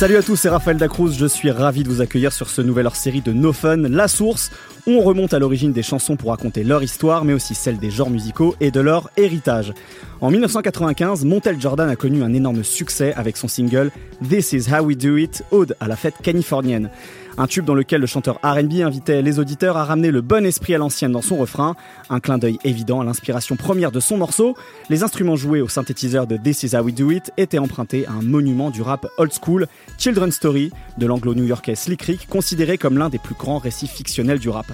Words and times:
Salut 0.00 0.16
à 0.16 0.22
tous, 0.22 0.36
c'est 0.36 0.48
Raphaël 0.48 0.78
Dacruz. 0.78 1.12
Je 1.12 1.26
suis 1.26 1.50
ravi 1.50 1.82
de 1.82 1.90
vous 1.90 2.00
accueillir 2.00 2.32
sur 2.32 2.48
ce 2.48 2.62
nouvel 2.62 2.86
hors-série 2.86 3.20
de 3.20 3.34
No 3.34 3.52
Fun, 3.52 3.76
La 3.76 4.08
Source, 4.08 4.50
on 4.86 5.00
remonte 5.00 5.34
à 5.34 5.38
l'origine 5.38 5.72
des 5.72 5.82
chansons 5.82 6.16
pour 6.16 6.30
raconter 6.30 6.64
leur 6.64 6.82
histoire, 6.82 7.24
mais 7.24 7.32
aussi 7.32 7.54
celle 7.54 7.78
des 7.78 7.90
genres 7.90 8.10
musicaux 8.10 8.54
et 8.60 8.70
de 8.70 8.80
leur 8.80 9.10
héritage. 9.16 9.72
En 10.20 10.30
1995, 10.30 11.24
Montel 11.24 11.60
Jordan 11.60 11.88
a 11.88 11.96
connu 11.96 12.22
un 12.22 12.34
énorme 12.34 12.62
succès 12.62 13.14
avec 13.14 13.36
son 13.36 13.48
single 13.48 13.90
This 14.28 14.52
Is 14.52 14.72
How 14.72 14.84
We 14.84 14.96
Do 14.96 15.16
It, 15.16 15.44
ode 15.50 15.76
à 15.80 15.88
la 15.88 15.96
fête 15.96 16.16
californienne. 16.22 16.90
Un 17.38 17.46
tube 17.46 17.64
dans 17.64 17.74
lequel 17.74 18.02
le 18.02 18.06
chanteur 18.06 18.38
RB 18.42 18.82
invitait 18.82 19.22
les 19.22 19.38
auditeurs 19.38 19.78
à 19.78 19.84
ramener 19.84 20.10
le 20.10 20.20
bon 20.20 20.44
esprit 20.44 20.74
à 20.74 20.78
l'ancienne 20.78 21.12
dans 21.12 21.22
son 21.22 21.36
refrain, 21.36 21.74
un 22.10 22.20
clin 22.20 22.36
d'œil 22.36 22.58
évident 22.64 23.00
à 23.00 23.04
l'inspiration 23.04 23.56
première 23.56 23.92
de 23.92 24.00
son 24.00 24.18
morceau. 24.18 24.56
Les 24.90 25.02
instruments 25.04 25.36
joués 25.36 25.62
au 25.62 25.68
synthétiseur 25.68 26.26
de 26.26 26.36
This 26.36 26.64
Is 26.64 26.76
How 26.76 26.82
We 26.82 26.94
Do 26.94 27.10
It 27.10 27.32
étaient 27.38 27.58
empruntés 27.58 28.06
à 28.06 28.12
un 28.12 28.20
monument 28.22 28.68
du 28.68 28.82
rap 28.82 29.06
old 29.16 29.32
school, 29.32 29.68
Children's 29.96 30.34
Story, 30.34 30.70
de 30.98 31.06
l'anglo-new-yorkais 31.06 31.76
Slick 31.76 32.02
Rick, 32.02 32.28
considéré 32.28 32.76
comme 32.76 32.98
l'un 32.98 33.08
des 33.08 33.18
plus 33.18 33.34
grands 33.34 33.58
récits 33.58 33.88
fictionnels 33.88 34.38
du 34.38 34.50
rap. 34.50 34.66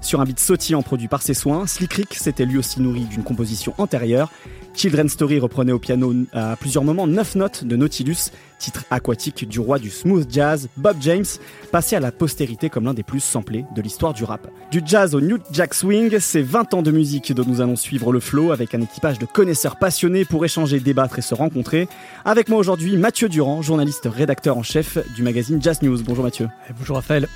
Sur 0.00 0.20
un 0.20 0.24
beat 0.24 0.38
sautillant 0.38 0.82
produit 0.82 1.08
par 1.08 1.22
ses 1.22 1.34
soins, 1.34 1.66
Slick 1.66 1.94
Rick 1.94 2.14
s'était 2.14 2.44
lui 2.44 2.58
aussi 2.58 2.80
nourri 2.80 3.04
d'une 3.04 3.22
composition 3.22 3.74
antérieure. 3.78 4.30
Children's 4.76 5.12
Story 5.12 5.38
reprenait 5.38 5.72
au 5.72 5.78
piano 5.78 6.12
à 6.34 6.54
plusieurs 6.56 6.84
moments 6.84 7.06
neuf 7.06 7.34
notes 7.34 7.64
de 7.64 7.76
Nautilus, 7.76 8.30
titre 8.58 8.84
aquatique 8.90 9.48
du 9.48 9.58
roi 9.58 9.78
du 9.78 9.88
smooth 9.88 10.30
jazz, 10.30 10.68
Bob 10.76 10.98
James, 11.00 11.24
passé 11.72 11.96
à 11.96 12.00
la 12.00 12.12
postérité 12.12 12.68
comme 12.68 12.84
l'un 12.84 12.92
des 12.92 13.02
plus 13.02 13.20
samplés 13.20 13.64
de 13.74 13.80
l'histoire 13.80 14.12
du 14.12 14.24
rap. 14.24 14.48
Du 14.70 14.82
jazz 14.84 15.14
au 15.14 15.22
New 15.22 15.38
Jack 15.50 15.72
Swing, 15.72 16.18
c'est 16.20 16.42
20 16.42 16.74
ans 16.74 16.82
de 16.82 16.90
musique 16.90 17.32
dont 17.32 17.44
nous 17.46 17.62
allons 17.62 17.76
suivre 17.76 18.12
le 18.12 18.20
flow 18.20 18.52
avec 18.52 18.74
un 18.74 18.82
équipage 18.82 19.18
de 19.18 19.24
connaisseurs 19.24 19.76
passionnés 19.76 20.26
pour 20.26 20.44
échanger, 20.44 20.78
débattre 20.78 21.18
et 21.18 21.22
se 21.22 21.34
rencontrer. 21.34 21.88
Avec 22.26 22.50
moi 22.50 22.58
aujourd'hui, 22.58 22.98
Mathieu 22.98 23.30
Durand, 23.30 23.62
journaliste 23.62 24.06
rédacteur 24.12 24.58
en 24.58 24.62
chef 24.62 24.98
du 25.14 25.22
magazine 25.22 25.60
Jazz 25.62 25.80
News. 25.80 26.02
Bonjour 26.02 26.24
Mathieu. 26.24 26.48
bonjour 26.78 26.96
Raphaël. 26.96 27.28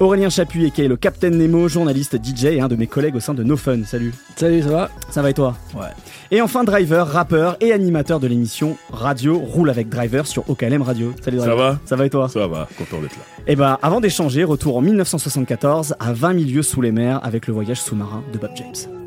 Aurélien 0.00 0.30
Chapuis, 0.30 0.70
qui 0.70 0.80
est 0.80 0.88
le 0.88 0.96
Captain 0.96 1.28
Nemo, 1.28 1.68
journaliste 1.68 2.16
DJ 2.24 2.46
et 2.46 2.60
un 2.62 2.68
de 2.68 2.74
mes 2.74 2.86
collègues 2.86 3.16
au 3.16 3.20
sein 3.20 3.34
de 3.34 3.42
No 3.42 3.58
Fun. 3.58 3.84
Salut. 3.84 4.14
Salut, 4.34 4.62
ça 4.62 4.70
va? 4.70 4.90
Ça 5.10 5.20
va 5.20 5.28
et 5.28 5.34
toi? 5.34 5.54
Ouais. 5.74 5.88
Et 6.30 6.40
enfin, 6.40 6.64
Driver, 6.64 7.06
rappeur 7.06 7.58
et 7.60 7.74
animateur 7.74 8.18
de 8.18 8.26
l'émission 8.26 8.78
Radio 8.90 9.38
Roule 9.38 9.68
avec 9.68 9.90
Driver 9.90 10.26
sur 10.26 10.48
OKLM 10.48 10.80
Radio. 10.80 11.12
Salut 11.22 11.36
Driver. 11.36 11.54
Ça 11.54 11.62
va? 11.62 11.78
Ça 11.84 11.96
va 11.96 12.06
et 12.06 12.10
toi? 12.10 12.30
Ça 12.30 12.46
va, 12.46 12.66
content 12.78 13.02
d'être 13.02 13.16
là. 13.16 13.22
Et 13.46 13.52
eh 13.52 13.56
bah, 13.56 13.78
ben, 13.82 13.86
avant 13.86 14.00
d'échanger, 14.00 14.42
retour 14.42 14.78
en 14.78 14.80
1974 14.80 15.96
à 16.00 16.12
20 16.14 16.32
milieux 16.32 16.62
sous 16.62 16.80
les 16.80 16.92
mers 16.92 17.22
avec 17.22 17.46
le 17.46 17.52
voyage 17.52 17.82
sous-marin 17.82 18.24
de 18.32 18.38
Bob 18.38 18.52
James. 18.56 18.99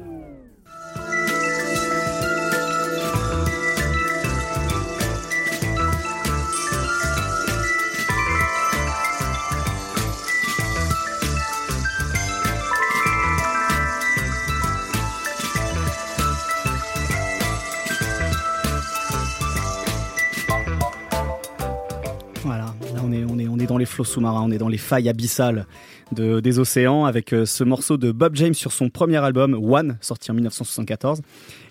Les 23.93 23.95
flots 23.95 24.05
sous-marins, 24.05 24.41
on 24.43 24.51
est 24.51 24.57
dans 24.57 24.69
les 24.69 24.79
failles 24.79 25.07
abyssales 25.07 25.67
de, 26.13 26.39
des 26.39 26.57
océans 26.57 27.05
avec 27.05 27.31
euh, 27.31 27.45
ce 27.45 27.63
morceau 27.63 27.97
de 27.97 28.11
Bob 28.11 28.35
James 28.35 28.55
sur 28.55 28.71
son 28.71 28.89
premier 28.89 29.17
album 29.17 29.53
One, 29.53 29.97
sorti 30.01 30.31
en 30.31 30.33
1974. 30.33 31.21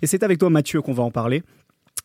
Et 0.02 0.06
c'est 0.06 0.22
avec 0.22 0.38
toi 0.38 0.48
Mathieu 0.48 0.82
qu'on 0.82 0.92
va 0.92 1.02
en 1.02 1.10
parler. 1.10 1.42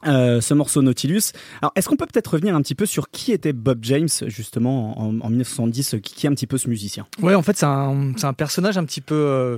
Euh, 0.05 0.41
ce 0.41 0.53
morceau 0.53 0.83
Nautilus. 0.83 1.31
Alors, 1.59 1.71
est-ce 1.75 1.89
qu'on 1.89 1.95
peut 1.95 2.05
peut-être 2.05 2.27
revenir 2.27 2.55
un 2.55 2.61
petit 2.61 2.75
peu 2.75 2.85
sur 2.85 3.09
qui 3.09 3.31
était 3.31 3.51
Bob 3.51 3.79
James, 3.81 4.07
justement, 4.27 4.99
en, 4.99 5.11
1970, 5.11 5.95
qui, 6.03 6.27
est 6.27 6.29
un 6.29 6.33
petit 6.33 6.45
peu 6.45 6.59
ce 6.59 6.69
musicien? 6.69 7.07
Ouais, 7.19 7.33
en 7.33 7.41
fait, 7.41 7.57
c'est 7.57 7.65
un, 7.65 8.13
un, 8.21 8.33
personnage 8.33 8.77
un 8.77 8.85
petit 8.85 9.01
peu, 9.01 9.15
euh, 9.15 9.57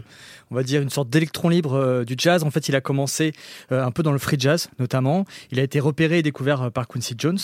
on 0.50 0.56
va 0.56 0.64
dire, 0.64 0.82
une 0.82 0.90
sorte 0.90 1.10
d'électron 1.10 1.50
libre 1.50 1.74
euh, 1.74 2.06
du 2.06 2.16
jazz. 2.18 2.44
En 2.46 2.52
fait, 2.52 2.70
il 2.70 2.76
a 2.78 2.80
commencé 2.80 3.34
un 3.70 3.92
peu 3.92 4.02
dans 4.02 4.14
le 4.14 4.18
free 4.18 4.40
jazz, 4.40 4.70
notamment. 4.80 5.26
Il 5.52 5.60
a 5.60 5.64
été 5.64 5.82
repéré 5.82 6.20
et 6.20 6.24
découvert 6.24 6.72
par 6.72 6.88
Quincy 6.88 7.16
Jones, 7.18 7.40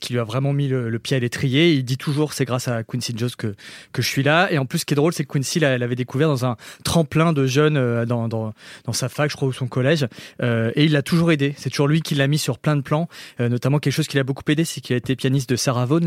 qui 0.00 0.12
lui 0.12 0.20
a 0.20 0.24
vraiment 0.24 0.52
mis 0.52 0.68
le, 0.68 0.98
pied 0.98 1.16
à 1.16 1.20
l'étrier. 1.20 1.72
Il 1.72 1.84
dit 1.84 1.96
toujours, 1.96 2.34
c'est 2.34 2.44
grâce 2.44 2.68
à 2.68 2.82
Quincy 2.84 3.14
Jones 3.16 3.30
que, 3.38 3.54
que 3.92 4.02
je 4.02 4.06
suis 4.08 4.22
là. 4.22 4.52
Et 4.52 4.58
en 4.58 4.66
plus, 4.66 4.80
ce 4.80 4.84
qui 4.84 4.92
est 4.92 4.96
drôle, 4.96 5.14
c'est 5.14 5.24
que 5.24 5.32
Quincy 5.32 5.60
l'avait 5.60 5.96
découvert 5.96 6.28
dans 6.28 6.44
un 6.44 6.56
tremplin 6.84 7.32
de 7.32 7.46
jeunes 7.46 8.04
dans, 8.04 8.28
dans, 8.28 8.52
dans, 8.84 8.92
sa 8.92 9.08
fac, 9.08 9.30
je 9.30 9.36
crois, 9.36 9.48
ou 9.48 9.52
son 9.52 9.66
collège. 9.66 10.06
et 10.42 10.84
il 10.84 10.92
l'a 10.92 11.02
toujours 11.02 11.32
aidé. 11.32 11.54
C'est 11.56 11.70
toujours 11.70 11.88
lui 11.88 12.02
qui 12.02 12.17
l'a 12.18 12.26
mis 12.26 12.38
sur 12.38 12.58
plein 12.58 12.76
de 12.76 12.82
plans, 12.82 13.08
euh, 13.40 13.48
notamment 13.48 13.78
quelque 13.78 13.92
chose 13.92 14.06
qui 14.06 14.16
l'a 14.16 14.24
beaucoup 14.24 14.42
aidé, 14.48 14.64
c'est 14.64 14.80
qu'il 14.80 14.94
a 14.94 14.96
été 14.96 15.16
pianiste 15.16 15.48
de 15.50 15.56
Sarah 15.56 15.86
Vaughan, 15.86 16.06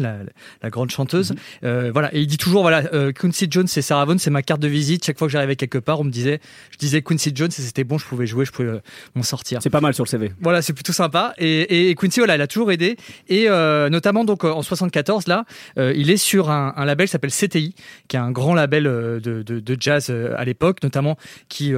la, 0.62 0.70
grande 0.70 0.92
chanteuse. 0.92 1.32
Mhm. 1.32 1.38
Euh, 1.64 1.92
voilà, 1.92 2.14
et 2.14 2.22
il 2.22 2.28
dit 2.28 2.38
toujours 2.38 2.62
voilà, 2.62 2.84
euh, 2.94 3.12
Quincy 3.12 3.48
Jones 3.50 3.68
et 3.76 3.82
Sarah 3.82 4.06
Vaughan, 4.06 4.18
c'est 4.20 4.30
ma 4.30 4.44
carte 4.44 4.62
de 4.62 4.68
visite. 4.68 5.06
Chaque 5.06 5.18
fois 5.18 5.28
que 5.28 5.32
j'arrivais 5.32 5.56
quelque 5.56 5.78
part, 5.78 6.00
on 6.00 6.04
me 6.04 6.12
disait, 6.12 6.40
je 6.72 6.78
disais 6.78 7.02
Quincy 7.02 7.32
Jones 7.34 7.50
et 7.50 7.62
c'était 7.62 7.84
bon, 7.84 7.98
je 7.98 8.06
pouvais 8.06 8.28
jouer, 8.28 8.46
je 8.46 8.52
pouvais 8.52 8.82
m'en 9.16 9.24
sortir. 9.24 9.60
C'est 9.62 9.70
pas 9.70 9.82
mal 9.82 9.94
sur 9.94 10.04
le 10.04 10.10
CV. 10.10 10.32
Voilà, 10.42 10.62
c'est 10.62 10.74
plutôt 10.74 10.94
sympa. 10.94 11.34
Et, 11.38 11.96
Quincy, 12.00 12.20
voilà, 12.20 12.36
il 12.36 12.42
a 12.42 12.48
toujours 12.48 12.72
aidé. 12.72 12.98
Et 13.28 13.48
notamment 13.90 14.24
donc 14.26 14.44
en 14.44 14.62
74 14.62 15.28
là, 15.28 15.46
il 15.78 16.10
est 16.10 16.18
sur 16.18 16.50
un, 16.50 16.86
label 16.86 17.08
qui 17.08 17.12
s'appelle 17.12 17.32
CTI, 17.32 17.76
qui 18.08 18.16
est 18.16 18.20
un 18.20 18.32
grand 18.32 18.54
label 18.54 18.84
de, 18.84 19.78
jazz 19.80 20.10
à 20.10 20.46
l'époque, 20.46 20.84
notamment 20.84 21.18
qui 21.50 21.74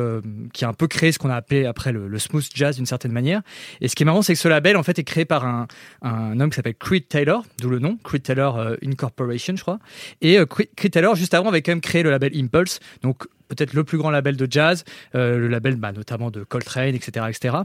qui 0.54 0.66
a 0.66 0.68
un 0.68 0.74
peu 0.74 0.88
créé 0.88 1.12
ce 1.12 1.20
qu'on 1.20 1.30
a 1.30 1.36
appelé 1.36 1.66
après 1.66 1.92
le, 1.92 2.08
le 2.08 2.20
smooth 2.20 2.46
jazz 2.54 2.76
d'une 2.76 2.86
certaine 2.86 3.12
manière. 3.12 3.42
Et 3.82 3.88
ce 3.88 3.96
qui 3.96 4.04
est 4.04 4.06
marrant, 4.06 4.22
c'est 4.24 4.34
que 4.34 4.40
ce 4.40 4.48
label 4.48 4.78
en 4.78 4.84
fait 4.84 4.98
est 5.00 5.04
créé 5.04 5.26
par 5.26 5.46
un, 5.46 5.68
un 6.02 6.40
homme 6.40 6.50
qui 6.50 6.56
s'appelle 6.56 6.76
Creed 6.76 7.08
Taylor, 7.08 7.46
d'où 7.60 7.70
le 7.70 7.80
nom, 7.80 7.98
Creed 8.04 8.24
Taylor 8.24 8.58
euh, 8.58 8.76
Incorporation, 8.84 9.56
je 9.56 9.62
crois. 9.62 9.80
Et 10.22 10.40
euh, 10.40 10.46
Creed 10.46 10.92
Taylor, 10.92 11.16
juste 11.16 11.34
avant, 11.34 11.50
avait 11.50 11.62
quand 11.62 11.72
même 11.72 11.82
créé 11.82 12.04
le 12.04 12.10
label 12.10 12.32
Impulse. 12.36 12.80
Donc 13.02 13.28
peut-être 13.48 13.74
le 13.74 13.84
plus 13.84 13.98
grand 13.98 14.10
label 14.10 14.36
de 14.36 14.48
jazz, 14.50 14.84
euh, 15.16 15.38
le 15.38 15.48
label 15.48 15.76
bah, 15.76 15.92
notamment 15.92 16.32
de 16.32 16.44
Coltrane, 16.44 16.96
etc. 16.96 17.26
etc. 17.30 17.56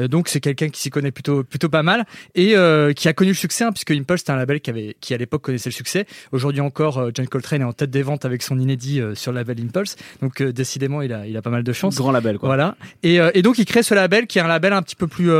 Euh, 0.00 0.08
donc 0.08 0.28
c'est 0.28 0.40
quelqu'un 0.40 0.68
qui 0.68 0.80
s'y 0.80 0.90
connaît 0.90 1.10
plutôt, 1.10 1.44
plutôt 1.44 1.68
pas 1.68 1.82
mal 1.82 2.04
et 2.34 2.56
euh, 2.56 2.92
qui 2.92 3.08
a 3.08 3.12
connu 3.12 3.30
le 3.30 3.36
succès, 3.36 3.64
hein, 3.64 3.72
puisque 3.72 3.90
Impulse 3.90 4.20
c'était 4.20 4.32
un 4.32 4.36
label 4.36 4.60
qui, 4.60 4.70
avait, 4.70 4.96
qui 5.00 5.14
à 5.14 5.16
l'époque 5.16 5.42
connaissait 5.42 5.70
le 5.70 5.74
succès. 5.74 6.06
Aujourd'hui 6.32 6.60
encore, 6.60 7.10
John 7.14 7.26
Coltrane 7.26 7.62
est 7.62 7.64
en 7.64 7.72
tête 7.72 7.90
des 7.90 8.02
ventes 8.02 8.24
avec 8.24 8.42
son 8.42 8.58
inédit 8.58 9.00
sur 9.14 9.32
le 9.32 9.38
label 9.38 9.60
Impulse. 9.60 9.96
Donc 10.20 10.42
décidément, 10.42 11.02
il 11.02 11.12
a, 11.12 11.26
il 11.26 11.36
a 11.36 11.42
pas 11.42 11.50
mal 11.50 11.64
de 11.64 11.72
chance. 11.72 11.96
Grand 11.96 12.12
label, 12.12 12.38
quoi. 12.38 12.48
Voilà. 12.48 12.76
Et, 13.02 13.18
et 13.34 13.42
donc 13.42 13.58
il 13.58 13.64
crée 13.64 13.82
ce 13.82 13.94
label 13.94 14.26
qui 14.26 14.38
est 14.38 14.42
un 14.42 14.48
label 14.48 14.72
un 14.72 14.82
petit 14.82 14.96
peu 14.96 15.06
plus 15.06 15.30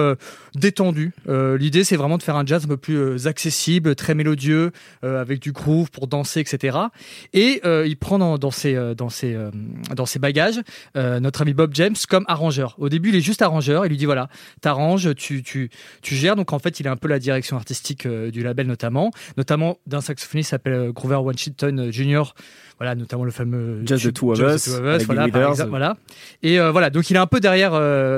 détendu. 0.55 1.13
L'idée 1.29 1.85
c'est 1.85 1.97
vraiment 1.97 2.19
de 2.19 2.23
faire 2.23 2.37
un 2.37 2.47
jazz 2.47 2.65
un 2.65 2.69
peu 2.69 2.77
plus 2.77 3.27
accessible, 3.27 3.95
très 3.95 4.15
mélodieux, 4.15 4.73
avec 5.03 5.41
du 5.41 5.53
groove 5.53 5.91
pour 5.91 6.07
danser, 6.07 6.41
etc. 6.41 6.79
Et 7.33 7.61
il 7.65 7.97
prend 7.97 8.19
dans, 8.19 8.39
dans 8.39 8.51
ses, 8.51 8.95
dans 8.97 9.09
ses 9.09 9.37
dans 9.95 10.07
ses 10.07 10.19
bagages 10.19 10.61
euh, 10.97 11.21
notre 11.21 11.43
ami 11.43 11.55
Bob 11.55 11.71
James 11.75 11.95
comme 12.09 12.25
arrangeur. 12.29 12.75
Au 12.79 12.89
début, 12.89 13.11
il 13.11 13.17
est 13.17 13.21
juste 13.21 13.43
arrangeur. 13.43 13.87
Il 13.87 13.91
lui 13.91 13.97
dit 13.97 14.05
voilà, 14.05 14.29
t'arranges, 14.61 15.15
tu, 15.15 15.43
tu, 15.43 15.71
tu 16.03 16.15
gères. 16.15 16.37
Donc 16.37 16.53
en 16.53 16.59
fait, 16.59 16.81
il 16.81 16.89
a 16.89 16.93
un 16.93 16.97
peu 16.97 17.09
la 17.09 17.19
direction 17.19 17.57
artistique 17.57 18.07
euh, 18.07 18.31
du 18.31 18.43
label 18.43 18.67
notamment, 18.67 19.11
notamment 19.37 19.79
d'un 19.87 20.01
saxophoniste 20.01 20.49
qui 20.49 20.51
s'appelle 20.51 20.73
euh, 20.75 20.93
Grover 20.93 21.17
Washington 21.17 21.91
Jr. 21.91 22.23
Voilà, 22.79 22.95
notamment 22.95 23.25
le 23.25 23.31
fameux 23.31 23.83
Jazz 23.85 24.03
the 24.03 24.13
Two 24.13 24.33
of 24.33 24.39
Us, 24.39 24.69
voilà, 24.69 25.27
voilà, 25.67 25.97
Et 26.43 26.59
voilà, 26.59 26.91
donc 26.91 27.11
il 27.11 27.17
est 27.17 27.21
un 27.21 27.29
peu 27.29 27.39
derrière 27.39 27.71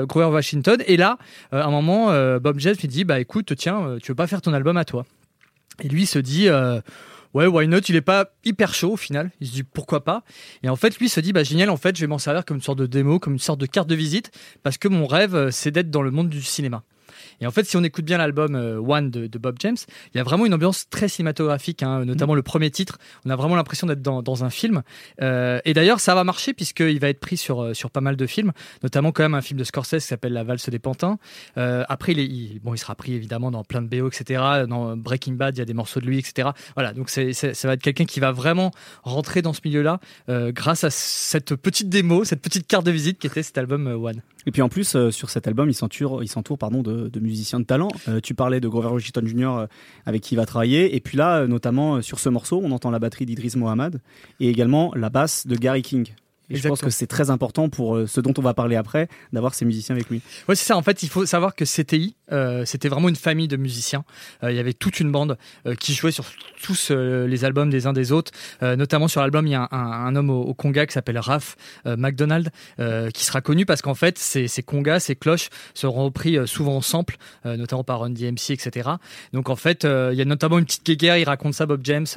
Grover 0.07 0.33
Washington. 0.33 0.81
Et 0.87 0.97
là, 0.97 1.19
à 1.51 1.65
un 1.65 1.69
moment, 1.69 2.07
Bob 2.39 2.57
James 2.57 2.73
lui 2.81 2.87
dit 2.87 3.03
bah 3.03 3.19
écoute, 3.19 3.53
tiens, 3.55 3.97
tu 4.01 4.11
veux 4.11 4.15
pas 4.15 4.25
faire 4.25 4.41
ton 4.41 4.53
album 4.53 4.75
à 4.77 4.85
toi? 4.85 5.05
Et 5.83 5.87
lui 5.87 6.07
se 6.07 6.17
dit 6.17 6.49
ouais, 7.35 7.45
why 7.45 7.67
not? 7.67 7.81
Il 7.89 7.95
est 7.95 8.01
pas 8.01 8.31
hyper 8.43 8.73
chaud 8.73 8.93
au 8.93 8.97
final. 8.97 9.31
Il 9.41 9.47
se 9.47 9.53
dit 9.53 9.63
pourquoi 9.63 10.03
pas? 10.03 10.23
Et 10.63 10.69
en 10.69 10.75
fait, 10.75 10.97
lui 10.97 11.09
se 11.09 11.19
dit 11.19 11.33
bah 11.33 11.43
génial. 11.43 11.69
En 11.69 11.77
fait, 11.77 11.95
je 11.95 12.01
vais 12.01 12.07
m'en 12.07 12.17
servir 12.17 12.45
comme 12.45 12.57
une 12.57 12.63
sorte 12.63 12.79
de 12.79 12.87
démo, 12.87 13.19
comme 13.19 13.33
une 13.33 13.39
sorte 13.39 13.59
de 13.59 13.65
carte 13.65 13.87
de 13.87 13.95
visite, 13.95 14.31
parce 14.63 14.77
que 14.77 14.87
mon 14.87 15.05
rêve, 15.05 15.35
euh, 15.35 15.51
c'est 15.51 15.71
d'être 15.71 15.91
dans 15.91 16.01
le 16.01 16.11
monde 16.11 16.29
du 16.29 16.41
cinéma. 16.41 16.83
Et 17.41 17.47
en 17.47 17.51
fait, 17.51 17.65
si 17.65 17.77
on 17.77 17.83
écoute 17.83 18.05
bien 18.05 18.17
l'album 18.17 18.55
euh, 18.55 18.79
One 18.79 19.09
de, 19.11 19.37
Bob 19.37 19.57
James, 19.59 19.77
il 20.13 20.17
y 20.17 20.21
a 20.21 20.23
vraiment 20.23 20.45
une 20.45 20.53
ambiance 20.53 20.89
très 20.89 21.07
cinématographique, 21.07 21.83
hein, 21.83 22.05
notamment 22.05 22.33
mm. 22.33 22.37
le 22.37 22.43
premier 22.43 22.71
titre. 22.71 22.97
On 23.25 23.29
a 23.29 23.35
vraiment 23.35 23.55
l'impression 23.55 23.87
d'être 23.87 24.01
dans, 24.01 24.43
un 24.43 24.49
film. 24.49 24.83
Euh, 25.21 25.59
et 25.63 25.73
d'ailleurs, 25.73 25.99
ça 25.99 26.13
va 26.13 26.23
marcher 26.23 26.53
puisqu'il 26.53 26.99
va 26.99 27.09
être 27.09 27.19
pris 27.19 27.37
sur, 27.37 27.63
euh, 27.63 27.73
sur 27.73 27.89
pas 27.89 28.01
mal 28.01 28.15
de 28.15 28.25
films, 28.25 28.51
notamment 28.83 29.11
quand 29.11 29.23
même 29.23 29.33
un 29.33 29.41
film 29.41 29.59
de 29.59 29.63
Scorsese 29.63 30.01
qui 30.03 30.07
s'appelle 30.07 30.33
La 30.33 30.43
valse 30.43 30.69
des 30.69 30.79
pantins. 30.79 31.17
après, 31.55 32.13
il, 32.13 32.59
bon, 32.61 32.73
il 32.73 32.77
sera 32.77 32.95
pris 32.95 33.13
évidemment 33.13 33.51
dans 33.51 33.63
plein 33.63 33.81
de 33.81 33.87
BO, 33.87 34.07
etc. 34.09 34.65
Dans 34.67 34.97
Breaking 34.97 35.33
Bad, 35.33 35.55
il 35.55 35.59
y 35.59 35.61
a 35.61 35.65
des 35.65 35.73
morceaux 35.73 35.99
de 35.99 36.05
lui, 36.05 36.19
etc. 36.19 36.49
Voilà, 36.75 36.93
donc 36.93 37.09
ça 37.09 37.23
va 37.63 37.73
être 37.73 37.81
quelqu'un 37.81 38.05
qui 38.05 38.19
va 38.19 38.31
vraiment 38.31 38.71
rentrer 39.03 39.41
dans 39.41 39.53
ce 39.53 39.61
milieu-là 39.63 39.99
grâce 40.27 40.83
à 40.83 40.89
cette 40.89 41.55
petite 41.55 41.89
démo, 41.89 42.25
cette 42.25 42.41
petite 42.41 42.67
carte 42.67 42.85
de 42.85 42.91
visite 42.91 43.19
qui 43.19 43.27
était 43.27 43.43
cet 43.43 43.57
album 43.57 43.87
One. 43.87 44.21
Et 44.45 44.51
puis 44.51 44.61
en 44.61 44.69
plus, 44.69 45.09
sur 45.09 45.29
cet 45.29 45.47
album, 45.47 45.69
il 45.69 45.73
s'entoure, 45.73 46.23
il 46.23 46.27
s'entoure 46.27 46.57
de, 46.71 47.09
de 47.09 47.19
musicien 47.19 47.59
de 47.59 47.65
talent. 47.65 47.89
Euh, 48.07 48.19
tu 48.21 48.33
parlais 48.33 48.59
de 48.59 48.67
Grover 48.67 48.89
Washington 48.89 49.25
Jr. 49.25 49.45
Euh, 49.45 49.67
avec 50.05 50.21
qui 50.21 50.35
il 50.35 50.37
va 50.37 50.45
travailler. 50.45 50.95
Et 50.95 50.99
puis 50.99 51.17
là, 51.17 51.39
euh, 51.39 51.47
notamment 51.47 52.01
sur 52.01 52.19
ce 52.19 52.29
morceau, 52.29 52.61
on 52.63 52.71
entend 52.71 52.91
la 52.91 52.99
batterie 52.99 53.25
d'Idris 53.25 53.53
Mohamed 53.55 54.01
et 54.39 54.49
également 54.49 54.91
la 54.95 55.09
basse 55.09 55.47
de 55.47 55.55
Gary 55.55 55.81
King. 55.81 56.07
Et 56.49 56.57
je 56.57 56.67
pense 56.67 56.81
que 56.81 56.89
c'est 56.89 57.07
très 57.07 57.29
important 57.29 57.69
pour 57.69 57.99
ce 58.07 58.21
dont 58.21 58.33
on 58.37 58.41
va 58.41 58.53
parler 58.53 58.75
après, 58.75 59.07
d'avoir 59.33 59.53
ces 59.53 59.65
musiciens 59.65 59.95
avec 59.95 60.09
lui. 60.09 60.21
Oui, 60.47 60.55
c'est 60.55 60.65
ça. 60.65 60.77
En 60.77 60.81
fait, 60.83 61.03
il 61.03 61.09
faut 61.09 61.25
savoir 61.25 61.55
que 61.55 61.65
CTI, 61.65 62.15
c'était 62.65 62.89
vraiment 62.89 63.09
une 63.09 63.15
famille 63.15 63.47
de 63.47 63.57
musiciens. 63.57 64.03
il 64.43 64.55
y 64.55 64.59
avait 64.59 64.73
toute 64.73 64.99
une 64.99 65.11
bande 65.11 65.37
qui 65.79 65.93
jouait 65.93 66.11
sur 66.11 66.25
tous 66.61 66.91
les 66.91 67.45
albums 67.45 67.69
des 67.69 67.87
uns 67.87 67.93
des 67.93 68.11
autres. 68.11 68.31
notamment 68.61 69.07
sur 69.07 69.21
l'album, 69.21 69.47
il 69.47 69.51
y 69.51 69.55
a 69.55 69.67
un, 69.71 70.15
homme 70.15 70.29
au, 70.29 70.53
conga 70.53 70.85
qui 70.85 70.93
s'appelle 70.93 71.17
Raph 71.17 71.55
McDonald, 71.85 72.51
qui 73.13 73.25
sera 73.25 73.41
connu 73.41 73.65
parce 73.65 73.81
qu'en 73.81 73.95
fait, 73.95 74.17
ces, 74.17 74.47
ces 74.47 74.63
congas, 74.63 74.99
ces 74.99 75.15
cloches 75.15 75.49
seront 75.73 76.05
repris 76.05 76.37
souvent 76.47 76.77
en 76.77 76.81
sample, 76.81 77.17
notamment 77.43 77.83
par 77.83 78.01
Run 78.01 78.11
DMC, 78.11 78.51
etc. 78.51 78.89
Donc 79.33 79.49
en 79.49 79.55
fait, 79.55 79.83
il 79.83 80.17
y 80.17 80.21
a 80.21 80.25
notamment 80.25 80.59
une 80.59 80.65
petite 80.65 80.85
guéguerre. 80.85 81.17
Il 81.17 81.25
raconte 81.25 81.53
ça, 81.53 81.65
Bob 81.65 81.81
James, 81.83 82.07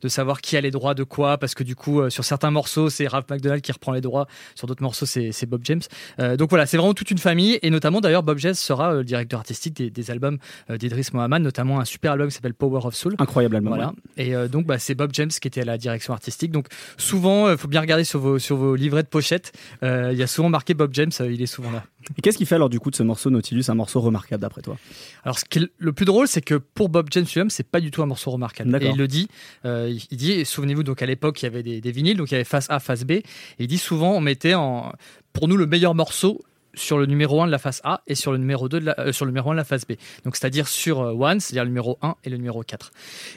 de 0.00 0.08
savoir 0.08 0.40
qui 0.40 0.56
a 0.56 0.60
les 0.60 0.70
droits 0.70 0.94
de 0.94 1.04
quoi, 1.04 1.38
parce 1.38 1.54
que 1.54 1.64
du 1.64 1.76
coup, 1.76 2.08
sur 2.10 2.24
certains 2.24 2.50
morceaux, 2.50 2.90
c'est 2.90 3.06
Raph 3.06 3.28
McDonald 3.30 3.62
qui 3.62 3.73
reprend 3.74 3.92
les 3.92 4.00
droits. 4.00 4.26
Sur 4.54 4.66
d'autres 4.66 4.82
morceaux, 4.82 5.06
c'est 5.06 5.46
Bob 5.46 5.60
James. 5.64 5.82
Euh, 6.20 6.36
donc 6.36 6.50
voilà, 6.50 6.66
c'est 6.66 6.76
vraiment 6.76 6.94
toute 6.94 7.10
une 7.10 7.18
famille. 7.18 7.58
Et 7.62 7.70
notamment, 7.70 8.00
d'ailleurs, 8.00 8.22
Bob 8.22 8.38
James 8.38 8.54
sera 8.54 8.92
euh, 8.92 8.98
le 8.98 9.04
directeur 9.04 9.40
artistique 9.40 9.74
des, 9.74 10.10
albums 10.10 10.38
euh, 10.70 10.76
d'Idris 10.76 11.08
Mohamed, 11.12 11.42
notamment 11.42 11.80
un 11.80 11.84
super 11.84 12.12
album 12.12 12.28
qui 12.28 12.34
s'appelle 12.34 12.54
Power 12.54 12.80
of 12.84 12.94
Soul. 12.94 13.14
Incroyable 13.18 13.56
album. 13.56 13.74
Voilà. 13.74 13.92
Et 14.16 14.34
donc, 14.48 14.66
bah, 14.66 14.78
c'est 14.78 14.94
Bob 14.94 15.10
James 15.14 15.28
qui 15.28 15.48
était 15.48 15.62
à 15.62 15.64
la 15.64 15.78
direction 15.78 16.12
artistique. 16.12 16.50
Donc 16.50 16.66
souvent, 16.96 17.50
il 17.50 17.56
faut 17.56 17.68
bien 17.68 17.80
regarder 17.80 18.04
sur 18.04 18.20
vos, 18.20 18.38
sur 18.38 18.56
vos 18.56 18.74
livrets 18.74 19.02
de 19.02 19.08
pochette. 19.08 19.52
Il 19.82 20.14
y 20.14 20.22
a 20.22 20.26
souvent 20.26 20.48
marqué 20.48 20.74
Bob 20.74 20.90
James, 20.94 21.10
il 21.20 21.40
est 21.40 21.46
souvent 21.46 21.70
là. 21.70 21.84
Et 22.18 22.22
qu'est-ce 22.22 22.36
qui 22.36 22.44
fait 22.44 22.54
alors 22.54 22.68
du 22.68 22.78
coup 22.78 22.90
de 22.90 22.96
ce 22.96 23.02
morceau 23.02 23.30
Nautilus 23.30 23.64
un 23.68 23.74
morceau 23.74 24.00
remarquable 24.00 24.42
d'après 24.42 24.60
toi? 24.60 24.76
Alors 25.24 25.38
ce 25.38 25.46
qui 25.46 25.58
est 25.58 25.68
le 25.78 25.92
plus 25.94 26.04
drôle, 26.04 26.28
c'est 26.28 26.42
que 26.42 26.54
pour 26.56 26.90
Bob 26.90 27.08
James 27.10 27.24
lui-même, 27.32 27.48
c'est 27.48 27.66
pas 27.66 27.80
du 27.80 27.90
tout 27.90 28.02
un 28.02 28.06
morceau 28.06 28.30
remarquable. 28.30 28.76
Et 28.82 28.88
il 28.88 28.96
le 28.96 29.08
dit, 29.08 29.28
il 29.64 30.16
dit, 30.16 30.44
souvenez-vous 30.44 30.82
donc 30.82 31.02
à 31.02 31.06
l'époque 31.06 31.42
il 31.42 31.46
y 31.46 31.48
avait 31.48 31.62
des, 31.62 31.80
des, 31.80 31.92
vinyles, 31.92 32.16
donc 32.16 32.30
il 32.30 32.34
y 32.34 32.36
avait 32.36 32.44
face 32.44 32.66
A, 32.68 32.78
face 32.78 33.04
B. 33.04 33.12
Et 33.58 33.63
il 33.64 33.68
dit 33.68 33.78
souvent 33.78 34.12
on 34.12 34.20
mettait 34.20 34.54
en, 34.54 34.92
pour 35.32 35.48
nous 35.48 35.56
le 35.56 35.66
meilleur 35.66 35.94
morceau 35.94 36.42
sur 36.74 36.98
le 36.98 37.06
numéro 37.06 37.42
1 37.42 37.46
de 37.46 37.50
la 37.50 37.58
face 37.58 37.80
A 37.84 38.02
et 38.06 38.14
sur 38.14 38.32
le 38.32 38.38
numéro 38.38 38.68
2 38.68 38.80
de 38.80 38.86
la, 38.86 39.00
euh, 39.00 39.12
sur 39.12 39.24
le 39.24 39.30
numéro 39.30 39.50
1 39.50 39.54
de 39.54 39.58
la 39.58 39.64
face 39.64 39.86
B. 39.86 39.92
Donc 40.24 40.36
c'est-à-dire 40.36 40.68
sur 40.68 41.00
euh, 41.00 41.12
One, 41.12 41.40
c'est-à-dire 41.40 41.64
le 41.64 41.70
numéro 41.70 41.98
1 42.02 42.16
et 42.24 42.30
le 42.30 42.36
numéro 42.36 42.62
4. 42.62 42.90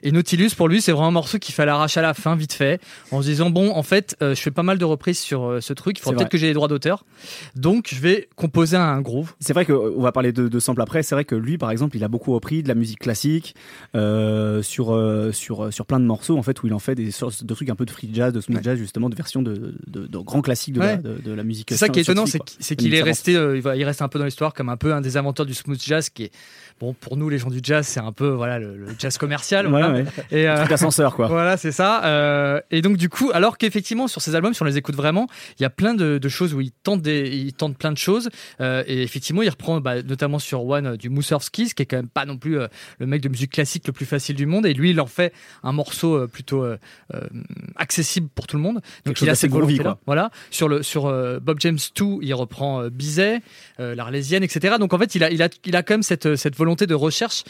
Et 0.04 0.12
Nautilus 0.12 0.52
pour 0.56 0.68
lui, 0.68 0.82
c'est 0.82 0.92
vraiment 0.92 1.08
un 1.08 1.12
morceau 1.12 1.40
qu'il 1.40 1.54
fallait 1.54 1.72
arracher 1.72 2.00
à 2.00 2.04
la 2.04 2.14
fin 2.14 2.36
vite 2.36 2.54
fait 2.54 2.80
en 3.12 3.22
se 3.22 3.28
disant 3.28 3.50
bon, 3.50 3.72
en 3.72 3.84
fait, 3.84 4.16
euh, 4.22 4.36
je 4.36 4.42
fais 4.42 4.52
pas 4.52 4.64
mal 4.64 4.78
de 4.78 4.86
reprises 4.86 5.20
sur 5.20 5.58
ce 5.62 5.74
truc, 5.74 5.98
il 6.00 6.02
faudrait 6.02 6.18
peut-être 6.18 6.32
que 6.32 6.38
j'ai 6.38 6.48
les 6.48 6.54
droits 6.54 6.68
d'auteur. 6.68 7.06
Donc 7.56 7.88
je 7.92 8.00
vais 8.00 8.30
composer 8.36 8.78
un 8.78 9.02
groove. 9.02 9.34
C'est 9.40 9.54
vrai 9.54 9.66
qu'on 9.66 10.02
va 10.02 10.12
parler 10.12 10.32
de, 10.32 10.48
de 10.48 10.60
sample 10.60 10.82
après, 10.82 11.04
c'est 11.04 11.16
vrai 11.16 11.26
que 11.26 11.36
lui 11.36 11.58
par 11.58 11.72
exemple, 11.72 11.98
il 11.98 12.04
a 12.04 12.08
beaucoup 12.08 12.34
repris 12.34 12.64
de 12.64 12.68
la 12.68 12.76
musique 12.76 13.00
classique 13.00 13.56
sur 13.94 15.32
sur 15.34 15.74
sur 15.74 15.86
plein 15.86 16.00
de 16.00 16.06
morceaux 16.06 16.38
en 16.38 16.44
fait 16.44 16.62
où 16.64 16.68
il 16.68 16.74
en 16.74 16.80
fait 16.80 16.96
des 16.96 17.12
sortes 17.12 17.44
de 17.44 17.54
trucs 17.54 17.70
un 17.70 17.76
peu 17.76 17.86
de 17.86 17.92
free 17.92 18.10
jazz, 18.14 18.34
de 18.34 18.42
smooth 18.42 18.64
jazz 18.64 18.78
justement, 18.78 19.10
de 19.10 19.16
versions 19.16 19.42
de, 19.42 19.76
de, 19.88 20.18
grands 20.18 20.42
classiques 20.42 20.74
de, 20.74 20.80
la, 20.80 20.98
de, 20.98 21.32
la 21.32 21.44
musique. 21.44 21.68
C'est 21.70 21.78
ça 21.78 21.90
qui 21.90 22.00
est 22.00 22.04
étonnant, 22.04 22.26
c'est 22.26 22.76
qu'il 22.76 22.94
est 22.94 23.02
resté 23.02 23.27
euh, 23.36 23.76
il, 23.76 23.84
reste 23.84 24.02
un 24.02 24.08
peu 24.08 24.20
dans 24.20 24.26
l'histoire 24.26 24.54
comme 24.54 24.70
un 24.70 24.78
peu 24.78 24.94
un 24.94 25.02
des 25.02 25.18
inventeurs 25.18 25.46
du 25.46 25.54
smooth 25.54 25.82
jazz 25.82 26.10
qui 26.10 26.26
est 26.26 26.32
bon 26.80 26.94
pour 26.94 27.18
nous 27.18 27.30
les 27.30 27.38
gens 27.38 27.50
du 27.50 27.60
jazz 27.62 27.88
c'est 27.88 28.00
un 28.00 28.12
peu 28.12 28.30
voilà 28.30 28.60
le, 28.60 28.86
jazz 29.00 29.18
commercial 29.18 29.68
ouais, 29.68 30.06
et 30.32 30.48
euh, 30.48 30.66
ascenseur 30.66 31.16
quoi. 31.16 31.28
voilà 31.28 31.58
c'est 31.58 31.72
ça. 31.72 32.06
Euh, 32.06 32.62
et 32.72 32.82
donc 32.82 32.98
du 32.98 33.10
coup 33.10 33.32
alors 33.34 33.58
qu'effectivement 33.58 34.08
sur 34.08 34.22
ces 34.22 34.36
albums 34.36 34.54
si 34.54 34.62
on 34.62 34.66
les 34.66 34.78
écoute 34.78 34.96
vraiment 34.96 35.28
il 35.60 35.64
y 35.64 35.66
a 35.66 35.70
plein 35.70 35.94
de, 35.94 36.28
choses 36.28 36.54
où 36.54 36.62
il 36.62 36.72
tente 36.72 37.02
des, 37.02 37.30
il 37.30 37.54
tente 37.54 37.78
plein 37.78 37.92
de 37.92 37.98
choses. 37.98 38.30
Et 38.60 39.04
effectivement 39.04 39.42
il 39.42 39.50
reprend 39.50 39.80
bah, 39.80 40.02
notamment 40.04 40.40
sur 40.40 40.66
One 40.66 40.98
du 40.98 41.10
Mussorgsky 41.10 41.74
qui 41.74 41.84
est 41.84 41.86
quand 41.86 41.98
même 41.98 42.10
pas 42.10 42.26
non 42.26 42.38
plus 42.38 42.58
le 43.00 43.06
mec 43.06 43.22
de 43.22 43.30
musique 43.30 43.52
classique 43.52 43.88
le 43.88 43.94
plus 43.94 44.06
facile 44.06 44.36
du 44.36 44.46
monde. 44.46 44.66
Et 44.66 44.74
lui 44.74 44.92
il 44.92 45.02
en 45.02 45.06
fait 45.06 45.34
un 45.64 45.72
morceau 45.72 46.28
plutôt 46.28 46.66
accessible 47.76 48.28
pour 48.34 48.48
tout 48.48 48.58
le 48.58 48.64
monde. 48.64 48.82
Donc 49.06 49.22
il 49.22 49.30
a 49.30 49.36
ses 49.36 49.48
volontés 49.48 49.84
là 49.84 49.98
voilà. 50.06 50.32
Sur 50.52 50.68
le 50.68 50.84
sur 50.84 51.04
Bob 51.42 51.60
James 51.60 51.80
2 51.96 52.06
il 52.22 52.34
reprend 52.34 52.88
Bizet 52.90 53.17
euh, 53.20 53.96
l'Arlésienne, 53.96 54.44
etc. 54.44 54.76
Donc 54.80 54.94
en 54.94 55.00
fait, 55.00 55.16
il 55.16 55.24
a, 55.24 55.30
il 55.32 55.42
a, 55.76 55.84
quand 55.84 55.94
même 55.94 56.04
cette, 56.04 56.36
cette 56.36 56.56
volonté 56.56 56.88
de 56.88 56.96
recherche. 56.96 57.44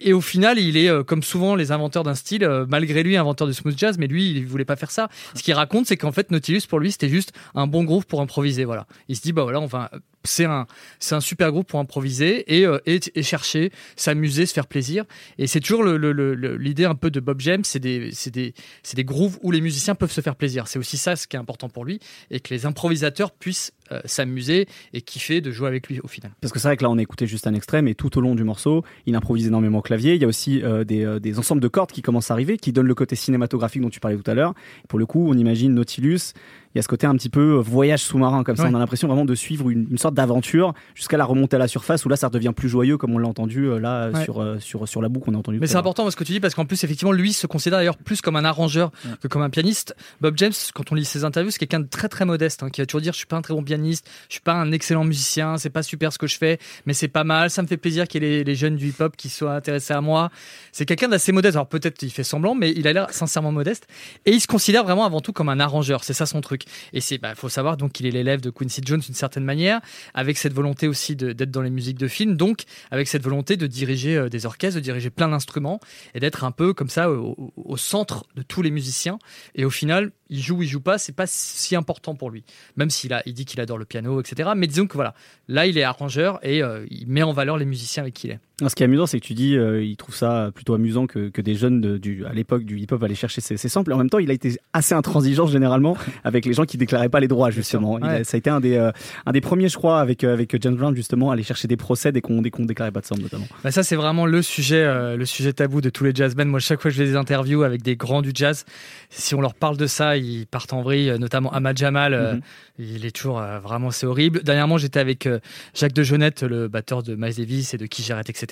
Euh, 0.00 0.06
et 0.08 0.12
au 0.12 0.20
final, 0.20 0.58
il 0.58 0.76
est 0.76 0.88
euh, 0.88 1.02
comme 1.02 1.22
souvent 1.22 1.54
les 1.54 1.72
inventeurs 1.72 2.02
d'un 2.02 2.14
style, 2.14 2.48
malgré 2.68 3.02
lui 3.02 3.16
inventeur 3.16 3.46
de 3.46 3.52
smooth 3.52 3.76
jazz, 3.76 3.98
mais 3.98 4.06
lui, 4.06 4.30
il 4.30 4.46
voulait 4.46 4.64
pas 4.64 4.76
faire 4.76 4.90
ça. 4.90 5.08
Ce 5.34 5.42
qu'il 5.42 5.54
raconte, 5.54 5.86
c'est 5.86 5.96
qu'en 5.96 6.12
fait, 6.12 6.30
Nautilus 6.30 6.62
pour 6.68 6.78
lui, 6.78 6.92
c'était 6.92 7.08
juste 7.08 7.32
un 7.54 7.66
bon 7.66 7.84
groove 7.84 8.06
pour 8.06 8.20
improviser. 8.20 8.64
Voilà. 8.64 8.86
Il 9.08 9.16
se 9.16 9.22
dit 9.22 9.32
bah 9.32 9.42
voilà, 9.42 9.60
on 9.60 9.66
va 9.66 9.90
c'est 10.24 10.44
un, 10.44 10.66
c'est 10.98 11.14
un 11.14 11.20
super 11.20 11.50
groupe 11.50 11.68
pour 11.68 11.80
improviser 11.80 12.60
et, 12.60 12.66
et, 12.86 13.22
chercher, 13.22 13.72
s'amuser, 13.96 14.46
se 14.46 14.52
faire 14.52 14.66
plaisir. 14.66 15.04
Et 15.38 15.46
c'est 15.46 15.60
toujours 15.60 15.82
l'idée 15.84 16.84
un 16.84 16.94
peu 16.94 17.10
de 17.10 17.20
Bob 17.20 17.40
James, 17.40 17.64
c'est 17.64 17.78
des, 17.78 18.10
c'est 18.12 18.30
des, 18.30 18.54
c'est 18.82 18.96
des 18.96 19.04
grooves 19.04 19.38
où 19.42 19.50
les 19.50 19.60
musiciens 19.60 19.94
peuvent 19.94 20.12
se 20.12 20.20
faire 20.20 20.36
plaisir. 20.36 20.68
C'est 20.68 20.78
aussi 20.78 20.98
ça 20.98 21.16
ce 21.16 21.26
qui 21.26 21.36
est 21.36 21.38
important 21.38 21.68
pour 21.68 21.84
lui 21.84 22.00
et 22.30 22.40
que 22.40 22.52
les 22.52 22.66
improvisateurs 22.66 23.32
puissent 23.32 23.72
s'amuser 24.04 24.68
et 24.92 25.00
kiffer 25.00 25.40
de 25.40 25.50
jouer 25.50 25.68
avec 25.68 25.88
lui 25.88 26.00
au 26.00 26.06
final. 26.08 26.30
Parce 26.40 26.52
que 26.52 26.58
c'est 26.58 26.68
vrai 26.68 26.76
que 26.76 26.84
là 26.84 26.90
on 26.90 26.98
a 26.98 27.02
écouté 27.02 27.26
juste 27.26 27.46
un 27.46 27.54
extrait, 27.54 27.82
mais 27.82 27.94
tout 27.94 28.16
au 28.18 28.20
long 28.20 28.34
du 28.34 28.44
morceau, 28.44 28.84
il 29.06 29.16
improvise 29.16 29.48
énormément 29.48 29.80
Il 29.98 30.22
y 30.22 30.24
a 30.24 30.28
aussi 30.28 30.62
euh, 30.62 30.84
euh, 30.90 31.18
des, 31.18 31.38
ensembles 31.38 31.60
de 31.60 31.68
cordes 31.68 31.90
qui 31.90 32.02
commencent 32.02 32.30
à 32.30 32.34
arriver, 32.34 32.56
qui 32.56 32.72
donnent 32.72 32.86
le 32.86 32.94
côté 32.94 33.16
cinématographique 33.16 33.82
dont 33.82 33.90
tu 33.90 34.00
parlais 34.00 34.16
tout 34.16 34.30
à 34.30 34.34
l'heure. 34.34 34.54
Pour 34.88 34.98
le 34.98 35.06
coup, 35.06 35.28
on 35.28 35.34
imagine 35.34 35.74
Nautilus 35.74 36.32
il 36.74 36.78
y 36.78 36.80
a 36.80 36.82
ce 36.82 36.88
côté 36.88 37.06
un 37.06 37.14
petit 37.16 37.28
peu 37.28 37.56
euh, 37.56 37.60
voyage 37.60 38.02
sous-marin 38.02 38.44
comme 38.44 38.56
ça. 38.56 38.64
On 38.64 38.74
a 38.74 38.78
l'impression 38.78 39.08
vraiment 39.08 39.24
de 39.24 39.34
suivre 39.34 39.70
une, 39.70 39.98
sorte 39.98 40.14
d'aventure 40.14 40.72
jusqu'à 40.94 41.16
la 41.16 41.24
remontée 41.24 41.56
à 41.56 41.58
la 41.58 41.66
surface 41.66 42.04
où 42.04 42.08
là 42.08 42.16
ça 42.16 42.28
redevient 42.28 42.52
plus 42.54 42.68
joyeux 42.68 42.96
comme 42.96 43.12
on 43.12 43.18
l'a 43.18 43.28
entendu 43.28 43.64
euh, 43.64 43.78
là 43.78 44.10
sur, 44.24 44.40
euh, 44.40 44.58
sur, 44.60 44.86
sur 44.86 45.02
la 45.02 45.08
boucle 45.08 45.26
qu'on 45.26 45.34
a 45.34 45.38
entendu. 45.38 45.58
Mais 45.58 45.66
c'est 45.66 45.76
important 45.76 46.08
ce 46.08 46.16
que 46.16 46.22
tu 46.22 46.32
dis 46.32 46.40
parce 46.40 46.54
qu'en 46.54 46.66
plus 46.66 46.82
effectivement 46.84 47.12
lui 47.12 47.32
se 47.32 47.46
considère 47.46 47.80
d'ailleurs 47.80 47.96
plus 47.96 48.20
comme 48.20 48.36
un 48.36 48.44
arrangeur 48.44 48.92
que 49.20 49.28
comme 49.28 49.42
un 49.42 49.50
pianiste. 49.50 49.96
Bob 50.20 50.34
James, 50.36 50.52
quand 50.74 50.92
on 50.92 50.94
lit 50.94 51.04
ses 51.04 51.24
interviews, 51.24 51.50
c'est 51.50 51.58
quelqu'un 51.58 51.80
de 51.80 51.88
très 51.88 52.08
très 52.08 52.24
modeste 52.24 52.62
hein, 52.62 52.70
qui 52.70 52.80
va 52.80 52.86
toujours 52.86 53.00
dire 53.00 53.12
je 53.12 53.18
suis 53.18 53.26
pas 53.26 53.36
un 53.36 53.42
très 53.42 53.54
bon 53.54 53.64
pianiste, 53.64 54.08
je 54.28 54.34
suis 54.34 54.42
pas 54.42 54.54
un 54.54 54.70
excellent 54.70 55.04
musicien, 55.04 55.58
c'est 55.58 55.70
pas 55.70 55.82
super 55.82 56.12
ce 56.12 56.18
que 56.18 56.28
je 56.28 56.38
fais, 56.38 56.58
mais 56.86 56.94
c'est 56.94 57.08
pas 57.08 57.24
mal, 57.24 57.50
ça 57.50 57.62
me 57.62 57.66
fait 57.66 57.76
plaisir 57.76 58.06
qu'il 58.06 58.22
y 58.22 58.26
ait 58.26 58.44
les, 58.44 58.54
jeunes 58.54 58.76
du 58.76 58.88
hip-hop 58.88 59.16
qui 59.16 59.28
soient 59.28 59.54
intéressés 59.54 59.94
à 59.94 60.00
moi. 60.00 60.30
C'est 60.72 60.86
quelqu'un 60.86 61.08
d'assez 61.08 61.32
modeste. 61.32 61.56
Alors 61.56 61.68
peut-être 61.68 62.02
il 62.02 62.10
fait 62.10 62.24
semblant, 62.24 62.54
mais 62.54 62.70
il 62.70 62.86
a 62.86 62.92
l'air 62.92 63.10
sincèrement 63.10 63.52
modeste 63.52 63.88
et 64.24 64.32
il 64.32 64.40
se 64.40 64.46
considère 64.46 64.84
vraiment 64.84 65.04
avant 65.04 65.20
tout 65.20 65.32
comme 65.32 65.48
un 65.48 65.58
arrangeur. 65.58 66.04
C'est 66.04 66.14
ça 66.14 66.26
son 66.26 66.40
truc. 66.40 66.59
Et 66.92 67.00
c'est 67.00 67.18
bah, 67.18 67.34
faut 67.34 67.48
savoir 67.48 67.76
donc 67.76 67.92
qu'il 67.92 68.06
est 68.06 68.10
l'élève 68.10 68.40
de 68.40 68.50
Quincy 68.50 68.80
Jones 68.84 69.00
d'une 69.00 69.14
certaine 69.14 69.44
manière, 69.44 69.80
avec 70.14 70.38
cette 70.38 70.52
volonté 70.52 70.88
aussi 70.88 71.16
d'être 71.16 71.50
dans 71.50 71.62
les 71.62 71.70
musiques 71.70 71.98
de 71.98 72.08
film, 72.08 72.36
donc 72.36 72.62
avec 72.90 73.08
cette 73.08 73.22
volonté 73.22 73.56
de 73.56 73.66
diriger 73.66 74.16
euh, 74.16 74.28
des 74.28 74.46
orchestres, 74.46 74.76
de 74.76 74.82
diriger 74.82 75.10
plein 75.10 75.28
d'instruments 75.28 75.80
et 76.14 76.20
d'être 76.20 76.44
un 76.44 76.50
peu 76.50 76.72
comme 76.74 76.88
ça 76.88 77.10
au, 77.10 77.76
centre 77.76 78.26
de 78.34 78.42
tous 78.42 78.62
les 78.62 78.70
musiciens. 78.70 79.18
Et 79.54 79.64
au 79.64 79.70
final, 79.70 80.12
il 80.28 80.40
joue 80.40 80.56
ou 80.58 80.62
il 80.62 80.68
joue 80.68 80.80
pas, 80.80 80.98
c'est 80.98 81.12
pas 81.12 81.26
si 81.26 81.76
important 81.76 82.14
pour 82.14 82.30
lui. 82.30 82.44
Même 82.76 82.90
s'il 82.90 83.12
a, 83.12 83.22
il 83.26 83.34
dit 83.34 83.44
qu'il 83.44 83.60
adore 83.60 83.78
le 83.78 83.84
piano, 83.84 84.20
etc. 84.20 84.50
Mais 84.56 84.66
disons 84.66 84.86
que 84.86 84.94
voilà, 84.94 85.14
là 85.48 85.66
il 85.66 85.78
est 85.78 85.82
arrangeur 85.82 86.38
et 86.44 86.62
euh, 86.62 86.86
il 86.90 87.08
met 87.08 87.22
en 87.22 87.32
valeur 87.32 87.56
les 87.56 87.64
musiciens 87.64 88.02
avec 88.02 88.14
qui 88.14 88.28
il 88.28 88.32
est. 88.32 88.40
ce 88.68 88.74
qui 88.74 88.82
est 88.82 88.86
amusant, 88.86 89.06
c'est 89.06 89.20
que 89.20 89.26
tu 89.26 89.34
dis, 89.34 89.56
euh, 89.56 89.82
il 89.82 89.96
trouve 89.96 90.14
ça 90.14 90.50
plutôt 90.54 90.74
amusant 90.74 91.06
que, 91.06 91.28
que 91.28 91.40
des 91.40 91.54
jeunes 91.54 91.80
de, 91.80 91.98
du, 91.98 92.24
à 92.26 92.32
l'époque 92.32 92.64
du 92.64 92.78
hip-hop 92.78 93.02
allaient 93.02 93.14
chercher 93.14 93.40
ses, 93.40 93.56
samples. 93.56 93.92
Et 93.92 93.94
en 93.94 93.98
même 93.98 94.10
temps, 94.10 94.18
il 94.18 94.30
a 94.30 94.34
été 94.34 94.56
assez 94.72 94.94
intransigeant 94.94 95.46
généralement 95.46 95.96
avec 96.24 96.44
les 96.44 96.52
gens 96.52 96.64
qui 96.64 96.76
déclaraient 96.76 97.08
pas 97.08 97.20
les 97.20 97.28
droits 97.28 97.50
justement. 97.50 97.98
ça 98.00 98.36
a 98.36 98.38
été 98.38 98.50
un 98.50 98.60
des, 98.60 98.76
euh, 98.76 98.92
un 99.26 99.32
des 99.32 99.40
premiers, 99.40 99.68
je 99.68 99.76
crois, 99.76 100.00
avec 100.00 100.24
avec 100.24 100.60
James 100.60 100.76
Brown 100.76 100.94
justement, 100.94 101.30
à 101.30 101.34
aller 101.34 101.42
chercher 101.42 101.68
des 101.68 101.76
procès 101.76 102.12
dès 102.12 102.20
qu'on 102.20 102.42
dès 102.42 102.50
qu'on 102.50 102.64
déclarait 102.64 102.92
pas 102.92 103.00
de 103.00 103.06
samples 103.06 103.22
notamment. 103.22 103.46
Bah 103.64 103.70
ça, 103.70 103.82
c'est 103.82 103.96
vraiment 103.96 104.26
le 104.26 104.42
sujet, 104.42 105.16
le 105.16 105.24
sujet 105.24 105.52
tabou 105.52 105.80
de 105.80 105.90
tous 105.90 106.04
les 106.04 106.14
jazzmen. 106.14 106.48
Moi, 106.48 106.60
chaque 106.60 106.80
fois 106.80 106.90
que 106.90 106.96
je 106.96 107.02
fais 107.02 107.08
des 107.08 107.16
interviews 107.16 107.62
avec 107.62 107.82
des 107.82 107.96
grands 107.96 108.22
du 108.22 108.30
jazz, 108.34 108.64
si 109.08 109.34
on 109.34 109.40
leur 109.40 109.54
parle 109.54 109.76
de 109.76 109.86
ça, 109.86 110.16
ils 110.16 110.46
partent 110.46 110.72
en 110.72 110.82
vrille 110.82 111.10
euh, 111.10 111.18
notamment 111.18 111.52
Ahmad 111.52 111.76
Jamal. 111.76 112.14
Euh, 112.14 112.34
mhm. 112.34 112.40
Il 112.78 113.04
est 113.04 113.10
toujours 113.10 113.40
euh, 113.40 113.58
vraiment, 113.58 113.90
c'est 113.90 114.06
horrible. 114.06 114.42
Dernièrement, 114.42 114.78
j'étais 114.78 115.00
avec 115.00 115.28
Jacques 115.74 115.92
de 115.92 116.02
Jonette, 116.02 116.42
le 116.42 116.68
batteur 116.68 117.02
de 117.02 117.14
Miles 117.14 117.34
Davis 117.36 117.74
et 117.74 117.76
de 117.76 117.84
Qui 117.86 118.02
j'arrête, 118.02 118.30
etc. 118.30 118.49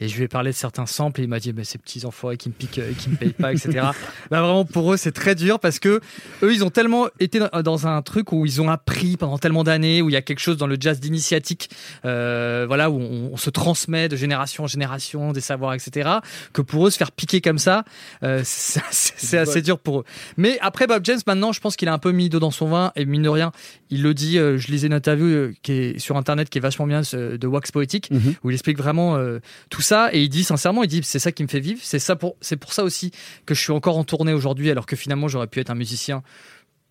Et 0.00 0.08
je 0.08 0.16
lui 0.16 0.24
ai 0.24 0.28
parlé 0.28 0.50
de 0.50 0.56
certains 0.56 0.86
samples 0.86 1.20
et 1.20 1.24
il 1.24 1.28
m'a 1.28 1.40
dit, 1.40 1.52
mais 1.52 1.64
ces 1.64 1.78
petits 1.78 2.04
enfoirés 2.04 2.36
qui 2.36 2.48
me 2.48 2.54
piquent 2.54 2.78
et 2.78 2.94
qui 2.94 3.10
me 3.10 3.16
payent 3.16 3.32
pas, 3.32 3.52
etc. 3.52 3.70
bah, 4.30 4.40
vraiment, 4.40 4.64
pour 4.64 4.92
eux, 4.92 4.96
c'est 4.96 5.12
très 5.12 5.34
dur 5.34 5.58
parce 5.60 5.78
que 5.78 6.00
eux, 6.42 6.52
ils 6.52 6.64
ont 6.64 6.70
tellement 6.70 7.06
été 7.20 7.40
dans 7.64 7.86
un 7.86 8.02
truc 8.02 8.32
où 8.32 8.46
ils 8.46 8.60
ont 8.60 8.70
appris 8.70 9.16
pendant 9.16 9.38
tellement 9.38 9.64
d'années, 9.64 10.02
où 10.02 10.10
il 10.10 10.12
y 10.12 10.16
a 10.16 10.22
quelque 10.22 10.40
chose 10.40 10.56
dans 10.56 10.66
le 10.66 10.76
jazz 10.78 11.00
d'initiatique, 11.00 11.70
voilà, 12.02 12.90
où 12.90 13.00
on, 13.00 13.36
se 13.36 13.50
transmet 13.50 14.08
de 14.08 14.16
génération 14.16 14.64
en 14.64 14.66
génération 14.66 15.32
des 15.32 15.40
savoirs, 15.40 15.74
etc. 15.74 16.10
Que 16.52 16.62
pour 16.62 16.86
eux, 16.86 16.90
se 16.90 16.96
faire 16.96 17.12
piquer 17.12 17.40
comme 17.40 17.58
ça, 17.58 17.84
c'est 18.42 19.38
assez 19.38 19.62
dur 19.62 19.78
pour 19.78 20.00
eux. 20.00 20.04
Mais 20.36 20.58
après 20.60 20.86
Bob 20.86 21.04
James, 21.04 21.20
maintenant, 21.26 21.52
je 21.52 21.60
pense 21.60 21.76
qu'il 21.76 21.88
a 21.88 21.92
un 21.92 21.98
peu 21.98 22.12
mis 22.12 22.28
d'eau 22.28 22.40
dans 22.40 22.50
son 22.50 22.66
vin 22.68 22.92
et 22.96 23.04
mine 23.04 23.22
de 23.22 23.28
rien, 23.28 23.52
il 23.90 24.02
le 24.02 24.14
dit. 24.14 24.38
Euh, 24.38 24.58
je 24.58 24.68
lisais 24.68 24.86
une 24.86 24.92
interview 24.92 25.26
euh, 25.26 25.54
qui 25.62 25.72
est 25.72 25.98
sur 25.98 26.16
internet 26.16 26.48
qui 26.48 26.58
est 26.58 26.60
vachement 26.60 26.86
bien 26.86 27.02
de 27.12 27.46
Wax 27.46 27.70
Poetic 27.70 28.10
mhm. 28.10 28.34
où 28.42 28.50
il 28.50 28.54
explique 28.54 28.78
vraiment 28.78 29.16
euh, 29.24 29.40
tout 29.70 29.82
ça 29.82 30.10
et 30.12 30.22
il 30.22 30.28
dit 30.28 30.44
sincèrement, 30.44 30.82
il 30.82 30.88
dit 30.88 31.00
c'est 31.02 31.18
ça 31.18 31.32
qui 31.32 31.42
me 31.42 31.48
fait 31.48 31.60
vivre. 31.60 31.80
C'est 31.82 31.98
ça 31.98 32.16
pour 32.16 32.36
c'est 32.40 32.56
pour 32.56 32.72
ça 32.72 32.84
aussi 32.84 33.10
que 33.46 33.54
je 33.54 33.60
suis 33.60 33.72
encore 33.72 33.98
en 33.98 34.04
tournée 34.04 34.32
aujourd'hui 34.32 34.70
alors 34.70 34.86
que 34.86 34.96
finalement 34.96 35.28
j'aurais 35.28 35.46
pu 35.46 35.60
être 35.60 35.70
un 35.70 35.74
musicien 35.74 36.22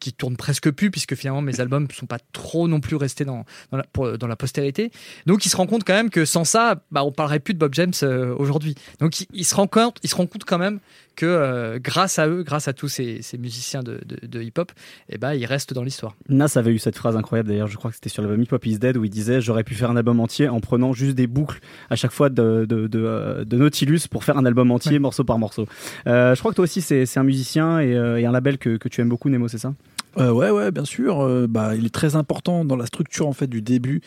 qui 0.04 0.12
tourne 0.12 0.36
presque 0.36 0.70
plus 0.70 0.92
puisque 0.92 1.16
finalement 1.16 1.42
mes 1.42 1.62
albums 1.62 1.88
sont 1.92 2.08
pas 2.08 2.18
trop 2.34 2.68
non 2.68 2.82
plus 2.82 2.98
restés 2.98 3.24
dans, 3.24 3.46
dans, 3.72 3.78
la, 3.78 4.18
dans 4.18 4.28
la 4.28 4.36
postérité. 4.36 4.92
Donc 5.26 5.46
il 5.46 5.50
se 5.50 5.56
rend 5.56 5.66
compte 5.66 5.86
quand 5.86 5.94
même 5.94 6.10
que 6.10 6.26
sans 6.26 6.44
ça, 6.44 6.84
bah, 6.92 7.06
on 7.06 7.12
parlerait 7.14 7.40
plus 7.40 7.54
de 7.54 7.60
Bob 7.60 7.74
James 7.74 7.94
euh, 8.04 8.36
aujourd'hui. 8.38 8.76
Donc 9.00 9.22
il, 9.22 9.28
il, 9.34 9.46
se 9.46 9.56
rend 9.56 9.68
compte, 9.68 10.00
il 10.04 10.10
se 10.10 10.16
rend 10.16 10.28
compte 10.28 10.44
quand 10.44 10.58
même 10.58 10.80
que 11.16 11.26
euh, 11.26 11.80
grâce 11.82 12.20
à 12.20 12.28
eux, 12.28 12.44
grâce 12.44 12.68
à 12.68 12.74
tous 12.74 12.90
ces, 12.90 13.22
ces 13.22 13.38
musiciens 13.38 13.82
de, 13.82 14.02
de, 14.06 14.28
de 14.28 14.42
hip-hop, 14.42 14.72
eh 15.10 15.18
ben, 15.18 15.34
ils 15.34 15.46
restent 15.46 15.74
dans 15.74 15.84
l'histoire. 15.84 16.16
Nas 16.28 16.54
avait 16.56 16.72
eu 16.72 16.80
cette 16.80 16.98
phrase 16.98 17.16
incroyable 17.16 17.50
d'ailleurs, 17.50 17.68
je 17.68 17.78
crois 17.78 17.92
que 17.92 17.96
c'était 17.96 18.10
sur 18.10 18.24
l'album 18.24 18.42
Hip 18.42 18.52
Hop 18.52 18.66
Is 18.66 18.80
Dead 18.80 18.98
où 18.98 19.06
il 19.06 19.10
disait 19.10 19.40
j'aurais 19.40 19.64
pu 19.64 19.76
faire 19.76 19.90
un 19.90 19.96
album 19.96 20.20
entier 20.20 20.50
en 20.50 20.60
prenant 20.60 20.92
juste 20.92 21.16
des 21.16 21.28
boucles 21.28 21.60
à 21.90 21.96
chaque 21.96 22.12
fois 22.12 22.30
de, 22.30 22.66
de, 22.68 22.88
de, 22.88 23.00
euh, 23.00 23.46
Nautilus 23.52 24.02
pour 24.10 24.24
faire 24.24 24.38
un 24.38 24.46
album 24.46 24.72
entier, 24.72 24.94
ouais. 24.94 25.00
morceau 25.00 25.24
par 25.24 25.40
morceau. 25.40 25.68
Euh, 26.08 26.36
je 26.36 26.40
crois 26.40 26.52
que 26.52 26.56
toi 26.56 26.64
aussi 26.64 26.82
c'est 26.82 27.18
un 27.18 27.24
musicien 27.24 27.80
et, 27.80 27.92
et, 27.92 28.26
un 28.26 28.32
label 28.32 28.58
que, 28.58 28.78
que 28.78 28.90
tu 28.90 29.00
aimes 29.00 29.10
beaucoup, 29.10 29.30
Nemo, 29.30 29.48
c'est 29.48 29.58
ça? 29.58 29.74
Euh, 30.18 30.32
Ouais, 30.32 30.50
ouais, 30.50 30.72
bien 30.72 30.86
sûr. 30.86 31.22
Euh, 31.22 31.48
bah, 31.48 31.76
il 31.76 31.86
est 31.86 31.94
très 31.94 32.16
important 32.16 32.66
dans 32.66 32.76
la 32.76 32.86
structure 32.86 33.28
en 33.28 33.34
fait 33.34 33.48
du 33.48 33.62
début 33.62 34.02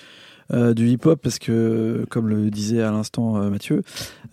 euh, 0.53 0.75
du 0.75 0.89
hip-hop 0.89 1.21
parce 1.23 1.39
que, 1.39 2.07
comme 2.11 2.29
le 2.29 2.51
disait 2.51 2.83
à 2.83 2.91
l'instant 2.91 3.37
euh, 3.37 3.51
Mathieu, 3.51 3.83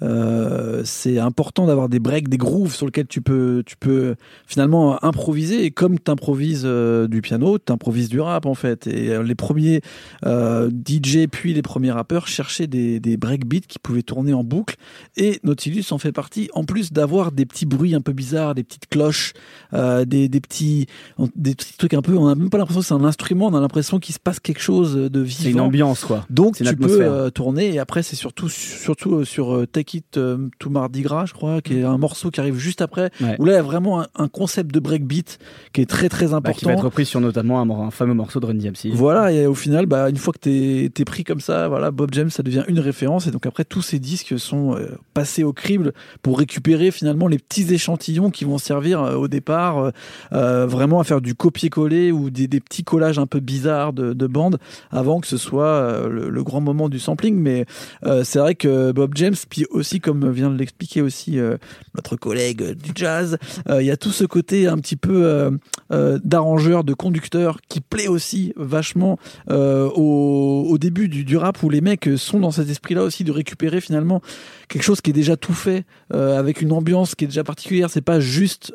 euh, 0.01 0.82
c'est 0.86 1.17
important 1.17 1.65
d'avoir 1.65 1.89
des 1.89 2.00
breaks, 2.00 2.29
des 2.29 2.38
grooves 2.38 2.74
sur 2.75 2.86
lesquels 2.86 3.08
tu 3.08 3.22
peux, 3.22 3.63
tu 3.65 3.77
peux 3.77 4.15
finalement 4.46 5.03
improviser. 5.03 5.65
Et 5.65 5.72
comme 5.72 6.00
tu 6.00 6.12
improvises 6.12 6.63
euh, 6.65 7.08
du 7.08 7.22
piano, 7.22 7.58
tu 7.58 7.72
improvises 7.72 8.10
du 8.10 8.20
rap 8.20 8.46
en 8.46 8.53
fait. 8.53 8.88
Et 8.88 9.17
les 9.24 9.36
premiers 9.36 9.82
DJ 10.24 11.27
puis 11.32 11.53
les 11.53 11.62
premiers 11.62 11.91
rappeurs 11.91 12.27
cherchaient 12.27 12.67
des, 12.67 13.00
des 13.00 13.17
breakbeats 13.17 13.67
qui 13.67 13.79
pouvaient 13.79 14.03
tourner 14.03 14.34
en 14.34 14.43
boucle. 14.43 14.75
Et 15.17 15.39
Nautilus 15.43 15.86
en 15.91 15.98
fait 15.98 16.12
partie, 16.12 16.50
en 16.53 16.63
plus 16.63 16.91
d'avoir 16.91 17.32
des 17.32 17.46
petits 17.46 17.65
bruits 17.65 17.96
un 17.96 18.01
peu 18.01 18.13
bizarres, 18.13 18.55
des 18.55 18.63
petites 18.63 18.88
cloches, 18.88 19.34
des, 19.72 20.05
des, 20.05 20.41
petits, 20.41 20.88
des 21.36 21.55
petits 21.55 21.77
trucs 21.77 21.93
un 21.93 22.01
peu. 22.01 22.15
On 22.17 22.27
n'a 22.27 22.36
même 22.36 22.50
pas 22.50 22.58
l'impression 22.58 22.82
que 22.82 22.88
c'est 22.88 22.93
un 22.93 23.03
instrument, 23.03 23.48
on 23.48 23.55
a 23.55 23.62
l'impression 23.62 24.00
qu'il 24.00 24.13
se 24.13 24.20
passe 24.20 24.39
quelque 24.39 24.62
chose 24.62 24.96
de 24.96 25.20
vivant. 25.20 25.43
C'est 25.43 25.51
une 25.51 25.60
ambiance 25.60 26.02
quoi. 26.05 26.25
Donc 26.29 26.55
tu 26.55 26.75
peux 26.75 27.01
euh, 27.01 27.29
tourner 27.29 27.74
et 27.74 27.79
après 27.79 28.03
c'est 28.03 28.15
surtout 28.15 28.50
surtout 28.50 29.15
euh, 29.15 29.25
sur 29.25 29.55
euh, 29.55 29.65
Take 29.65 29.98
It 29.98 30.17
euh, 30.17 30.50
to 30.60 30.69
Mardi 30.69 31.01
Gras, 31.01 31.25
je 31.25 31.33
crois, 31.33 31.62
qui 31.62 31.79
est 31.79 31.83
un 31.83 31.98
morceau 31.98 32.31
qui 32.31 32.39
arrive 32.39 32.57
juste 32.57 32.81
après 32.81 33.12
ouais. 33.22 33.36
où 33.39 33.45
là 33.45 33.53
il 33.53 33.55
y 33.55 33.60
a 33.60 33.63
vraiment 33.63 34.01
un, 34.01 34.07
un, 34.15 34.27
concept 34.27 34.74
de 34.74 34.79
breakbeat 34.79 35.39
qui 35.74 35.81
est 35.81 35.89
très 35.89 36.10
très 36.10 36.33
important. 36.33 36.43
Bah, 36.43 36.53
qui 36.53 36.65
va 36.65 36.74
être 36.74 36.83
repris 36.83 37.05
sur 37.05 37.22
notamment 37.22 37.62
un, 37.62 37.88
un 37.88 37.91
fameux 37.91 38.13
morceau 38.13 38.39
de 38.39 38.45
Run 38.45 38.55
DMC. 38.55 38.93
Voilà 38.93 39.31
et 39.31 39.45
au 39.45 39.55
final 39.55 39.86
bah 39.86 40.10
une 40.10 40.17
fois 40.17 40.33
que 40.33 40.39
t'es 40.39 40.86
es 40.86 41.05
pris 41.05 41.24
comme 41.24 41.39
ça, 41.39 41.67
voilà 41.67 41.91
Bob 41.91 42.10
James 42.13 42.29
ça 42.29 42.43
devient 42.43 42.63
une 42.67 42.79
référence 42.79 43.27
et 43.27 43.31
donc 43.31 43.45
après 43.45 43.65
tous 43.65 43.81
ces 43.81 44.00
disques 44.00 44.38
sont 44.39 44.77
passés 45.13 45.43
au 45.43 45.53
crible 45.53 45.93
pour 46.22 46.38
récupérer 46.38 46.91
finalement 46.91 47.27
les 47.27 47.39
petits 47.39 47.74
échantillons 47.74 48.29
qui 48.29 48.45
vont 48.45 48.57
servir 48.57 49.01
au 49.01 49.27
départ 49.27 49.91
vraiment 50.31 51.00
à 51.00 51.03
faire 51.03 51.22
du 51.22 51.36
copier-coller 51.36 52.12
ou 52.12 52.29
des, 52.29 52.48
des, 52.48 52.60
petits 52.60 52.83
collages 52.83 53.19
un 53.19 53.27
peu 53.27 53.39
bizarres 53.39 53.93
de, 53.93 54.13
de 54.13 54.27
bandes 54.27 54.60
avant 54.91 55.19
que 55.19 55.27
ce 55.27 55.38
soit 55.38 55.93
le, 56.10 56.30
le, 56.30 56.44
grand 56.44 56.62
moment 56.62 56.90
du 56.90 57.00
sampling, 57.00 57.36
mais 57.38 57.66
euh, 58.06 58.24
c'est 58.24 58.40
vrai 58.40 58.56
que 58.56 58.92
Bob 58.92 59.14
James, 59.16 59.36
puis 59.50 59.66
aussi 59.70 60.00
comme 60.00 60.30
vient 60.32 60.50
de 60.50 60.58
l'expliquer 60.58 61.02
aussi 61.02 61.40
euh, 61.40 61.58
notre 61.96 62.16
collègue 62.16 62.74
du 62.74 62.92
jazz, 62.96 63.38
euh, 63.70 63.82
il 63.82 63.86
y 63.86 63.92
a 63.92 63.98
tout 63.98 64.12
ce 64.12 64.26
côté 64.26 64.68
un 64.68 64.78
petit 64.78 64.96
peu 64.96 65.26
euh, 65.26 65.52
euh, 65.92 66.20
d'arrangeur, 66.24 66.84
de 66.84 66.94
conducteur 66.94 67.60
qui 67.70 67.82
plaît 67.82 68.08
aussi 68.08 68.54
vachement 68.56 69.18
euh, 69.50 69.90
au, 69.90 70.78
début 70.78 71.08
du, 71.08 71.38
rap 71.38 71.62
où 71.64 71.70
les 71.70 71.82
mecs 71.82 72.10
sont 72.18 72.40
dans 72.40 72.52
cet 72.52 72.70
esprit-là 72.70 73.04
aussi 73.04 73.24
de 73.24 73.32
récupérer 73.32 73.80
finalement 73.80 74.22
quelque 74.68 74.84
chose 74.84 75.02
qui 75.02 75.12
est 75.12 75.14
déjà 75.14 75.38
tout 75.38 75.54
fait 75.54 75.86
avec 76.12 76.62
une 76.62 76.72
ambiance 76.72 77.16
qui 77.16 77.26
est 77.26 77.28
déjà 77.28 77.44
particulière. 77.44 77.90
C'est 77.90 78.02
pas 78.02 78.20
juste 78.20 78.74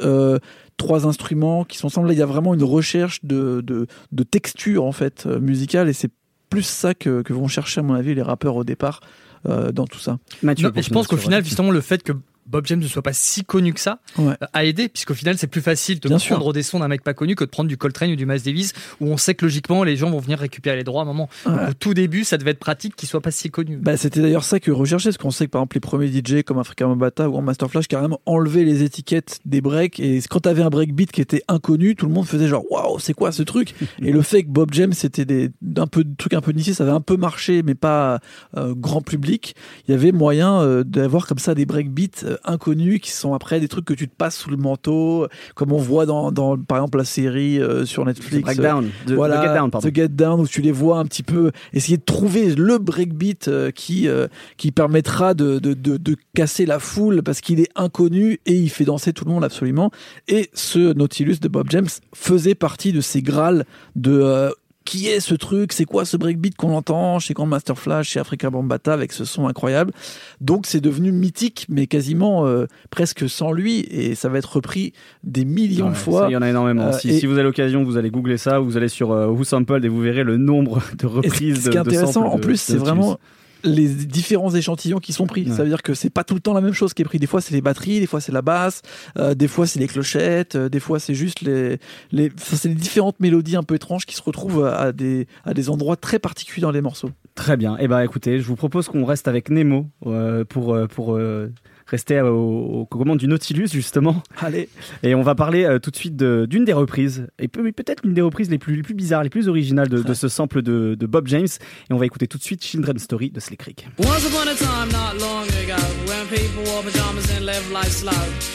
trois 0.76 1.06
instruments 1.06 1.64
qui 1.64 1.76
sont 1.76 1.88
ensemble. 1.88 2.12
Il 2.12 2.18
y 2.18 2.22
a 2.22 2.26
vraiment 2.26 2.54
une 2.54 2.62
recherche 2.62 3.24
de, 3.24 3.60
de, 3.60 3.86
de 4.12 4.22
texture 4.22 4.84
en 4.84 4.92
fait 4.92 5.26
musicale 5.26 5.88
et 5.88 5.92
c'est 5.92 6.10
plus 6.48 6.62
ça 6.62 6.94
que, 6.94 7.22
que, 7.22 7.32
vont 7.32 7.48
chercher 7.48 7.80
à 7.80 7.82
mon 7.82 7.94
avis 7.94 8.14
les 8.14 8.22
rappeurs 8.22 8.56
au 8.56 8.64
départ 8.64 9.00
euh, 9.46 9.72
dans 9.72 9.86
tout 9.86 9.98
ça. 9.98 10.18
Mathieu, 10.42 10.68
non, 10.68 10.82
je 10.82 10.90
pense 10.90 11.06
qu'au 11.06 11.16
final 11.16 11.44
justement 11.44 11.70
le 11.70 11.80
fait 11.80 12.02
que 12.02 12.12
Bob 12.48 12.66
James 12.66 12.80
ne 12.80 12.86
soit 12.86 13.02
pas 13.02 13.12
si 13.12 13.44
connu 13.44 13.72
que 13.74 13.80
ça 13.80 14.00
ouais. 14.18 14.34
a 14.52 14.64
aidé 14.64 14.88
puisqu'au 14.88 15.14
final 15.14 15.36
c'est 15.38 15.46
plus 15.46 15.60
facile 15.60 16.00
de 16.00 16.08
Bien 16.08 16.18
prendre 16.18 16.42
sûr. 16.42 16.52
des 16.52 16.62
sons 16.62 16.78
d'un 16.80 16.88
mec 16.88 17.02
pas 17.02 17.14
connu 17.14 17.34
que 17.34 17.44
de 17.44 17.50
prendre 17.50 17.68
du 17.68 17.76
Coltrane 17.76 18.10
ou 18.10 18.16
du 18.16 18.26
Miles 18.26 18.42
Davis 18.42 18.72
où 19.00 19.06
on 19.08 19.16
sait 19.16 19.34
que 19.34 19.44
logiquement 19.44 19.84
les 19.84 19.96
gens 19.96 20.10
vont 20.10 20.18
venir 20.18 20.38
récupérer 20.38 20.76
les 20.76 20.84
droits 20.84 21.02
à 21.02 21.04
un 21.04 21.06
moment 21.06 21.28
ouais. 21.46 21.70
au 21.70 21.74
tout 21.74 21.94
début 21.94 22.24
ça 22.24 22.38
devait 22.38 22.52
être 22.52 22.58
pratique 22.58 22.96
qu'il 22.96 23.08
soit 23.08 23.20
pas 23.20 23.30
si 23.30 23.50
connu 23.50 23.76
bah, 23.76 23.96
c'était 23.96 24.20
d'ailleurs 24.20 24.44
ça 24.44 24.60
que 24.60 24.70
recherchait 24.70 25.10
parce 25.10 25.18
qu'on 25.18 25.30
sait 25.30 25.46
que 25.46 25.50
par 25.50 25.60
exemple 25.60 25.76
les 25.76 25.80
premiers 25.80 26.08
DJ 26.08 26.42
comme 26.42 26.58
Africa 26.58 26.86
Mobata 26.86 27.28
ou 27.28 27.40
Master 27.40 27.70
Flash 27.70 27.86
carrément 27.88 28.20
enlevaient 28.26 28.64
les 28.64 28.82
étiquettes 28.82 29.40
des 29.44 29.60
breaks 29.60 30.00
et 30.00 30.20
quand 30.28 30.40
tu 30.40 30.48
avais 30.48 30.62
un 30.62 30.70
breakbeat 30.70 31.12
qui 31.12 31.20
était 31.20 31.42
inconnu 31.48 31.94
tout 31.96 32.06
le 32.06 32.12
monde 32.12 32.26
faisait 32.26 32.48
genre 32.48 32.64
waouh 32.70 32.98
c'est 32.98 33.14
quoi 33.14 33.32
ce 33.32 33.42
truc? 33.42 33.74
Et 34.02 34.12
le 34.12 34.22
fait 34.22 34.42
que 34.42 34.48
Bob 34.48 34.70
James 34.72 34.92
c'était 34.92 35.24
des 35.24 35.50
un 35.76 35.86
peu 35.86 36.04
de 36.04 36.14
trucs 36.16 36.34
un 36.34 36.40
peu 36.40 36.52
initiés 36.52 36.72
ça 36.72 36.84
avait 36.84 36.92
un 36.92 37.00
peu 37.00 37.16
marché 37.16 37.62
mais 37.62 37.74
pas 37.74 38.20
euh, 38.56 38.74
grand 38.76 39.02
public 39.02 39.54
il 39.86 39.92
y 39.92 39.94
avait 39.94 40.12
moyen 40.12 40.60
euh, 40.60 40.84
d'avoir 40.84 41.26
comme 41.26 41.38
ça 41.38 41.54
des 41.54 41.66
breakbeats 41.66 42.24
euh, 42.24 42.36
inconnus 42.44 43.00
qui 43.00 43.10
sont 43.10 43.34
après 43.34 43.60
des 43.60 43.68
trucs 43.68 43.84
que 43.84 43.94
tu 43.94 44.08
te 44.08 44.14
passes 44.14 44.36
sous 44.36 44.50
le 44.50 44.56
manteau, 44.56 45.26
comme 45.54 45.72
on 45.72 45.78
voit 45.78 46.06
dans, 46.06 46.32
dans 46.32 46.56
par 46.56 46.78
exemple 46.78 46.98
la 46.98 47.04
série 47.04 47.60
euh, 47.60 47.84
sur 47.84 48.04
Netflix. 48.04 48.42
Breakdown, 48.42 48.90
euh, 49.08 49.14
voilà, 49.14 49.38
The 49.38 49.42
Get 49.42 49.54
Down, 49.54 49.70
pardon. 49.70 49.88
The 49.88 49.94
Get 49.94 50.08
Down, 50.08 50.40
où 50.40 50.46
tu 50.46 50.62
les 50.62 50.72
vois 50.72 50.98
un 50.98 51.04
petit 51.04 51.22
peu 51.22 51.52
essayer 51.72 51.96
de 51.96 52.02
trouver 52.02 52.54
le 52.54 52.78
breakbeat 52.78 53.48
euh, 53.48 53.70
qui 53.70 54.08
euh, 54.08 54.28
qui 54.56 54.72
permettra 54.72 55.34
de, 55.34 55.58
de, 55.58 55.74
de, 55.74 55.96
de 55.96 56.16
casser 56.34 56.66
la 56.66 56.78
foule 56.78 57.22
parce 57.22 57.40
qu'il 57.40 57.60
est 57.60 57.70
inconnu 57.74 58.40
et 58.46 58.54
il 58.54 58.70
fait 58.70 58.84
danser 58.84 59.12
tout 59.12 59.24
le 59.24 59.30
monde 59.32 59.44
absolument. 59.44 59.90
Et 60.26 60.50
ce 60.54 60.92
Nautilus 60.92 61.38
de 61.40 61.48
Bob 61.48 61.68
James 61.70 61.88
faisait 62.14 62.54
partie 62.54 62.92
de 62.92 63.00
ces 63.00 63.22
grâles 63.22 63.64
de 63.96 64.12
euh, 64.12 64.50
qui 64.88 65.06
est 65.06 65.20
ce 65.20 65.34
truc, 65.34 65.74
c'est 65.74 65.84
quoi 65.84 66.06
ce 66.06 66.16
breakbeat 66.16 66.56
qu'on 66.56 66.74
entend 66.74 67.18
chez 67.18 67.34
Grandmaster 67.34 67.78
Flash, 67.78 68.08
chez 68.08 68.20
Africa 68.20 68.48
Bambata 68.48 68.94
avec 68.94 69.12
ce 69.12 69.26
son 69.26 69.46
incroyable? 69.46 69.92
Donc 70.40 70.64
c'est 70.64 70.80
devenu 70.80 71.12
mythique, 71.12 71.66
mais 71.68 71.86
quasiment 71.86 72.46
euh, 72.46 72.64
presque 72.88 73.28
sans 73.28 73.52
lui, 73.52 73.80
et 73.80 74.14
ça 74.14 74.30
va 74.30 74.38
être 74.38 74.56
repris 74.56 74.94
des 75.24 75.44
millions 75.44 75.88
ouais, 75.88 75.92
de 75.92 75.96
fois. 75.96 76.26
Il 76.30 76.32
y 76.32 76.36
en 76.38 76.42
a 76.42 76.48
énormément. 76.48 76.86
Euh, 76.86 76.92
si, 76.92 77.10
et... 77.10 77.20
si, 77.20 77.26
vous 77.26 77.34
avez 77.34 77.42
l'occasion, 77.42 77.84
vous 77.84 77.98
allez 77.98 78.10
googler 78.10 78.38
ça, 78.38 78.60
vous 78.60 78.78
allez 78.78 78.88
sur 78.88 79.12
euh, 79.12 79.26
Who 79.26 79.44
Sampled 79.44 79.84
et 79.84 79.88
vous 79.88 80.00
verrez 80.00 80.24
le 80.24 80.38
nombre 80.38 80.82
de 80.98 81.06
reprises. 81.06 81.64
ce 81.64 81.68
qui 81.68 81.76
est 81.76 81.80
intéressant, 81.80 82.24
en 82.24 82.38
plus, 82.38 82.58
c'est 82.58 82.78
vraiment 82.78 83.18
les 83.64 83.88
différents 83.88 84.54
échantillons 84.54 84.98
qui 84.98 85.12
sont 85.12 85.26
pris. 85.26 85.44
Ouais. 85.44 85.56
Ça 85.56 85.62
veut 85.62 85.68
dire 85.68 85.82
que 85.82 85.94
c'est 85.94 86.10
pas 86.10 86.24
tout 86.24 86.34
le 86.34 86.40
temps 86.40 86.52
la 86.52 86.60
même 86.60 86.72
chose 86.72 86.94
qui 86.94 87.02
est 87.02 87.04
pris. 87.04 87.18
Des 87.18 87.26
fois 87.26 87.40
c'est 87.40 87.54
les 87.54 87.60
batteries, 87.60 88.00
des 88.00 88.06
fois 88.06 88.20
c'est 88.20 88.32
la 88.32 88.42
basse, 88.42 88.82
euh, 89.18 89.34
des 89.34 89.48
fois 89.48 89.66
c'est 89.66 89.80
les 89.80 89.88
clochettes, 89.88 90.56
euh, 90.56 90.68
des 90.68 90.80
fois 90.80 90.98
c'est 90.98 91.14
juste 91.14 91.40
les, 91.40 91.78
les, 92.12 92.30
enfin, 92.34 92.56
c'est 92.56 92.68
les 92.68 92.74
différentes 92.74 93.20
mélodies 93.20 93.56
un 93.56 93.62
peu 93.62 93.74
étranges 93.74 94.06
qui 94.06 94.14
se 94.14 94.22
retrouvent 94.22 94.64
à 94.64 94.92
des, 94.92 95.26
à 95.44 95.54
des 95.54 95.70
endroits 95.70 95.96
très 95.96 96.18
particuliers 96.18 96.62
dans 96.62 96.70
les 96.70 96.80
morceaux. 96.80 97.10
Très 97.34 97.56
bien. 97.56 97.76
Et 97.76 97.84
eh 97.84 97.88
ben 97.88 98.00
écoutez, 98.00 98.40
je 98.40 98.46
vous 98.46 98.56
propose 98.56 98.88
qu'on 98.88 99.04
reste 99.04 99.28
avec 99.28 99.50
Nemo 99.50 99.86
euh, 100.06 100.44
pour 100.44 100.76
pour 100.88 101.14
euh, 101.14 101.52
rester 101.88 102.20
aux, 102.20 102.80
aux 102.80 102.86
commandes 102.86 103.18
du 103.18 103.26
Nautilus 103.26 103.68
justement. 103.72 104.22
Allez. 104.40 104.68
Et 105.02 105.14
on 105.14 105.22
va 105.22 105.34
parler 105.34 105.64
euh, 105.64 105.78
tout 105.78 105.90
de 105.90 105.96
suite 105.96 106.16
d'une 106.16 106.64
des 106.64 106.72
reprises 106.72 107.26
et 107.38 107.48
peut-être 107.48 108.04
l'une 108.04 108.14
des 108.14 108.20
reprises 108.20 108.50
les 108.50 108.58
plus, 108.58 108.76
les 108.76 108.82
plus 108.82 108.94
bizarres, 108.94 109.22
les 109.22 109.30
plus 109.30 109.48
originales 109.48 109.88
de, 109.88 110.02
de 110.02 110.14
ce 110.14 110.28
sample 110.28 110.62
de, 110.62 110.94
de, 110.94 111.06
Bob 111.06 111.26
James. 111.28 111.48
Et 111.90 111.92
on 111.92 111.98
va 111.98 112.06
écouter 112.06 112.26
tout 112.28 112.38
de 112.38 112.42
suite 112.42 112.62
Children's 112.62 113.02
Story 113.02 113.30
de 113.30 113.40
Slick 113.40 113.62
Rick. 113.62 113.86
Once 113.98 114.26
upon 114.26 114.48
a 114.48 114.54
time 114.54 114.88
not 114.92 115.18
long 115.18 115.46
ago 115.48 115.80
when 116.06 116.26
people 116.28 116.64
wore 116.72 116.82
pajamas 116.82 117.30
and 117.36 117.46
lived 117.46 117.70
life 117.72 117.90
slow 117.90 118.12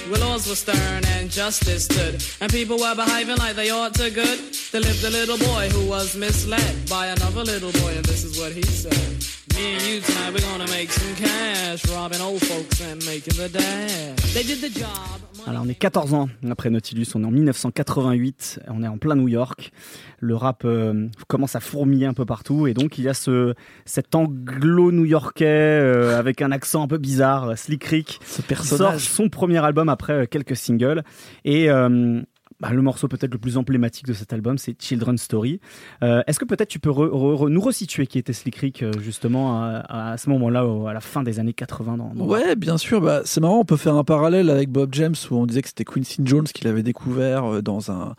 where 0.09 0.19
laws 0.19 0.47
were 0.47 0.55
stern 0.55 1.03
and 1.17 1.29
justice 1.29 1.85
stood 1.85 2.21
and 2.41 2.51
people 2.51 2.77
were 2.77 2.95
behaving 2.95 3.37
like 3.37 3.55
they 3.55 3.69
ought 3.71 3.93
to 3.93 4.09
good 4.09 4.39
there 4.71 4.81
lived 4.81 5.03
a 5.03 5.09
little 5.09 5.37
boy 5.37 5.69
who 5.69 5.89
was 5.89 6.15
misled 6.15 6.75
by 6.89 7.07
another 7.07 7.43
little 7.43 7.71
boy 7.81 7.93
and 7.95 8.05
this 8.05 8.23
is 8.23 8.39
what 8.39 8.51
he 8.51 8.63
said 8.63 9.42
Me 9.55 9.75
and 9.75 9.81
you 9.87 10.01
tonight, 10.01 10.31
we're 10.33 10.41
gonna 10.41 10.69
make 10.71 10.91
some 10.91 11.15
cash, 11.15 11.85
robbing 11.91 12.21
old 12.21 12.43
folks 12.43 12.81
and 12.81 13.05
making 13.05 13.37
the 13.37 13.49
dash. 13.49 14.33
They 14.33 14.43
did 14.43 14.61
the 14.61 14.73
job. 14.73 15.23
Alors 15.45 15.63
on 15.65 15.69
est 15.69 15.75
14 15.75 16.13
ans 16.13 16.29
après 16.49 16.69
Nautilus, 16.69 17.07
on 17.15 17.23
est 17.23 17.25
en 17.25 17.31
1988, 17.31 18.61
on 18.69 18.81
est 18.81 18.87
en 18.87 18.97
plein 18.97 19.15
New 19.15 19.27
York. 19.27 19.71
Le 20.19 20.35
rap 20.35 20.63
euh, 20.63 21.09
commence 21.27 21.55
à 21.57 21.59
fourmiller 21.59 22.05
un 22.05 22.13
peu 22.13 22.23
partout 22.25 22.65
et 22.65 22.73
donc 22.73 22.97
il 22.97 23.03
y 23.03 23.09
a 23.09 23.13
ce 23.13 23.53
cet 23.85 24.15
anglo-new-yorkais 24.15 25.45
euh, 25.45 26.17
avec 26.17 26.41
un 26.41 26.51
accent 26.51 26.81
un 26.83 26.87
peu 26.87 26.97
bizarre, 26.97 27.57
Slick 27.57 27.83
Rick, 27.83 28.19
ce 28.25 28.41
personnage 28.41 29.01
sort 29.01 29.15
son 29.15 29.29
premier 29.29 29.57
album 29.63 29.89
après 29.89 30.13
euh, 30.13 30.25
quelques 30.25 30.55
singles 30.55 31.03
et 31.43 31.69
euh, 31.69 32.21
bah, 32.63 32.69
le 32.71 32.81
morceau 32.81 33.09
peut-être 33.09 33.33
le 33.33 33.37
plus 33.37 33.57
emblématique 33.57 34.05
de 34.07 34.13
cet 34.13 34.31
album, 34.31 34.57
c'est 34.57 34.81
Children's 34.81 35.21
Story. 35.21 35.59
Euh, 36.01 36.21
Est-ce 36.27 36.39
que 36.39 36.45
peut-être 36.45 36.69
tu 36.69 36.79
peux 36.79 36.89
re, 36.89 37.09
re, 37.11 37.49
nous 37.49 37.59
resituer 37.59 38.07
qui 38.07 38.17
était 38.17 38.31
Slick 38.31 38.55
Rick 38.55 38.83
euh, 38.83 38.91
justement 39.01 39.61
à, 39.61 40.11
à 40.13 40.17
ce 40.17 40.29
moment-là, 40.29 40.65
à 40.87 40.93
la 40.93 41.01
fin 41.01 41.23
des 41.23 41.41
années 41.41 41.51
80 41.51 41.97
dans, 41.97 42.13
dans 42.15 42.25
Ouais, 42.25 42.55
bien 42.55 42.77
sûr. 42.77 43.01
Bah, 43.01 43.19
c'est 43.25 43.41
marrant, 43.41 43.59
on 43.59 43.65
peut 43.65 43.75
faire 43.75 43.95
un 43.95 44.05
parallèle 44.05 44.49
avec 44.49 44.69
Bob 44.69 44.93
James 44.93 45.15
où 45.29 45.35
on 45.35 45.45
disait 45.45 45.61
que 45.61 45.67
c'était 45.67 45.83
Quincy 45.83 46.21
Jones 46.23 46.45
qui 46.45 46.63
l'avait 46.63 46.83
découvert 46.83 47.43
euh, 47.55 47.61
dans 47.61 47.91
un 47.91 48.15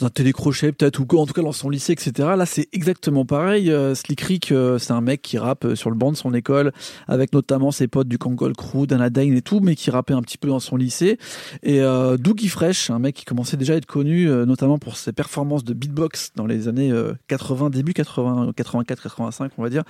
un 0.00 0.08
télécrochet 0.08 0.72
peut-être 0.72 0.98
ou 0.98 1.18
en 1.18 1.26
tout 1.26 1.34
cas 1.34 1.42
dans 1.42 1.52
son 1.52 1.68
lycée 1.68 1.92
etc 1.92 2.30
là 2.36 2.46
c'est 2.46 2.68
exactement 2.72 3.24
pareil. 3.24 3.70
Euh, 3.70 3.94
Slick 3.94 4.20
Rick 4.22 4.52
euh, 4.52 4.78
c'est 4.78 4.92
un 4.92 5.00
mec 5.00 5.22
qui 5.22 5.38
rappe 5.38 5.64
euh, 5.64 5.74
sur 5.74 5.90
le 5.90 5.96
banc 5.96 6.12
de 6.12 6.16
son 6.16 6.32
école 6.34 6.72
avec 7.08 7.32
notamment 7.32 7.70
ses 7.70 7.88
potes 7.88 8.08
du 8.08 8.18
Kangol 8.18 8.54
Crew 8.54 8.86
Dana 8.86 9.10
Dane 9.10 9.36
et 9.36 9.42
tout 9.42 9.60
mais 9.60 9.74
qui 9.74 9.90
rappait 9.90 10.14
un 10.14 10.22
petit 10.22 10.38
peu 10.38 10.48
dans 10.48 10.60
son 10.60 10.76
lycée. 10.76 11.18
Et 11.62 11.80
euh, 11.80 12.16
Doogie 12.16 12.48
Fresh 12.48 12.90
un 12.90 12.98
mec 12.98 13.14
qui 13.14 13.24
commençait 13.24 13.56
déjà 13.56 13.74
à 13.74 13.76
être 13.76 13.86
connu 13.86 14.28
euh, 14.28 14.46
notamment 14.46 14.78
pour 14.78 14.96
ses 14.96 15.12
performances 15.12 15.64
de 15.64 15.74
beatbox 15.74 16.32
dans 16.36 16.46
les 16.46 16.68
années 16.68 16.90
euh, 16.90 17.12
80 17.28 17.70
début 17.70 17.92
80 17.92 18.52
84 18.56 19.02
85 19.02 19.52
on 19.58 19.62
va 19.62 19.68
dire 19.68 19.82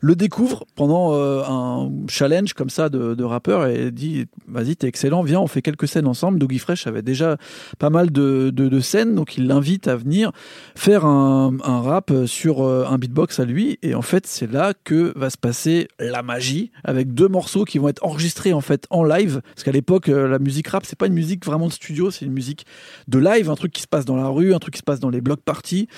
le 0.00 0.14
découvre 0.14 0.64
pendant 0.76 1.14
euh, 1.14 1.42
un 1.44 1.90
challenge 2.08 2.54
comme 2.54 2.70
ça 2.70 2.88
de, 2.88 3.24
rappeur 3.24 3.66
et 3.66 3.90
dit 3.90 4.26
vas-y 4.46 4.76
t'es 4.76 4.86
excellent 4.86 5.22
viens 5.22 5.40
on 5.40 5.46
fait 5.46 5.60
quelques 5.60 5.88
scènes 5.88 6.06
ensemble 6.06 6.38
Doogie 6.38 6.58
Fresh 6.58 6.86
avait 6.86 7.02
déjà 7.02 7.36
pas 7.78 7.90
mal 7.90 8.10
de, 8.10 8.50
de 8.50 8.80
scènes 8.80 9.14
donc 9.14 9.36
il 9.36 9.47
l'invite 9.48 9.88
à 9.88 9.96
venir 9.96 10.30
faire 10.76 11.04
un, 11.04 11.50
rap 11.64 12.12
sur 12.26 12.62
euh, 12.62 12.84
un 12.88 12.98
beatbox 12.98 13.40
à 13.40 13.44
lui. 13.44 13.78
Et 13.82 13.94
en 13.94 14.02
fait 14.02 14.26
c'est 14.26 14.50
là 14.50 14.74
que 14.84 15.12
va 15.16 15.30
se 15.30 15.36
passer 15.36 15.88
la 15.98 16.22
magie 16.22 16.70
avec 16.84 17.14
deux 17.14 17.28
morceaux 17.28 17.64
qui 17.64 17.78
vont 17.78 17.88
être 17.88 18.04
enregistrés 18.04 18.52
en 18.52 18.60
fait 18.60 18.86
en 18.90 19.02
live. 19.02 19.40
Parce 19.54 19.64
qu'à 19.64 19.72
l'époque 19.72 20.08
euh, 20.08 20.28
la 20.28 20.38
musique 20.38 20.68
rap 20.68 20.84
c'est 20.86 20.98
pas 20.98 21.06
une 21.06 21.14
musique 21.14 21.44
vraiment 21.44 21.66
de 21.66 21.72
studio 21.72 22.10
c'est 22.10 22.24
une 22.24 22.32
musique 22.32 22.66
de 23.08 23.18
live. 23.18 23.50
Un 23.50 23.56
truc 23.56 23.72
qui 23.72 23.82
se 23.82 23.88
passe 23.88 24.04
dans 24.04 24.16
la 24.16 24.28
rue 24.28 24.54
un 24.54 24.58
truc 24.58 24.74
qui 24.74 24.78
se 24.78 24.84
passe 24.84 25.00
dans 25.00 25.10
les 25.10 25.20
blocs 25.20 25.42
parties. 25.42 25.88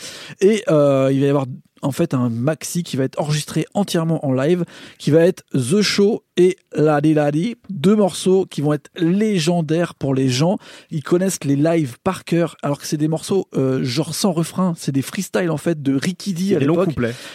Et 0.40 0.62
euh, 0.69 1.11
il 1.12 1.21
va 1.21 1.26
y 1.26 1.28
avoir 1.28 1.47
en 1.83 1.93
fait 1.93 2.15
un 2.15 2.29
maxi 2.29 2.83
qui 2.83 2.97
va 2.97 3.05
être 3.05 3.19
enregistré 3.21 3.67
entièrement 3.75 4.25
en 4.27 4.33
live, 4.33 4.65
qui 4.99 5.11
va 5.11 5.21
être 5.25 5.45
The 5.53 5.81
Show 5.83 6.25
et 6.37 6.57
Ladi 6.75 7.15
Ladi, 7.15 7.57
deux 7.69 7.97
morceaux 7.97 8.47
qui 8.47 8.61
vont 8.61 8.73
être 8.73 8.91
légendaires 8.97 9.95
pour 9.95 10.15
les 10.15 10.29
gens. 10.29 10.59
Ils 10.91 11.03
connaissent 11.03 11.43
les 11.45 11.57
lives 11.57 11.97
par 12.03 12.25
cœur, 12.25 12.57
alors 12.63 12.79
que 12.79 12.87
c'est 12.87 12.97
des 12.97 13.09
morceaux 13.09 13.49
euh, 13.57 13.83
genre 13.85 14.15
sans 14.15 14.33
refrain, 14.33 14.75
c'est 14.77 14.93
des 14.93 15.03
freestyles 15.03 15.51
en 15.51 15.57
fait 15.57 15.83
de 15.83 15.95
Ricky 15.95 16.33
D 16.35 16.55
à 16.57 16.59
l'époque 16.61 16.95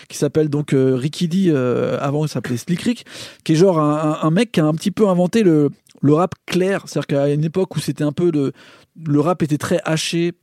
qui 0.09 0.17
s'appelle 0.17 0.49
donc 0.49 0.73
euh, 0.73 0.95
Ricky 0.95 1.27
D, 1.27 1.45
euh, 1.49 1.97
avant 1.99 2.25
il 2.25 2.29
s'appelait 2.29 2.57
Slick 2.57 2.81
Rick, 2.81 3.05
qui 3.43 3.53
est 3.53 3.55
genre 3.55 3.79
un, 3.79 3.95
un- 4.21 4.27
un 4.27 4.31
mec 4.31 4.51
qui 4.51 4.59
a 4.59 4.65
un 4.65 4.73
petit 4.73 4.91
peu 4.91 5.07
inventé 5.07 5.43
le, 5.43 5.69
le 6.01 6.13
rap 6.13 6.35
clair, 6.45 6.83
c'est-à-dire 6.85 7.07
qu'à 7.07 7.29
une 7.33 7.43
époque 7.43 7.75
où 7.75 7.79
c'était 7.79 8.03
un 8.03 8.11
peu 8.11 8.31
le, 8.31 8.51
le 9.05 9.19
rap 9.19 9.41
était 9.43 9.57
très 9.57 9.79
haché 9.85 10.33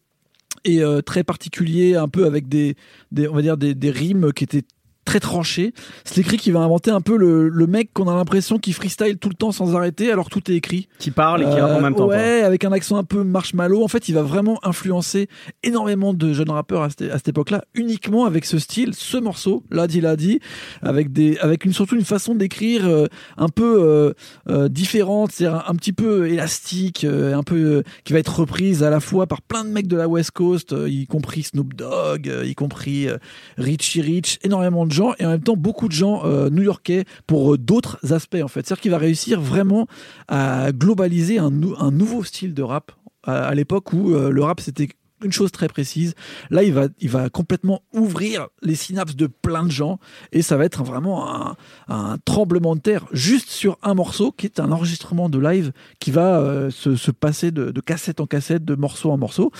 et 0.64 0.82
euh, 0.82 1.00
très 1.00 1.24
particulier, 1.24 1.96
un 1.96 2.08
peu 2.08 2.26
avec 2.26 2.48
des, 2.48 2.76
des 3.10 3.28
on 3.28 3.34
va 3.34 3.42
dire 3.42 3.56
des, 3.56 3.74
des 3.74 3.90
rimes 3.90 4.32
qui 4.32 4.44
étaient 4.44 4.64
très 5.04 5.20
tranchées. 5.20 5.72
Slick 6.04 6.28
Rick 6.28 6.40
qui 6.40 6.50
va 6.50 6.60
inventer 6.60 6.90
un 6.90 7.00
peu 7.00 7.16
le, 7.16 7.48
le 7.48 7.66
mec 7.66 7.90
qu'on 7.92 8.08
a 8.08 8.14
l'impression 8.14 8.58
qui 8.58 8.72
freestyle 8.72 9.18
tout 9.18 9.28
le 9.28 9.34
temps 9.34 9.52
sans 9.52 9.74
arrêter 9.74 10.12
alors 10.12 10.28
tout 10.30 10.50
est 10.50 10.54
écrit. 10.54 10.88
Qui 10.98 11.10
parle 11.10 11.42
et 11.42 11.44
qui 11.44 11.50
Euh, 11.52 11.66
rappe 11.66 11.78
en 11.78 11.80
même 11.80 11.94
temps. 11.94 12.06
quoi. 12.06 12.16
Ouais, 12.16 12.42
avec 12.42 12.64
un 12.64 12.72
accent 12.72 12.96
un 12.96 13.04
peu 13.04 13.24
marshmallow. 13.24 13.82
En 13.82 13.88
fait, 13.88 14.08
il 14.08 14.14
va 14.14 14.22
vraiment 14.22 14.58
influencer 14.62 15.28
énormément 15.62 16.14
de 16.14 16.32
jeunes 16.32 16.50
rappeurs 16.50 16.82
à 16.82 16.90
cette, 16.90 17.02
à 17.10 17.16
cette 17.16 17.28
époque-là, 17.28 17.64
uniquement 17.74 18.24
avec 18.26 18.44
ce 18.44 18.58
style, 18.58 18.94
ce 18.94 19.16
morceau, 19.16 19.64
Ladi 19.70 20.00
Ladi, 20.00 20.40
avec 20.82 21.12
des, 21.12 21.36
avec 21.38 21.64
une 21.64 21.72
surtout 21.72 21.96
une 21.96 22.04
façon 22.04 22.34
d'écrire 22.34 22.86
euh, 22.86 23.06
un 23.36 23.48
peu 23.48 23.82
euh, 23.82 24.12
euh, 24.48 24.68
différente, 24.68 25.30
c'est 25.32 25.46
un, 25.46 25.62
un 25.66 25.74
petit 25.74 25.92
peu 25.92 26.28
élastique, 26.28 27.04
euh, 27.04 27.34
un 27.34 27.42
peu 27.42 27.56
euh, 27.56 27.82
qui 28.04 28.12
va 28.12 28.18
être 28.18 28.38
reprise 28.40 28.82
à 28.82 28.90
la 28.90 29.00
fois 29.00 29.26
par 29.26 29.42
plein 29.42 29.64
de 29.64 29.70
mecs 29.70 29.88
de 29.88 29.96
la 29.96 30.08
West 30.08 30.30
Coast, 30.32 30.72
euh, 30.72 30.88
y 30.88 31.06
compris 31.06 31.42
Snoop 31.44 31.74
Dogg, 31.74 32.28
euh, 32.28 32.44
y 32.46 32.54
compris 32.54 33.08
euh, 33.08 33.18
Richie 33.58 34.00
Rich, 34.00 34.38
énormément 34.42 34.86
de 34.86 34.91
gens 34.92 35.14
et 35.18 35.26
en 35.26 35.30
même 35.30 35.42
temps 35.42 35.56
beaucoup 35.56 35.88
de 35.88 35.92
gens 35.92 36.24
euh, 36.24 36.50
new-yorkais 36.50 37.04
pour 37.26 37.54
euh, 37.54 37.58
d'autres 37.58 37.98
aspects 38.12 38.38
en 38.42 38.48
fait. 38.48 38.66
C'est-à-dire 38.66 38.80
qu'il 38.82 38.90
va 38.90 38.98
réussir 38.98 39.40
vraiment 39.40 39.86
à 40.28 40.72
globaliser 40.72 41.38
un, 41.38 41.50
nou- 41.50 41.74
un 41.78 41.90
nouveau 41.90 42.22
style 42.24 42.54
de 42.54 42.62
rap 42.62 42.92
à, 43.24 43.44
à 43.46 43.54
l'époque 43.54 43.92
où 43.92 44.14
euh, 44.14 44.30
le 44.30 44.42
rap 44.42 44.60
c'était 44.60 44.88
une 45.24 45.32
chose 45.32 45.52
très 45.52 45.68
précise. 45.68 46.14
Là, 46.50 46.62
il 46.62 46.72
va, 46.72 46.88
il 47.00 47.08
va 47.08 47.28
complètement 47.28 47.82
ouvrir 47.92 48.48
les 48.62 48.74
synapses 48.74 49.16
de 49.16 49.26
plein 49.26 49.64
de 49.64 49.70
gens 49.70 49.98
et 50.32 50.42
ça 50.42 50.56
va 50.56 50.64
être 50.64 50.82
vraiment 50.84 51.56
un, 51.88 52.16
tremblement 52.24 52.76
de 52.76 52.80
terre 52.80 53.06
juste 53.12 53.48
sur 53.48 53.78
un 53.82 53.94
morceau 53.94 54.32
qui 54.32 54.46
est 54.46 54.60
un 54.60 54.72
enregistrement 54.72 55.28
de 55.28 55.38
live 55.38 55.72
qui 55.98 56.10
va 56.10 56.38
euh, 56.38 56.70
se, 56.70 56.96
se 56.96 57.10
passer 57.10 57.50
de, 57.50 57.72
cassette 57.80 58.20
en 58.20 58.26
cassette, 58.26 58.64
de 58.64 58.74
morceau 58.74 59.10
en 59.10 59.18
morceau. 59.18 59.50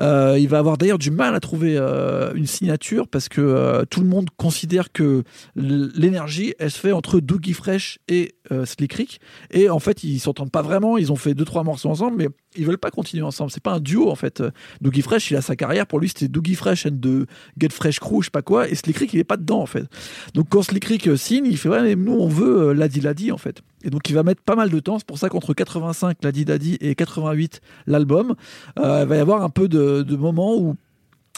Euh, 0.00 0.36
il 0.38 0.48
va 0.48 0.58
avoir 0.58 0.78
d'ailleurs 0.78 0.98
du 0.98 1.10
mal 1.10 1.34
à 1.34 1.40
trouver 1.40 1.76
euh, 1.76 2.32
une 2.34 2.46
signature 2.46 3.08
parce 3.08 3.28
que 3.28 3.84
tout 3.90 4.00
le 4.00 4.06
monde 4.06 4.28
considère 4.36 4.92
que 4.92 5.22
l'énergie, 5.54 6.54
elle 6.58 6.70
se 6.70 6.78
fait 6.78 6.92
entre 6.92 7.20
Doogie 7.20 7.52
Fresh 7.52 7.98
et 8.08 8.34
Slick 8.64 8.92
Rick. 8.94 9.20
Et 9.50 9.68
en 9.70 9.78
fait, 9.78 10.04
ils 10.04 10.18
s'entendent 10.18 10.50
pas 10.50 10.62
vraiment. 10.62 10.98
Ils 10.98 11.12
ont 11.12 11.16
fait 11.16 11.34
deux, 11.34 11.44
trois 11.44 11.62
morceaux 11.62 11.90
ensemble, 11.90 12.16
mais 12.16 12.28
ils 12.56 12.66
veulent 12.66 12.78
pas 12.78 12.90
continuer 12.90 13.22
ensemble. 13.22 13.50
C'est 13.50 13.62
pas 13.62 13.72
un 13.72 13.80
duo, 13.80 14.10
en 14.10 14.14
fait. 14.14 14.42
Doogie 14.80 15.02
Fresh, 15.02 15.30
il 15.30 15.36
a 15.36 15.42
sa 15.42 15.56
carrière. 15.56 15.86
Pour 15.86 16.00
lui, 16.00 16.08
c'était 16.08 16.28
Doogie 16.28 16.54
Fresh 16.54 16.86
and 16.86 16.92
de 16.92 17.26
Get 17.58 17.70
Fresh 17.70 18.00
Crew, 18.00 18.20
je 18.20 18.26
sais 18.26 18.30
pas 18.30 18.42
quoi. 18.42 18.68
Et 18.68 18.74
Slick 18.74 19.12
il 19.12 19.20
est 19.20 19.24
pas 19.24 19.36
dedans, 19.36 19.60
en 19.60 19.66
fait. 19.66 19.84
Donc, 20.34 20.48
quand 20.48 20.62
Slick 20.62 21.06
euh, 21.06 21.16
signe, 21.16 21.46
il 21.46 21.56
fait, 21.56 21.68
ouais, 21.68 21.82
mais 21.82 21.96
nous, 21.96 22.12
on 22.12 22.28
veut 22.28 22.68
euh, 22.68 22.74
Ladi 22.74 23.00
Ladi, 23.00 23.32
en 23.32 23.38
fait. 23.38 23.62
Et 23.84 23.90
donc, 23.90 24.08
il 24.08 24.14
va 24.14 24.22
mettre 24.22 24.42
pas 24.42 24.56
mal 24.56 24.70
de 24.70 24.80
temps. 24.80 24.98
C'est 24.98 25.06
pour 25.06 25.18
ça 25.18 25.28
qu'entre 25.28 25.54
85, 25.54 26.18
Ladi 26.22 26.44
Ladi, 26.44 26.78
et 26.80 26.94
88, 26.94 27.60
l'album, 27.86 28.34
euh, 28.78 29.00
il 29.02 29.08
va 29.08 29.16
y 29.16 29.20
avoir 29.20 29.42
un 29.42 29.50
peu 29.50 29.68
de, 29.68 30.02
de 30.02 30.16
moments 30.16 30.56
où 30.56 30.76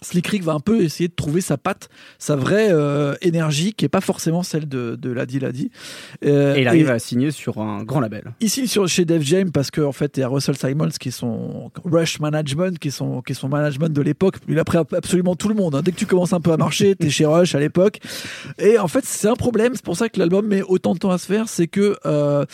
Slick 0.03 0.27
Rick 0.29 0.43
va 0.45 0.53
un 0.53 0.61
peu 0.61 0.81
essayer 0.83 1.09
de 1.09 1.15
trouver 1.15 1.41
sa 1.41 1.59
patte, 1.59 1.89
sa 2.19 2.35
vraie 2.37 2.69
euh, 2.71 3.15
énergie, 3.21 3.75
qui 3.75 3.85
est 3.85 3.89
pas 3.91 4.01
forcément 4.01 4.43
celle 4.43 4.67
de, 4.69 4.97
de 4.97 5.11
Ladi 5.11 5.39
Ladi. 5.41 5.71
Euh, 6.25 6.55
Et 6.55 6.63
il 6.63 6.69
arrive 6.69 6.91
à 6.91 6.99
signer 6.99 7.31
sur 7.31 7.59
un 7.61 7.83
grand 7.85 8.01
label. 8.01 8.33
il 8.41 8.49
signe 8.49 8.67
sur, 8.67 8.89
chez 8.89 9.05
Def 9.05 9.23
Jam 9.23 9.53
parce 9.53 9.71
qu'en 9.71 9.85
en 9.89 9.93
fait, 9.93 10.17
il 10.17 10.21
y 10.21 10.23
a 10.23 10.29
Russell 10.29 10.57
Simons 10.57 10.89
qui 10.99 11.09
est 11.09 11.13
son 11.13 11.71
Rush 11.85 12.19
Management, 12.21 12.79
qui 12.79 12.89
est 12.89 12.93
son, 12.93 13.21
qui 13.21 13.33
est 13.33 13.35
son 13.35 13.49
management 13.49 13.93
de 13.93 14.01
l'époque. 14.03 14.37
Il 14.49 14.59
a 14.59 14.65
pris 14.65 14.79
absolument 14.79 15.37
tout 15.37 15.49
le 15.49 15.55
monde. 15.55 15.75
hein. 15.75 15.83
Dès 15.85 15.93
que 15.93 15.97
tu 15.99 16.07
commences 16.07 16.33
un 16.33 16.41
peu 16.41 16.53
à 16.53 16.57
marcher, 16.57 16.95
t'es 16.99 17.11
chez 17.11 17.27
Rush 17.27 17.55
à 17.55 17.61
l'époque. 17.61 17.99
Et 18.59 18.79
en 18.79 18.89
fait, 18.89 19.05
c'est 19.05 19.29
un 19.29 19.35
problème. 19.37 19.73
C'est 19.75 19.85
pour 19.85 19.97
ça 19.97 20.09
que 20.09 20.19
l'album 20.19 20.47
met 20.47 20.63
autant 20.63 20.95
de 20.95 20.99
temps 20.99 21.11
à 21.11 21.19
se 21.19 21.27
faire. 21.27 21.49
C'est 21.49 21.67
que 21.67 21.97
euh, 22.07 22.45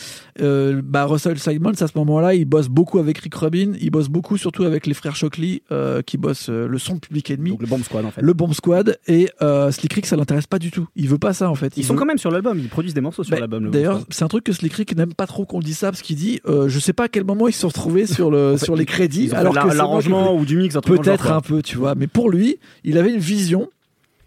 bah, 0.83 1.05
Russell 1.05 1.39
Simons, 1.39 1.71
à 1.79 1.87
ce 1.87 1.97
moment-là, 1.97 2.33
il 2.33 2.45
bosse 2.45 2.67
beaucoup 2.67 2.99
avec 2.99 3.19
Rick 3.19 3.35
Rubin. 3.35 3.73
Il 3.79 3.89
bosse 3.91 4.09
beaucoup 4.09 4.37
surtout 4.37 4.63
avec 4.63 4.85
les 4.85 4.93
frères 4.93 5.15
Shockley 5.15 5.61
qui 6.05 6.17
bossent 6.17 6.49
le 6.49 6.77
son 6.77 6.97
Public 6.99 7.36
Donc 7.37 7.61
le 7.61 7.67
Bomb 7.67 7.83
Squad 7.83 8.05
en 8.05 8.11
fait. 8.11 8.21
Le 8.21 8.33
Bomb 8.33 8.53
Squad 8.53 8.97
et 9.07 9.29
euh, 9.41 9.71
Slick 9.71 9.93
Rick, 9.93 10.05
ça 10.05 10.15
l'intéresse 10.15 10.47
pas 10.47 10.59
du 10.59 10.71
tout. 10.71 10.87
Il 10.95 11.07
veut 11.07 11.17
pas 11.17 11.33
ça 11.33 11.49
en 11.49 11.55
fait. 11.55 11.75
Ils 11.77 11.81
Il 11.81 11.83
sont 11.85 11.93
veut- 11.93 11.99
quand 11.99 12.05
même 12.05 12.17
sur 12.17 12.31
l'album, 12.31 12.57
ils 12.59 12.69
produisent 12.69 12.93
des 12.93 13.01
morceaux 13.01 13.23
sur 13.23 13.31
bah, 13.35 13.39
l'album. 13.39 13.69
D'ailleurs, 13.71 14.01
c'est 14.09 14.23
un 14.23 14.27
truc 14.27 14.43
que 14.43 14.53
Slick 14.53 14.73
Rick 14.73 14.95
n'aime 14.95 15.13
pas 15.13 15.27
trop 15.27 15.45
qu'on 15.45 15.59
le 15.59 15.63
dise 15.63 15.77
ça 15.77 15.91
parce 15.91 16.01
qu'il 16.01 16.15
dit 16.15 16.39
euh, 16.47 16.67
je 16.69 16.79
sais 16.79 16.93
pas 16.93 17.03
à 17.05 17.07
quel 17.07 17.23
moment 17.23 17.47
ils 17.47 17.53
se 17.53 17.59
sont 17.61 17.67
retrouvés 17.69 18.05
sur 18.07 18.31
le 18.31 18.53
En 18.53 18.57
fait, 18.57 18.65
sur 18.65 18.75
les 18.75 18.85
crédits 18.85 19.25
Ils 19.25 19.35
alors 19.35 19.53
la- 19.53 19.63
que 19.63 19.73
l'arrangement 19.75 20.35
ou 20.35 20.45
du 20.45 20.57
mix, 20.57 20.75
peut-être 20.85 21.31
un 21.31 21.41
peu, 21.41 21.61
tu 21.61 21.77
vois, 21.77 21.95
mais 21.95 22.07
pour 22.07 22.29
lui, 22.29 22.57
il 22.83 22.97
avait 22.97 23.13
une 23.13 23.19
vision 23.19 23.69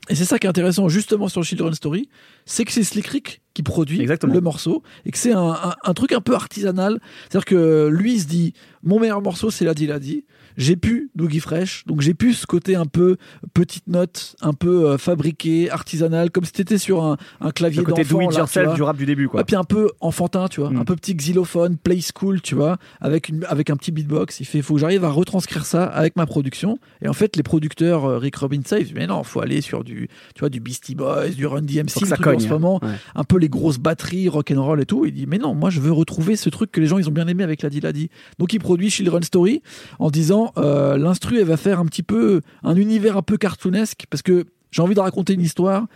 et 0.08 0.14
c'est 0.16 0.24
ça 0.24 0.38
qui 0.40 0.46
est 0.46 0.50
intéressant 0.50 0.88
justement 0.88 1.28
sur 1.28 1.44
Children's 1.44 1.76
Story, 1.76 2.08
c'est 2.44 2.64
que 2.64 2.72
c'est 2.72 2.82
Slick 2.82 3.06
Rick 3.06 3.42
qui 3.54 3.62
produit 3.62 4.00
Exactement. 4.00 4.34
le 4.34 4.40
morceau 4.40 4.82
et 5.04 5.12
que 5.12 5.18
c'est 5.18 5.32
un, 5.32 5.50
un- 5.50 5.74
un 5.84 5.94
truc 5.94 6.12
un 6.12 6.20
peu 6.20 6.34
artisanal, 6.34 6.98
c'est-à-dire 7.28 7.44
que 7.44 7.88
lui 7.92 8.14
il 8.14 8.20
se 8.20 8.26
dit 8.26 8.52
mon 8.82 8.98
meilleur 8.98 9.22
morceau 9.22 9.50
c'est 9.50 9.64
Ladi 9.64 9.86
Ladi. 9.86 10.24
J'ai 10.60 10.76
pu 10.76 11.10
Doogie 11.14 11.40
Fresh, 11.40 11.84
donc 11.86 12.02
j'ai 12.02 12.12
pu 12.12 12.34
ce 12.34 12.44
côté 12.46 12.76
un 12.76 12.84
peu 12.84 13.16
petite 13.54 13.86
note, 13.88 14.36
un 14.42 14.52
peu 14.52 14.90
euh, 14.90 14.98
fabriqué, 14.98 15.70
artisanal, 15.70 16.30
comme 16.30 16.44
si 16.44 16.52
t'étais 16.52 16.76
sur 16.76 17.02
un, 17.02 17.16
un 17.40 17.50
clavier 17.50 17.78
Le 17.80 17.86
côté 17.86 18.02
d'enfant. 18.02 18.18
do 18.18 18.30
it 18.30 18.36
yourself 18.36 18.74
du 18.74 18.82
rap 18.82 18.96
du 18.98 19.06
début 19.06 19.26
quoi. 19.26 19.40
Ouais, 19.40 19.44
puis 19.44 19.56
un 19.56 19.64
peu 19.64 19.88
enfantin, 20.00 20.48
tu 20.48 20.60
vois, 20.60 20.68
Mm. 20.70 20.76
un 20.76 20.84
peu 20.84 20.96
petit 20.96 21.14
xylophone, 21.14 21.76
play 21.78 22.00
school, 22.14 22.42
tu 22.42 22.54
vois, 22.54 22.76
avec 23.00 23.28
une, 23.30 23.44
avec 23.48 23.70
un 23.70 23.76
petit 23.76 23.90
beatbox. 23.90 24.40
Il 24.40 24.44
fait, 24.44 24.60
faut 24.60 24.74
que 24.74 24.80
j'arrive 24.80 25.04
à 25.04 25.10
retranscrire 25.10 25.64
ça 25.64 25.84
avec 25.84 26.16
ma 26.16 26.26
production. 26.26 26.78
Et 27.02 27.08
en 27.08 27.12
fait, 27.14 27.36
les 27.36 27.42
producteurs 27.42 28.04
euh, 28.04 28.18
Rick 28.18 28.36
Rubin 28.36 28.58
disent, 28.58 28.92
mais 28.94 29.06
non, 29.06 29.22
faut 29.24 29.40
aller 29.40 29.62
sur 29.62 29.82
du, 29.82 30.08
tu 30.34 30.40
vois, 30.40 30.50
du 30.50 30.60
Beastie 30.60 30.94
Boys, 30.94 31.30
du 31.30 31.46
Run 31.46 31.62
DMC, 31.62 31.88
ça 32.06 32.16
truc 32.16 32.26
en 32.26 32.30
cogne. 32.32 32.40
ce 32.40 32.48
moment, 32.48 32.78
Ouais. 32.82 32.90
un 33.14 33.24
peu 33.24 33.38
les 33.38 33.48
grosses 33.48 33.78
batteries, 33.78 34.28
rock 34.28 34.50
and 34.54 34.62
roll 34.62 34.80
et 34.80 34.86
tout. 34.86 35.06
Il 35.06 35.12
dit, 35.14 35.26
mais 35.26 35.38
non, 35.38 35.54
moi, 35.54 35.70
je 35.70 35.80
veux 35.80 35.92
retrouver 35.92 36.36
ce 36.36 36.50
truc 36.50 36.70
que 36.70 36.80
les 36.80 36.86
gens 36.86 36.98
ils 36.98 37.08
ont 37.08 37.12
bien 37.12 37.26
aimé 37.28 37.42
avec 37.44 37.62
Ladi 37.62 37.80
Ladi. 37.80 38.10
Donc, 38.38 38.52
il 38.52 38.58
produit 38.58 38.90
Children's 38.90 39.26
Story 39.26 39.62
en 39.98 40.10
disant, 40.10 40.49
euh, 40.56 40.96
l'instru, 40.96 41.38
elle 41.38 41.46
va 41.46 41.56
faire 41.56 41.80
un 41.80 41.86
petit 41.86 42.02
peu 42.02 42.40
un 42.62 42.76
univers 42.76 43.16
un 43.16 43.22
peu 43.22 43.36
cartoonesque 43.36 44.04
parce 44.10 44.22
que 44.22 44.46
j'ai 44.70 44.82
envie 44.82 44.94
de 44.94 45.00
raconter 45.00 45.34
une 45.34 45.40
histoire. 45.40 45.86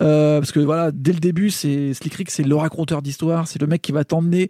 Euh, 0.00 0.38
parce 0.38 0.52
que 0.52 0.60
voilà, 0.60 0.90
dès 0.92 1.12
le 1.12 1.18
début, 1.18 1.50
c'est 1.50 1.92
Slick 1.92 2.30
c'est 2.30 2.44
le 2.44 2.54
raconteur 2.54 3.02
d'histoire, 3.02 3.48
c'est 3.48 3.60
le 3.60 3.66
mec 3.66 3.82
qui 3.82 3.92
va 3.92 4.04
t'emmener 4.04 4.48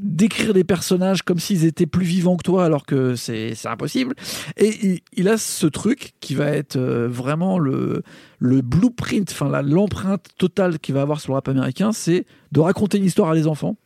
décrire 0.00 0.54
des 0.54 0.64
personnages 0.64 1.22
comme 1.22 1.38
s'ils 1.38 1.64
étaient 1.64 1.86
plus 1.86 2.04
vivants 2.04 2.36
que 2.36 2.44
toi, 2.44 2.64
alors 2.64 2.86
que 2.86 3.16
c'est 3.16 3.54
impossible. 3.64 4.14
Et 4.56 5.02
il, 5.12 5.28
a 5.28 5.38
ce 5.38 5.66
truc 5.66 6.12
qui 6.20 6.34
va 6.34 6.46
être 6.46 6.76
euh, 6.76 7.08
vraiment 7.08 7.58
le 7.58 8.02
le 8.38 8.62
blueprint, 8.62 9.30
enfin 9.32 9.62
l'empreinte 9.62 10.28
totale 10.38 10.78
qu'il 10.78 10.94
va 10.94 11.02
avoir 11.02 11.20
sur 11.20 11.32
le 11.32 11.34
rap 11.34 11.48
américain, 11.48 11.92
c'est 11.92 12.24
de 12.52 12.60
raconter 12.60 12.98
une 12.98 13.04
histoire 13.04 13.30
à 13.30 13.34
des 13.34 13.46
enfants 13.46 13.76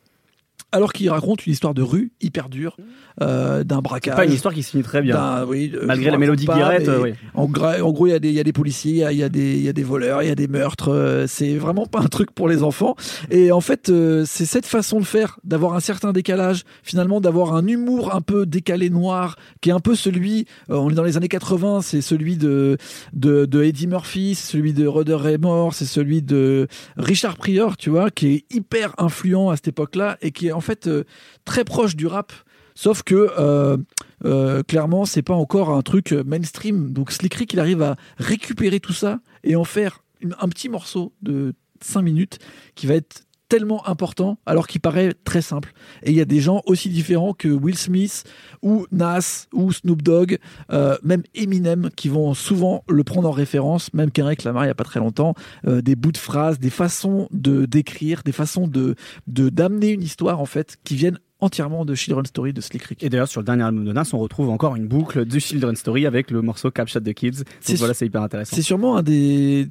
alors 0.75 0.93
qu'il 0.93 1.09
raconte 1.11 1.47
une 1.47 1.53
histoire 1.53 1.73
de 1.75 1.83
rue 1.83 2.13
hyper 2.21 2.49
dure, 2.49 2.77
euh, 3.23 3.63
d'un 3.63 3.81
braquage. 3.81 4.17
Pas 4.17 4.25
une 4.25 4.33
histoire 4.33 4.53
qui 4.53 4.63
se 4.63 4.71
finit 4.71 4.83
très 4.83 5.01
bien. 5.03 5.45
oui, 5.47 5.73
Malgré 5.85 6.11
la 6.11 6.19
mélodie 6.19 6.47
pas, 6.47 6.73
euh, 6.81 7.01
oui. 7.03 7.15
En, 7.35 7.47
gros, 7.47 8.07
il 8.07 8.11
y, 8.11 8.13
a 8.13 8.19
des- 8.19 8.29
il 8.31 8.35
y 8.35 8.41
a 8.41 8.45
des 8.45 8.53
policiers, 8.53 8.91
il 8.93 8.97
y 8.99 9.05
a- 9.05 9.13
il 9.13 9.19
y, 9.19 9.23
a 9.69 9.73
des- 9.73 9.83
voleurs, 9.85 10.23
il 10.23 10.29
y 10.29 10.33
a 10.33 10.35
des 10.35 10.49
meurtres. 10.49 10.89
euh, 10.93 11.27
c'est 11.29 11.55
vraiment 11.57 11.87
pas 11.87 12.01
un 12.01 12.07
truc 12.09 12.33
pour 12.33 12.49
les 12.49 12.63
enfants. 12.63 12.97
Et 13.31 13.53
en 13.53 13.61
fait, 13.61 13.89
euh, 13.89 14.25
c'est 14.27 14.45
cette 14.47 14.67
façon 14.67 14.99
de 14.99 15.05
faire, 15.05 15.39
d'avoir 15.45 15.75
un 15.75 15.81
certain 15.81 16.13
décalage, 16.13 16.65
finalement, 16.83 17.21
d'avoir 17.21 17.55
un 17.55 17.67
humour 17.67 18.15
un 18.15 18.21
peu 18.21 18.45
décalé 18.47 18.91
noir, 18.91 19.37
qui 19.61 19.71
est 19.71 19.73
un 19.73 19.81
peu 19.81 19.95
celui, 19.95 20.47
on 20.69 20.91
est 20.91 20.95
dans 20.95 21.05
les 21.05 21.17
années 21.17 21.29
80, 21.29 21.83
c'est 21.83 22.01
celui 22.01 22.37
de, 22.37 22.77
de, 23.13 23.45
de 23.47 23.63
Eddie 23.63 23.87
Murphy, 23.87 24.35
c'est 24.35 24.51
celui 24.53 24.73
de 24.73 24.87
Rudder 24.87 25.15
Raymore, 25.15 25.73
c'est 25.75 25.85
celui 25.85 26.21
de 26.23 26.67
Richard 26.97 27.37
Pryor, 27.37 27.77
tu 27.77 27.91
vois, 27.91 28.11
qui 28.11 28.27
est 28.35 28.45
hyper 28.55 28.95
influent 28.99 29.51
à 29.51 29.57
cette 29.57 29.69
époque-là 29.69 30.17
et 30.23 30.31
qui 30.33 30.49
est 30.49 30.53
en 30.53 30.61
fait 30.65 30.87
euh, 30.87 31.05
très 31.45 31.65
proche 31.65 31.97
du 31.97 32.07
rap. 32.07 32.33
Sauf 32.75 33.03
que 33.05 33.31
euh, 33.39 33.77
euh, 34.25 34.63
clairement, 34.65 35.05
c'est 35.05 35.23
pas 35.23 35.35
encore 35.35 35.71
un 35.71 35.83
truc 35.83 36.13
mainstream. 36.13 36.93
Donc 36.93 37.13
Slick 37.13 37.35
Rick, 37.35 37.53
il 37.53 37.61
arrive 37.61 37.83
à 37.83 37.97
récupérer 38.19 38.81
tout 38.81 38.93
ça 38.93 39.21
et 39.45 39.55
en 39.55 39.65
faire 39.65 40.03
un 40.41 40.49
petit 40.49 40.69
morceau 40.69 41.13
de 41.23 41.55
5 41.81 42.03
minutes 42.03 42.39
qui 42.75 42.87
va 42.87 42.95
être 42.95 43.23
tellement 43.55 43.87
important 43.87 44.37
alors 44.47 44.67
qu'il 44.67 44.81
paraît 44.81 45.13
très 45.23 45.41
simple. 45.41 45.75
Et 46.03 46.11
il 46.11 46.17
y 46.17 46.21
a 46.21 46.25
des 46.25 46.41
gens 46.41 46.61
aussi 46.67 46.89
différents 46.89 47.35
que 47.35 47.47
Will 47.47 47.79
Smith 47.79 48.25
ou 48.63 48.85
Nas 48.91 49.47
ou 49.53 49.71
Snoop 49.71 50.03
Dogg, 50.03 50.39
euh, 50.73 50.97
même 51.05 51.23
Eminem, 51.37 51.91
qui 51.95 52.09
vont 52.09 52.35
souvent 52.35 52.83
le 52.89 53.05
prendre 53.05 53.29
en 53.29 53.31
référence, 53.31 53.95
même 53.95 54.11
Kendrick 54.11 54.43
Lamar 54.43 54.65
il 54.65 54.67
n'y 54.67 54.73
a 54.73 54.75
pas 54.75 54.83
très 54.83 54.99
longtemps, 54.99 55.35
euh, 55.69 55.83
des 55.83 55.95
bouts 55.95 56.11
de 56.11 56.19
phrases, 56.19 56.59
des 56.59 56.69
façons 56.69 57.29
de 57.31 57.65
d'écrire, 57.65 58.23
des 58.25 58.33
façons 58.33 58.67
de 58.67 58.97
de 59.29 59.51
d'amener 59.51 59.91
une 59.91 60.03
histoire 60.03 60.41
en 60.41 60.47
fait 60.47 60.77
qui 60.83 60.97
viennent 60.97 61.21
entièrement 61.39 61.85
de 61.85 61.95
Children's 61.95 62.31
Story 62.31 62.53
de 62.53 62.61
Slick 62.61 62.83
Rick. 62.83 63.05
Et 63.05 63.09
d'ailleurs, 63.09 63.29
sur 63.29 63.41
le 63.41 63.45
dernier 63.45 63.63
album 63.63 63.85
de 63.85 63.93
Nas, 63.93 64.11
on 64.15 64.19
retrouve 64.19 64.49
encore 64.49 64.75
une 64.75 64.89
boucle 64.89 65.25
du 65.27 65.39
Children's 65.39 65.79
Story 65.79 66.07
avec 66.07 66.33
le 66.33 66.43
morceau 66.43 66.73
Capture 66.73 67.03
the 67.03 67.13
Kids. 67.13 67.31
Donc 67.31 67.47
C'est 67.61 67.77
voilà, 67.77 67.95
c'est 67.95 68.07
hyper 68.07 68.23
intéressant. 68.23 68.57
C'est 68.57 68.63
sûrement 68.63 68.97
un 68.97 69.03
des, 69.03 69.69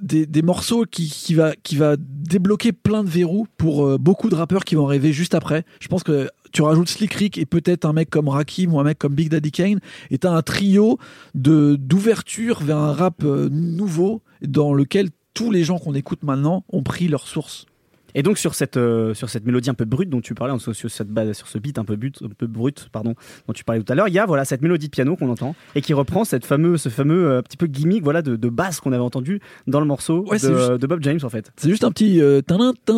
des, 0.00 0.26
des 0.26 0.42
morceaux 0.42 0.84
qui, 0.84 1.08
qui, 1.08 1.34
va, 1.34 1.54
qui 1.62 1.76
va 1.76 1.96
débloquer 1.98 2.72
plein 2.72 3.04
de 3.04 3.08
verrous 3.08 3.46
pour 3.56 3.86
euh, 3.86 3.98
beaucoup 3.98 4.28
de 4.28 4.34
rappeurs 4.34 4.64
qui 4.64 4.74
vont 4.74 4.86
rêver 4.86 5.12
juste 5.12 5.34
après. 5.34 5.64
Je 5.80 5.88
pense 5.88 6.02
que 6.02 6.28
tu 6.52 6.62
rajoutes 6.62 6.88
Slick 6.88 7.14
Rick 7.14 7.38
et 7.38 7.46
peut-être 7.46 7.84
un 7.84 7.92
mec 7.92 8.10
comme 8.10 8.28
Rakim 8.28 8.72
ou 8.74 8.80
un 8.80 8.84
mec 8.84 8.98
comme 8.98 9.14
Big 9.14 9.28
Daddy 9.28 9.50
Kane 9.50 9.80
et 10.10 10.18
t'as 10.18 10.30
un 10.30 10.42
trio 10.42 10.98
de 11.34 11.76
d'ouverture 11.76 12.62
vers 12.62 12.78
un 12.78 12.92
rap 12.92 13.24
euh, 13.24 13.48
nouveau 13.50 14.22
dans 14.42 14.72
lequel 14.72 15.10
tous 15.34 15.50
les 15.50 15.64
gens 15.64 15.78
qu'on 15.78 15.94
écoute 15.94 16.22
maintenant 16.22 16.64
ont 16.72 16.82
pris 16.82 17.08
leur 17.08 17.26
source. 17.26 17.66
Et 18.14 18.22
donc 18.22 18.38
sur 18.38 18.54
cette 18.54 18.76
euh, 18.76 19.14
sur 19.14 19.28
cette 19.28 19.44
mélodie 19.44 19.70
un 19.70 19.74
peu 19.74 19.84
brute 19.84 20.08
dont 20.08 20.20
tu 20.20 20.34
parlais, 20.34 20.58
sur, 20.58 20.74
sur 20.74 20.90
cette 20.90 21.08
base, 21.08 21.36
sur 21.36 21.48
ce 21.48 21.58
beat 21.58 21.78
un 21.78 21.84
peu 21.84 21.96
but, 21.96 22.18
un 22.24 22.28
peu 22.28 22.46
brut, 22.46 22.88
pardon, 22.92 23.14
dont 23.46 23.52
tu 23.52 23.64
parlais 23.64 23.82
tout 23.82 23.92
à 23.92 23.96
l'heure, 23.96 24.08
il 24.08 24.14
y 24.14 24.18
a 24.18 24.26
voilà 24.26 24.44
cette 24.44 24.62
mélodie 24.62 24.86
de 24.86 24.90
piano 24.90 25.16
qu'on 25.16 25.28
entend 25.30 25.54
et 25.74 25.80
qui 25.80 25.94
reprend 25.94 26.24
cette 26.24 26.44
fameux 26.44 26.76
ce 26.76 26.88
fameux 26.88 27.26
euh, 27.30 27.42
petit 27.42 27.56
peu 27.56 27.66
gimmick 27.66 28.02
voilà 28.02 28.22
de, 28.22 28.36
de 28.36 28.48
basse 28.48 28.80
qu'on 28.80 28.92
avait 28.92 29.02
entendu 29.02 29.40
dans 29.66 29.80
le 29.80 29.86
morceau 29.86 30.24
Ouais, 30.28 30.38
c'est 30.38 30.50
de, 30.50 30.56
juste- 30.56 30.72
de 30.72 30.86
Bob 30.86 31.00
James 31.02 31.20
en 31.22 31.28
fait. 31.28 31.50
C'est 31.56 31.68
juste 31.70 31.84
un 31.84 31.90
petit 31.90 32.20
euh, 32.20 32.40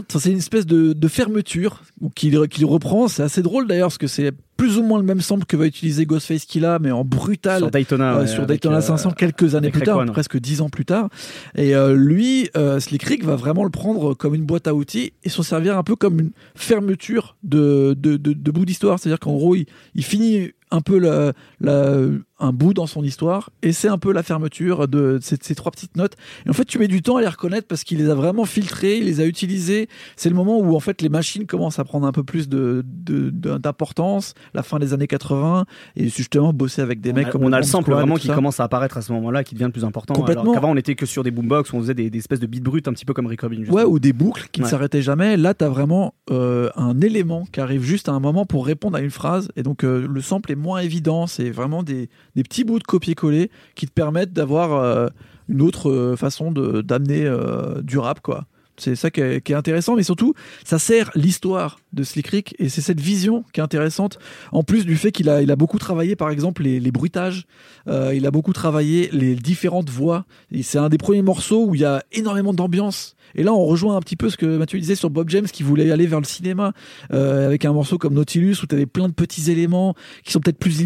c'est 0.09 0.31
une 0.31 0.39
espèce 0.39 0.67
de, 0.67 0.93
de 0.93 1.09
fermeture 1.09 1.83
qu'il 2.15 2.47
qu'il 2.49 2.65
reprend. 2.67 3.09
C'est 3.09 3.23
assez 3.23 3.43
drôle 3.43 3.67
d'ailleurs 3.67 3.89
parce 3.89 3.99
que 3.99 4.07
c'est 4.07 4.33
plus 4.57 4.79
ou 4.79 4.83
moins 4.83 4.99
le 4.99 5.05
même 5.05 5.21
sample 5.21 5.45
que 5.47 5.57
va 5.57 5.67
utiliser 5.67 6.07
Ghostface 6.07 6.45
Killah, 6.47 6.79
mais 6.81 6.91
en 6.91 7.05
brutal. 7.05 7.59
sur 7.59 7.71
Daytona. 7.71 8.17
euh, 8.17 8.27
sur 8.27 8.39
avec, 8.39 8.49
Daytona 8.49 8.79
euh, 8.79 8.81
500 8.81 9.11
quelques 9.13 9.55
années 9.55 9.71
plus 9.71 9.81
tard, 9.87 9.97
presque 10.13 10.39
dix 10.39 10.61
ans 10.63 10.69
plus 10.71 10.85
tard. 10.85 11.09
Et 11.57 11.75
euh, 11.75 11.95
lui, 11.95 12.49
euh, 12.57 12.81
Slick 12.81 13.03
Rick 13.03 13.25
va 13.25 13.37
vraiment 13.37 13.65
le 13.65 13.71
prendre 13.71 14.15
comme 14.15 14.35
une 14.35 14.45
boîte 14.47 14.67
à 14.67 14.75
outils 14.75 15.13
et 15.25 15.29
s'en 15.29 15.43
servir 15.43 15.77
un 15.77 15.83
peu 15.83 15.95
comme 15.97 16.21
une 16.21 16.31
fermeture 16.55 17.37
de, 17.43 17.95
de, 17.99 18.17
de, 18.17 18.33
de 18.33 18.51
bout 18.51 18.65
d'histoire. 18.65 18.99
C'est-à-dire 18.99 19.21
qu'en 19.21 19.35
gros, 19.35 19.55
il, 19.55 19.67
il 19.95 20.05
finit 20.05 20.51
un 20.71 20.81
peu 20.81 20.99
la, 20.99 21.33
la- 21.61 22.01
un 22.39 22.53
bout 22.53 22.75
dans 22.75 22.87
son 22.87 23.03
histoire 23.03 23.51
et 23.63 23.73
c'est 23.73 23.89
un 23.89 23.99
peu 23.99 24.13
la 24.13 24.23
fermeture 24.23 24.89
de 24.89 25.19
ces, 25.23 25.37
ces 25.41 25.55
trois 25.55 25.73
petites 25.73 25.97
notes. 25.97 26.15
Et 26.45 26.51
en 26.51 26.53
fait, 26.53 26.65
tu 26.65 26.79
mets 26.79 26.89
du 26.89 27.03
temps 27.03 27.17
à 27.17 27.21
les 27.21 27.29
reconnaître 27.29 27.67
parce 27.67 27.85
qu'il 27.85 27.99
les 27.99 28.11
a 28.11 28.15
vraiment 28.15 28.45
filtrées, 28.45 28.99
il 28.99 29.05
les 29.05 29.21
a 29.21 29.27
utilisées. 29.27 29.89
C'est 30.17 30.29
le 30.29 30.35
moment 30.35 30.59
où 30.59 30.77
en 30.77 30.81
fait 30.81 31.03
les 31.03 31.09
machines 31.09 31.47
commencent 31.47 31.79
à 31.79 31.85
prendre 31.85 32.07
un 32.07 32.13
peu 32.13 32.23
plus 32.23 32.49
de 32.49 32.83
d'importance, 32.85 34.35
la 34.55 34.63
fin 34.63 34.79
des 34.79 34.93
années 34.93 35.07
80 35.07 35.65
et 35.97 36.09
justement 36.09 36.53
bosser 36.53 36.83
avec 36.83 37.01
des 37.01 37.13
On 37.13 37.15
mecs 37.15 37.29
a, 37.29 37.31
comme 37.31 37.45
on 37.45 37.53
a 37.53 37.59
le 37.59 37.65
sample 37.65 37.93
vraiment 37.93 38.17
qui 38.17 38.29
ça. 38.29 38.35
commence 38.35 38.61
à 38.61 38.65
apparaître 38.65 38.97
à 38.97 39.03
ce 39.03 39.13
moment-là, 39.13 39.45
qui 39.45 39.55
devient 39.55 39.67
de 39.67 39.71
plus 39.71 39.85
important. 39.85 40.15
Complètement. 40.15 40.43
Alors 40.43 40.55
qu'avant 40.55 40.71
on 40.71 40.77
était 40.77 40.95
que 40.95 41.07
sur 41.07 41.23
des 41.23 41.31
boombox, 41.31 41.73
où 41.73 41.77
on 41.77 41.81
faisait 41.81 41.95
des, 41.95 42.11
des 42.11 42.19
espèces 42.19 42.41
de 42.41 42.47
beats 42.47 42.61
bruts 42.61 42.83
un 42.87 42.93
petit 42.93 43.05
peu 43.05 43.15
comme 43.15 43.27
Rick 43.27 43.43
Rubin. 43.43 43.65
Ouais, 43.69 43.85
ou 43.85 43.99
des 43.99 44.13
boucles 44.13 44.49
qui 44.53 44.61
ne 44.61 44.67
s'arrêtaient 44.67 45.03
jamais. 45.03 45.37
Là, 45.37 45.55
tu 45.55 45.65
as 45.65 45.69
vraiment 45.69 46.15
euh, 46.31 46.71
un 46.77 47.01
élément 47.01 47.47
qui 47.51 47.61
arrive 47.61 47.83
juste 47.83 48.09
à 48.09 48.13
un 48.13 48.21
moment 48.21 48.45
pour 48.45 48.67
répondre 48.67 48.97
à 48.97 49.01
une 49.01 49.11
phrase. 49.11 49.49
Et 49.57 49.63
donc, 49.63 49.85
euh, 49.85 50.07
le 50.07 50.21
sample 50.21 50.53
est 50.53 50.57
moins 50.57 50.81
évident. 50.81 51.27
C'est 51.27 51.51
vraiment 51.51 51.83
des, 51.83 52.09
des 52.37 52.43
petits 52.43 52.65
bouts 52.65 52.79
de 52.79 52.85
copier-coller 52.85 53.51
qui 53.75 53.87
te 53.87 53.93
permettent 53.93 54.33
d'avoir 54.33 54.75
euh, 54.75 55.09
une 55.49 55.63
autre 55.63 55.91
euh, 55.91 56.17
façon 56.17 56.53
d'amener 56.53 57.25
euh, 57.25 57.81
du 57.83 57.99
rap, 57.99 58.21
quoi. 58.21 58.45
C'est 58.79 58.95
ça 58.95 59.11
qui 59.11 59.23
est, 59.23 59.51
intéressant, 59.53 59.97
mais 59.97 60.03
surtout, 60.03 60.35
ça 60.63 60.79
sert 60.79 61.11
l'histoire 61.15 61.81
de 61.95 62.03
Slick 62.03 62.27
Rick 62.27 62.55
et 62.59 62.69
c'est 62.69 62.83
cette 62.83 63.01
vision 63.01 63.43
qui 63.55 63.61
est 63.61 63.63
intéressante. 63.63 64.19
En 64.53 64.65
plus 64.65 64.85
du 64.85 64.97
fait 64.97 65.13
qu'il 65.13 65.31
a, 65.31 65.41
il 65.41 65.51
a 65.51 65.57
beaucoup 65.57 65.79
travaillé, 65.79 66.15
par 66.15 66.29
exemple, 66.29 66.63
les, 66.63 66.91
bruitages, 66.91 67.47
il 67.87 68.27
a 68.27 68.31
beaucoup 68.31 68.53
travaillé 68.53 69.09
les 69.13 69.35
différentes 69.35 69.89
voix. 69.89 70.27
C'est 70.61 70.77
un 70.77 70.91
des 70.91 70.99
premiers 70.99 71.23
morceaux 71.23 71.65
où 71.65 71.75
il 71.75 71.81
y 71.81 71.87
a 71.87 72.03
énormément 72.13 72.53
d'ambiance. 72.53 73.17
Et 73.35 73.45
là, 73.45 73.55
on 73.55 73.65
rejoint 73.65 73.97
un 73.97 74.01
petit 74.01 74.17
peu 74.17 74.29
ce 74.29 74.37
que 74.37 74.59
Mathieu 74.59 74.79
disait 74.79 74.95
sur 74.95 75.09
Bob 75.09 75.31
James 75.31 75.47
qui 75.47 75.63
voulait 75.63 75.91
aller 75.91 76.07
vers 76.07 76.21
le 76.21 76.27
cinéma 76.27 76.75
avec 77.09 77.65
un 77.65 77.73
morceau 77.73 77.97
comme 77.97 78.13
Nautilus 78.13 78.57
où 78.63 78.67
tu 78.67 78.75
avais 78.75 78.85
plein 78.85 79.09
de 79.09 79.15
petits 79.15 79.51
éléments 79.51 79.95
qui 80.23 80.33
sont 80.33 80.41
peut-être 80.41 80.59
plus 80.59 80.83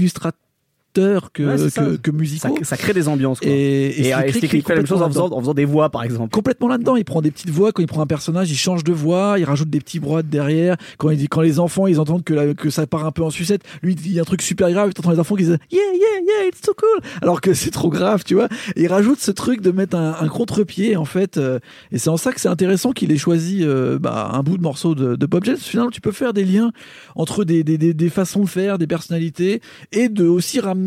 que, 0.95 1.43
Ouais, 1.43 1.57
que, 1.57 1.97
que 1.97 2.11
ça, 2.11 2.13
musicaux. 2.13 2.59
ça 2.63 2.77
crée 2.77 2.93
des 2.93 3.09
ambiances. 3.09 3.41
Quoi. 3.41 3.49
Et, 3.51 3.87
Et, 3.89 4.09
et 4.09 4.15
Rick 4.15 4.51
fait 4.51 4.69
la 4.71 4.77
même 4.77 4.87
chose 4.87 5.03
en 5.03 5.09
faisant, 5.09 5.31
en 5.33 5.41
faisant 5.41 5.55
des 5.55 5.65
voix 5.65 5.89
par 5.91 6.03
exemple. 6.03 6.31
complètement 6.31 6.69
là-dedans. 6.69 6.97
Il 6.97 7.05
prend 7.05 7.23
des 7.23 7.31
petites 7.31 7.51
voix 7.51 7.73
quand 7.73 7.83
il 7.83 7.87
prend 7.87 8.03
un 8.03 8.07
personnage, 8.07 8.51
il 8.51 8.57
change 8.57 8.85
de 8.85 8.93
voix, 8.93 9.37
il 9.39 9.45
rajoute 9.45 9.71
des 9.71 9.79
petits 9.81 10.01
broides 10.01 10.29
derrière. 10.29 10.77
Quand 10.99 11.11
il 11.11 11.19
dit, 11.19 11.29
quand 11.29 11.41
les 11.43 11.59
enfants 11.61 11.87
ils 11.87 12.01
entendent 12.01 12.25
que, 12.25 12.35
la- 12.35 12.55
que 12.55 12.71
ça 12.71 12.87
part 12.87 13.07
un 13.07 13.13
peu 13.13 13.23
en 13.23 13.31
sucette, 13.31 13.63
lui 13.83 13.93
il 13.93 13.97
dit 13.97 14.19
un 14.21 14.25
truc 14.25 14.43
super 14.43 14.71
grave, 14.71 14.93
t'entends 14.93 15.11
les 15.13 15.19
enfants 15.21 15.37
qui 15.37 15.45
disent 15.45 15.59
yeah 15.71 15.81
yeah 15.93 16.21
yeah 16.27 16.49
it's 16.49 16.61
so 16.65 16.73
cool, 16.75 17.01
alors 17.23 17.41
que 17.41 17.55
c'est 17.55 17.71
trop 17.71 17.89
grave, 17.91 18.25
tu 18.25 18.35
vois. 18.35 18.49
Et 18.77 18.83
il 18.83 18.89
rajoute 18.89 19.21
ce 19.21 19.31
truc 19.31 19.61
de 19.61 19.71
mettre 19.71 19.97
un, 19.97 20.17
un 20.21 20.29
contre-pied 20.29 20.97
en 20.97 21.05
fait. 21.05 21.37
euh, 21.37 21.59
et 21.93 21.99
c'est 21.99 22.11
en 22.11 22.17
ça 22.17 22.33
que 22.33 22.41
c'est 22.41 22.49
intéressant 22.49 22.93
qu'il 22.93 23.13
ait 23.13 23.17
choisi 23.19 23.61
euh, 23.63 23.99
bah, 23.99 24.31
un 24.33 24.43
bout 24.43 24.57
de 24.57 24.63
morceau 24.63 24.95
de, 24.95 25.17
de 25.17 25.27
Bob 25.27 25.45
James. 25.45 25.57
Finalement, 25.57 25.91
tu 25.91 26.01
peux 26.01 26.13
faire 26.13 26.33
des 26.33 26.45
liens 26.45 26.73
entre 27.15 27.45
des, 27.45 27.63
des, 27.65 27.79
des, 27.79 27.95
des 27.95 28.09
façons 28.09 28.41
de 28.43 28.49
faire, 28.49 28.79
des 28.79 28.87
personnalités, 28.87 29.61
et 29.93 30.09
de 30.09 30.27
aussi 30.27 30.59
ramener 30.61 30.80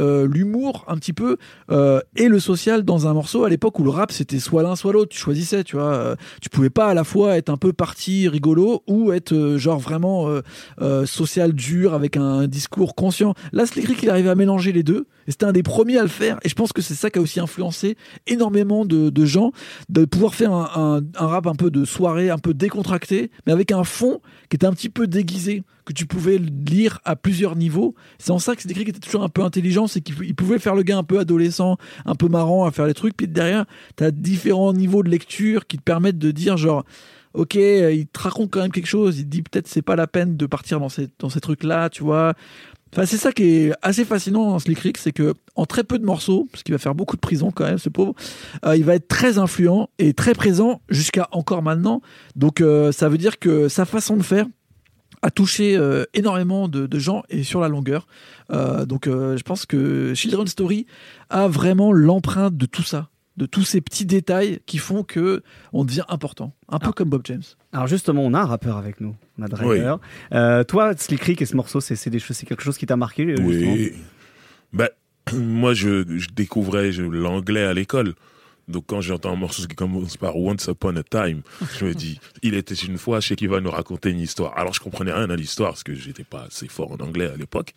euh, 0.00 0.28
l'humour 0.30 0.84
un 0.88 0.96
petit 0.96 1.12
peu 1.12 1.36
euh, 1.70 2.00
et 2.16 2.28
le 2.28 2.38
social 2.38 2.82
dans 2.82 3.06
un 3.06 3.14
morceau. 3.14 3.44
À 3.44 3.48
l'époque 3.48 3.78
où 3.78 3.84
le 3.84 3.90
rap 3.90 4.12
c'était 4.12 4.38
soit 4.38 4.62
l'un 4.62 4.76
soit 4.76 4.92
l'autre 4.92 5.10
tu 5.10 5.18
choisissais 5.18 5.64
tu 5.64 5.76
vois 5.76 5.92
euh, 5.92 6.16
tu 6.40 6.48
pouvais 6.48 6.70
pas 6.70 6.88
à 6.88 6.94
la 6.94 7.04
fois 7.04 7.36
être 7.36 7.48
un 7.48 7.56
peu 7.56 7.72
parti 7.72 8.28
rigolo 8.28 8.82
ou 8.86 9.12
être 9.12 9.56
genre 9.56 9.78
vraiment 9.78 10.28
social 11.04 11.52
dur 11.52 11.94
avec 11.94 12.16
un 12.16 12.46
discours 12.46 12.94
conscient. 12.94 13.34
Là 13.52 13.66
Slick 13.66 14.02
il 14.02 14.10
arrivait 14.10 14.30
à 14.30 14.34
mélanger 14.34 14.72
les 14.72 14.82
deux 14.82 15.06
et 15.26 15.32
c'était 15.32 15.46
un 15.46 15.52
des 15.52 15.62
premiers 15.62 15.98
à 15.98 16.02
le 16.02 16.08
faire 16.08 16.38
et 16.42 16.48
je 16.48 16.54
pense 16.54 16.72
que 16.72 16.82
c'est 16.82 16.94
ça 16.94 17.10
qui 17.10 17.18
a 17.18 17.22
aussi 17.22 17.40
influencé 17.40 17.96
énormément 18.26 18.84
de, 18.84 19.10
de 19.10 19.24
gens 19.24 19.52
de 19.88 20.04
pouvoir 20.04 20.34
faire 20.34 20.52
un, 20.52 20.70
un, 20.74 21.22
un 21.22 21.26
rap 21.26 21.46
un 21.46 21.54
peu 21.54 21.70
de 21.70 21.84
soirée 21.84 22.30
un 22.30 22.38
peu 22.38 22.54
décontracté 22.54 23.30
mais 23.46 23.52
avec 23.52 23.72
un 23.72 23.84
fond 23.84 24.20
qui 24.48 24.56
était 24.56 24.66
un 24.66 24.72
petit 24.72 24.88
peu 24.88 25.06
déguisé 25.06 25.62
que 25.88 25.94
tu 25.94 26.04
pouvais 26.04 26.36
lire 26.36 27.00
à 27.06 27.16
plusieurs 27.16 27.56
niveaux. 27.56 27.94
C'est 28.18 28.30
en 28.30 28.38
ça 28.38 28.54
que 28.54 28.60
Slick 28.60 28.76
Rick 28.76 28.90
était 28.90 29.00
toujours 29.00 29.22
un 29.22 29.30
peu 29.30 29.42
intelligent, 29.42 29.86
c'est 29.86 30.02
qu'il 30.02 30.14
il 30.22 30.34
pouvait 30.34 30.58
faire 30.58 30.74
le 30.74 30.82
gars 30.82 30.98
un 30.98 31.02
peu 31.02 31.18
adolescent, 31.18 31.78
un 32.04 32.14
peu 32.14 32.28
marrant 32.28 32.66
à 32.66 32.70
faire 32.72 32.86
les 32.86 32.92
trucs, 32.92 33.16
puis 33.16 33.26
derrière, 33.26 33.64
tu 33.96 34.04
as 34.04 34.10
différents 34.10 34.74
niveaux 34.74 35.02
de 35.02 35.08
lecture 35.08 35.66
qui 35.66 35.78
te 35.78 35.82
permettent 35.82 36.18
de 36.18 36.30
dire 36.30 36.58
genre 36.58 36.84
ok, 37.32 37.56
euh, 37.56 37.92
il 37.92 38.06
te 38.06 38.20
raconte 38.20 38.50
quand 38.50 38.60
même 38.60 38.70
quelque 38.70 38.86
chose, 38.86 39.18
il 39.18 39.24
te 39.24 39.30
dit 39.30 39.42
peut-être 39.42 39.66
c'est 39.66 39.80
pas 39.80 39.96
la 39.96 40.06
peine 40.06 40.36
de 40.36 40.44
partir 40.44 40.78
dans 40.78 40.90
ces, 40.90 41.08
dans 41.18 41.30
ces 41.30 41.40
trucs-là, 41.40 41.88
tu 41.88 42.02
vois. 42.02 42.34
Enfin, 42.92 43.06
c'est 43.06 43.18
ça 43.18 43.32
qui 43.32 43.44
est 43.44 43.72
assez 43.80 44.04
fascinant 44.04 44.50
dans 44.50 44.58
Slick 44.58 44.78
Rick, 44.80 44.98
c'est 44.98 45.12
que 45.12 45.34
en 45.56 45.64
très 45.64 45.84
peu 45.84 45.98
de 45.98 46.04
morceaux, 46.04 46.48
parce 46.52 46.62
qu'il 46.62 46.74
va 46.74 46.78
faire 46.78 46.94
beaucoup 46.94 47.16
de 47.16 47.20
prison 47.20 47.50
quand 47.50 47.64
même, 47.64 47.78
ce 47.78 47.88
pauvre, 47.88 48.14
euh, 48.64 48.76
il 48.76 48.84
va 48.84 48.94
être 48.94 49.08
très 49.08 49.38
influent 49.38 49.88
et 49.98 50.12
très 50.12 50.34
présent 50.34 50.82
jusqu'à 50.90 51.28
encore 51.32 51.62
maintenant. 51.62 52.02
Donc 52.36 52.60
euh, 52.60 52.92
ça 52.92 53.08
veut 53.08 53.18
dire 53.18 53.38
que 53.38 53.68
sa 53.68 53.86
façon 53.86 54.16
de 54.16 54.22
faire 54.22 54.46
a 55.22 55.30
touché 55.30 55.76
euh, 55.76 56.04
énormément 56.14 56.68
de, 56.68 56.86
de 56.86 56.98
gens 56.98 57.22
et 57.28 57.42
sur 57.42 57.60
la 57.60 57.68
longueur. 57.68 58.06
Euh, 58.50 58.86
donc 58.86 59.06
euh, 59.06 59.36
je 59.36 59.42
pense 59.42 59.66
que 59.66 60.14
Children's 60.14 60.50
Story 60.50 60.86
a 61.30 61.48
vraiment 61.48 61.92
l'empreinte 61.92 62.56
de 62.56 62.66
tout 62.66 62.82
ça, 62.82 63.08
de 63.36 63.46
tous 63.46 63.64
ces 63.64 63.80
petits 63.80 64.06
détails 64.06 64.60
qui 64.66 64.78
font 64.78 65.02
que 65.02 65.42
on 65.72 65.84
devient 65.84 66.04
important, 66.08 66.54
un 66.68 66.78
peu 66.78 66.92
comme 66.92 67.08
Bob 67.10 67.22
James. 67.24 67.42
Alors 67.72 67.86
justement, 67.86 68.22
on 68.24 68.34
a 68.34 68.40
un 68.40 68.46
rappeur 68.46 68.76
avec 68.76 69.00
nous, 69.00 69.14
on 69.38 69.42
a 69.42 69.48
Driver. 69.48 69.98
Euh, 70.32 70.64
toi, 70.64 70.92
Slick 70.96 71.22
Rick 71.22 71.42
et 71.42 71.46
ce 71.46 71.56
morceau, 71.56 71.80
c'est 71.80 71.96
c'est 71.96 72.10
des 72.10 72.18
choses, 72.18 72.36
c'est 72.36 72.46
quelque 72.46 72.62
chose 72.62 72.78
qui 72.78 72.86
t'a 72.86 72.96
marqué 72.96 73.26
justement? 73.36 73.72
Oui. 73.72 73.92
Ben, 74.72 74.88
moi, 75.34 75.74
je, 75.74 76.04
je 76.16 76.28
découvrais 76.34 76.92
je- 76.92 77.02
l'anglais 77.02 77.64
à 77.64 77.74
l'école. 77.74 78.14
Donc 78.68 78.84
quand 78.86 79.00
j'entends 79.00 79.32
un 79.32 79.36
morceau 79.36 79.66
qui 79.66 79.74
commence 79.74 80.16
par 80.16 80.36
Once 80.36 80.66
Upon 80.66 80.96
a 80.96 81.02
Time, 81.02 81.42
je 81.78 81.86
me 81.86 81.94
dis, 81.94 82.20
il 82.42 82.54
était 82.54 82.74
une 82.74 82.98
fois, 82.98 83.20
je 83.20 83.28
sais 83.28 83.36
qu'il 83.36 83.48
va 83.48 83.60
nous 83.60 83.70
raconter 83.70 84.10
une 84.10 84.20
histoire. 84.20 84.56
Alors 84.58 84.74
je 84.74 84.80
comprenais 84.80 85.12
rien 85.12 85.30
à 85.30 85.36
l'histoire 85.36 85.70
parce 85.70 85.82
que 85.82 85.94
j'étais 85.94 86.24
pas 86.24 86.44
assez 86.44 86.68
fort 86.68 86.92
en 86.92 86.96
anglais 86.96 87.26
à 87.26 87.36
l'époque, 87.36 87.74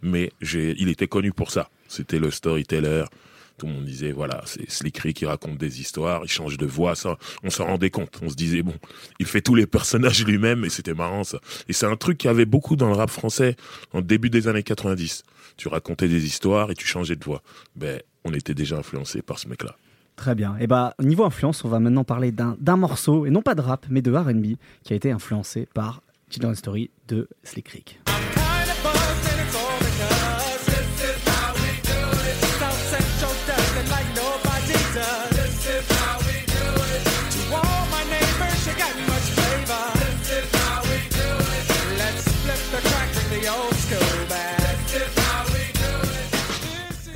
mais 0.00 0.32
il 0.40 0.88
était 0.88 1.08
connu 1.08 1.32
pour 1.32 1.50
ça. 1.50 1.70
C'était 1.88 2.18
le 2.18 2.30
storyteller. 2.30 3.04
Tout 3.56 3.66
le 3.66 3.72
monde 3.72 3.86
disait, 3.86 4.12
voilà, 4.12 4.40
c'est 4.46 4.70
Slick 4.70 4.98
Rick 4.98 5.16
qui 5.16 5.26
raconte 5.26 5.58
des 5.58 5.80
histoires, 5.80 6.20
il 6.22 6.30
change 6.30 6.58
de 6.58 6.66
voix, 6.66 6.94
ça. 6.94 7.18
On 7.42 7.50
s'en 7.50 7.64
rendait 7.64 7.90
compte. 7.90 8.20
On 8.22 8.28
se 8.28 8.36
disait, 8.36 8.62
bon, 8.62 8.74
il 9.18 9.26
fait 9.26 9.40
tous 9.40 9.56
les 9.56 9.66
personnages 9.66 10.24
lui-même 10.24 10.64
et 10.64 10.68
c'était 10.68 10.94
marrant, 10.94 11.24
ça. 11.24 11.40
Et 11.68 11.72
c'est 11.72 11.86
un 11.86 11.96
truc 11.96 12.18
qu'il 12.18 12.28
y 12.28 12.30
avait 12.30 12.44
beaucoup 12.44 12.76
dans 12.76 12.86
le 12.86 12.94
rap 12.94 13.10
français 13.10 13.56
en 13.92 14.00
début 14.00 14.30
des 14.30 14.46
années 14.46 14.62
90. 14.62 15.24
Tu 15.56 15.66
racontais 15.66 16.06
des 16.06 16.24
histoires 16.24 16.70
et 16.70 16.76
tu 16.76 16.86
changeais 16.86 17.16
de 17.16 17.24
voix. 17.24 17.42
Ben, 17.74 18.00
on 18.22 18.32
était 18.32 18.54
déjà 18.54 18.76
influencé 18.76 19.22
par 19.22 19.40
ce 19.40 19.48
mec-là. 19.48 19.76
Très 20.18 20.34
bien. 20.34 20.56
Et 20.58 20.66
bah, 20.66 20.94
niveau 21.00 21.24
influence, 21.24 21.64
on 21.64 21.68
va 21.68 21.78
maintenant 21.78 22.02
parler 22.02 22.32
d'un 22.32 22.76
morceau, 22.76 23.24
et 23.24 23.30
non 23.30 23.40
pas 23.40 23.54
de 23.54 23.60
rap, 23.62 23.86
mais 23.88 24.02
de 24.02 24.12
RB, 24.12 24.56
qui 24.82 24.92
a 24.92 24.96
été 24.96 25.12
influencé 25.12 25.68
par 25.72 26.02
Children's 26.28 26.58
Story 26.58 26.90
de 27.06 27.28
Slick 27.44 27.68
Rick. 27.68 28.00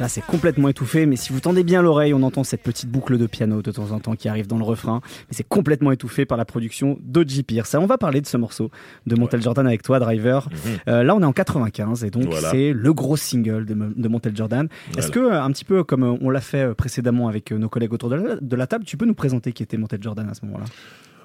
Là, 0.03 0.09
c'est 0.09 0.27
complètement 0.27 0.69
étouffé, 0.69 1.07
mais 1.07 1.15
si 1.15 1.33
vous 1.33 1.39
tendez 1.39 1.63
bien 1.63 1.81
l'oreille, 1.81 2.13
on 2.13 2.25
entend 2.25 2.43
cette 2.43 2.65
petite 2.65 2.91
boucle 2.91 3.19
de 3.19 3.27
piano 3.29 3.63
de 3.63 3.71
temps 3.71 3.93
en 3.93 4.01
temps 4.01 4.17
qui 4.17 4.29
arrive 4.29 4.49
dans 4.49 4.59
le 4.59 4.65
refrain. 4.65 5.01
Mais 5.05 5.37
c'est 5.37 5.47
complètement 5.47 5.93
étouffé 5.93 6.27
par 6.27 6.37
la 6.37 6.45
production 6.45 6.99
d'O.G. 7.05 7.45
Pierce. 7.45 7.77
on 7.77 7.87
va 7.87 7.99
parler 7.99 8.21
de 8.21 8.27
ce 8.27 8.37
morceau 8.37 8.73
de 9.07 9.15
Montel 9.15 9.41
Jordan 9.41 9.65
avec 9.65 9.85
toi, 9.85 10.01
Driver. 10.01 10.49
Mhm. 10.51 10.59
Euh, 10.89 11.03
là, 11.05 11.15
on 11.15 11.23
est 11.23 11.25
en 11.25 11.33
95 11.33 12.03
et 12.03 12.11
donc 12.11 12.35
c'est 12.51 12.73
le 12.73 12.93
gros 12.93 13.17
single 13.17 13.65
de, 13.65 14.09
Montel 14.09 14.37
Jordan. 14.37 14.67
Est-ce 14.99 15.13
que, 15.13 15.21
euh, 15.21 15.41
un 15.41 15.53
petit 15.53 15.65
peu 15.65 15.85
comme 15.85 16.03
on 16.21 16.31
l'a 16.31 16.41
fait 16.41 16.65
euh, 16.65 16.75
précédemment 16.75 17.29
avec 17.29 17.53
nos 17.53 17.69
collègues 17.69 17.93
autour 17.93 18.11
de 18.11 18.57
la, 18.57 18.67
table, 18.67 18.85
tu 18.85 18.97
peux 18.97 19.07
nous 19.07 19.15
présenter 19.15 19.53
qui 19.53 19.63
était 19.63 19.77
Montel 19.77 20.03
Jordan 20.03 20.29
à 20.29 20.35
ce 20.35 20.45
moment-là? 20.47 20.65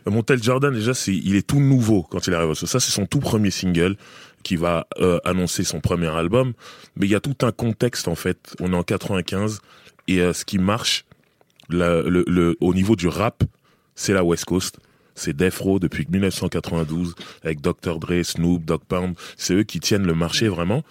Montel 0.06 0.44
Jordan, 0.44 0.72
déjà, 0.72 0.92
il 1.08 1.36
est 1.36 1.48
tout 1.48 1.60
nouveau 1.60 2.04
quand 2.04 2.28
il 2.28 2.34
arrive. 2.36 2.54
Ça, 2.54 2.80
c'est 2.80 2.92
son 2.92 3.08
tout 3.08 3.20
premier 3.20 3.50
single 3.50 3.98
qui 4.48 4.56
va 4.56 4.88
euh, 5.02 5.20
annoncer 5.26 5.66
son 5.66 5.82
premier 5.82 6.08
album. 6.08 6.54
Mais 6.96 7.06
il 7.06 7.10
y 7.10 7.16
a 7.16 7.20
tout 7.20 7.36
un 7.46 7.52
contexte 7.52 8.08
en 8.08 8.16
fait. 8.16 8.56
On 8.62 8.72
est 8.72 8.76
en 8.78 8.84
95 8.84 9.60
et 10.08 10.22
euh, 10.22 10.32
ce 10.32 10.46
qui 10.46 10.58
marche 10.58 11.04
le, 11.68 12.56
au 12.62 12.74
niveau 12.74 12.96
du 12.96 13.10
rap, 13.10 13.44
c'est 13.96 14.14
la 14.14 14.24
West 14.24 14.46
Coast. 14.46 14.80
C'est 15.16 15.36
Death 15.36 15.58
Row 15.58 15.80
depuis 15.80 16.08
1992 16.10 17.14
avec 17.44 17.60
Dr. 17.60 18.00
Dre, 18.00 18.24
Snoop, 18.24 18.64
Dogg 18.64 18.84
Pound. 18.88 19.16
C'est 19.36 19.54
eux 19.54 19.64
qui 19.64 19.82
tiennent 19.82 20.08
le 20.08 20.14
marché 20.14 20.48
vraiment. 20.48 20.84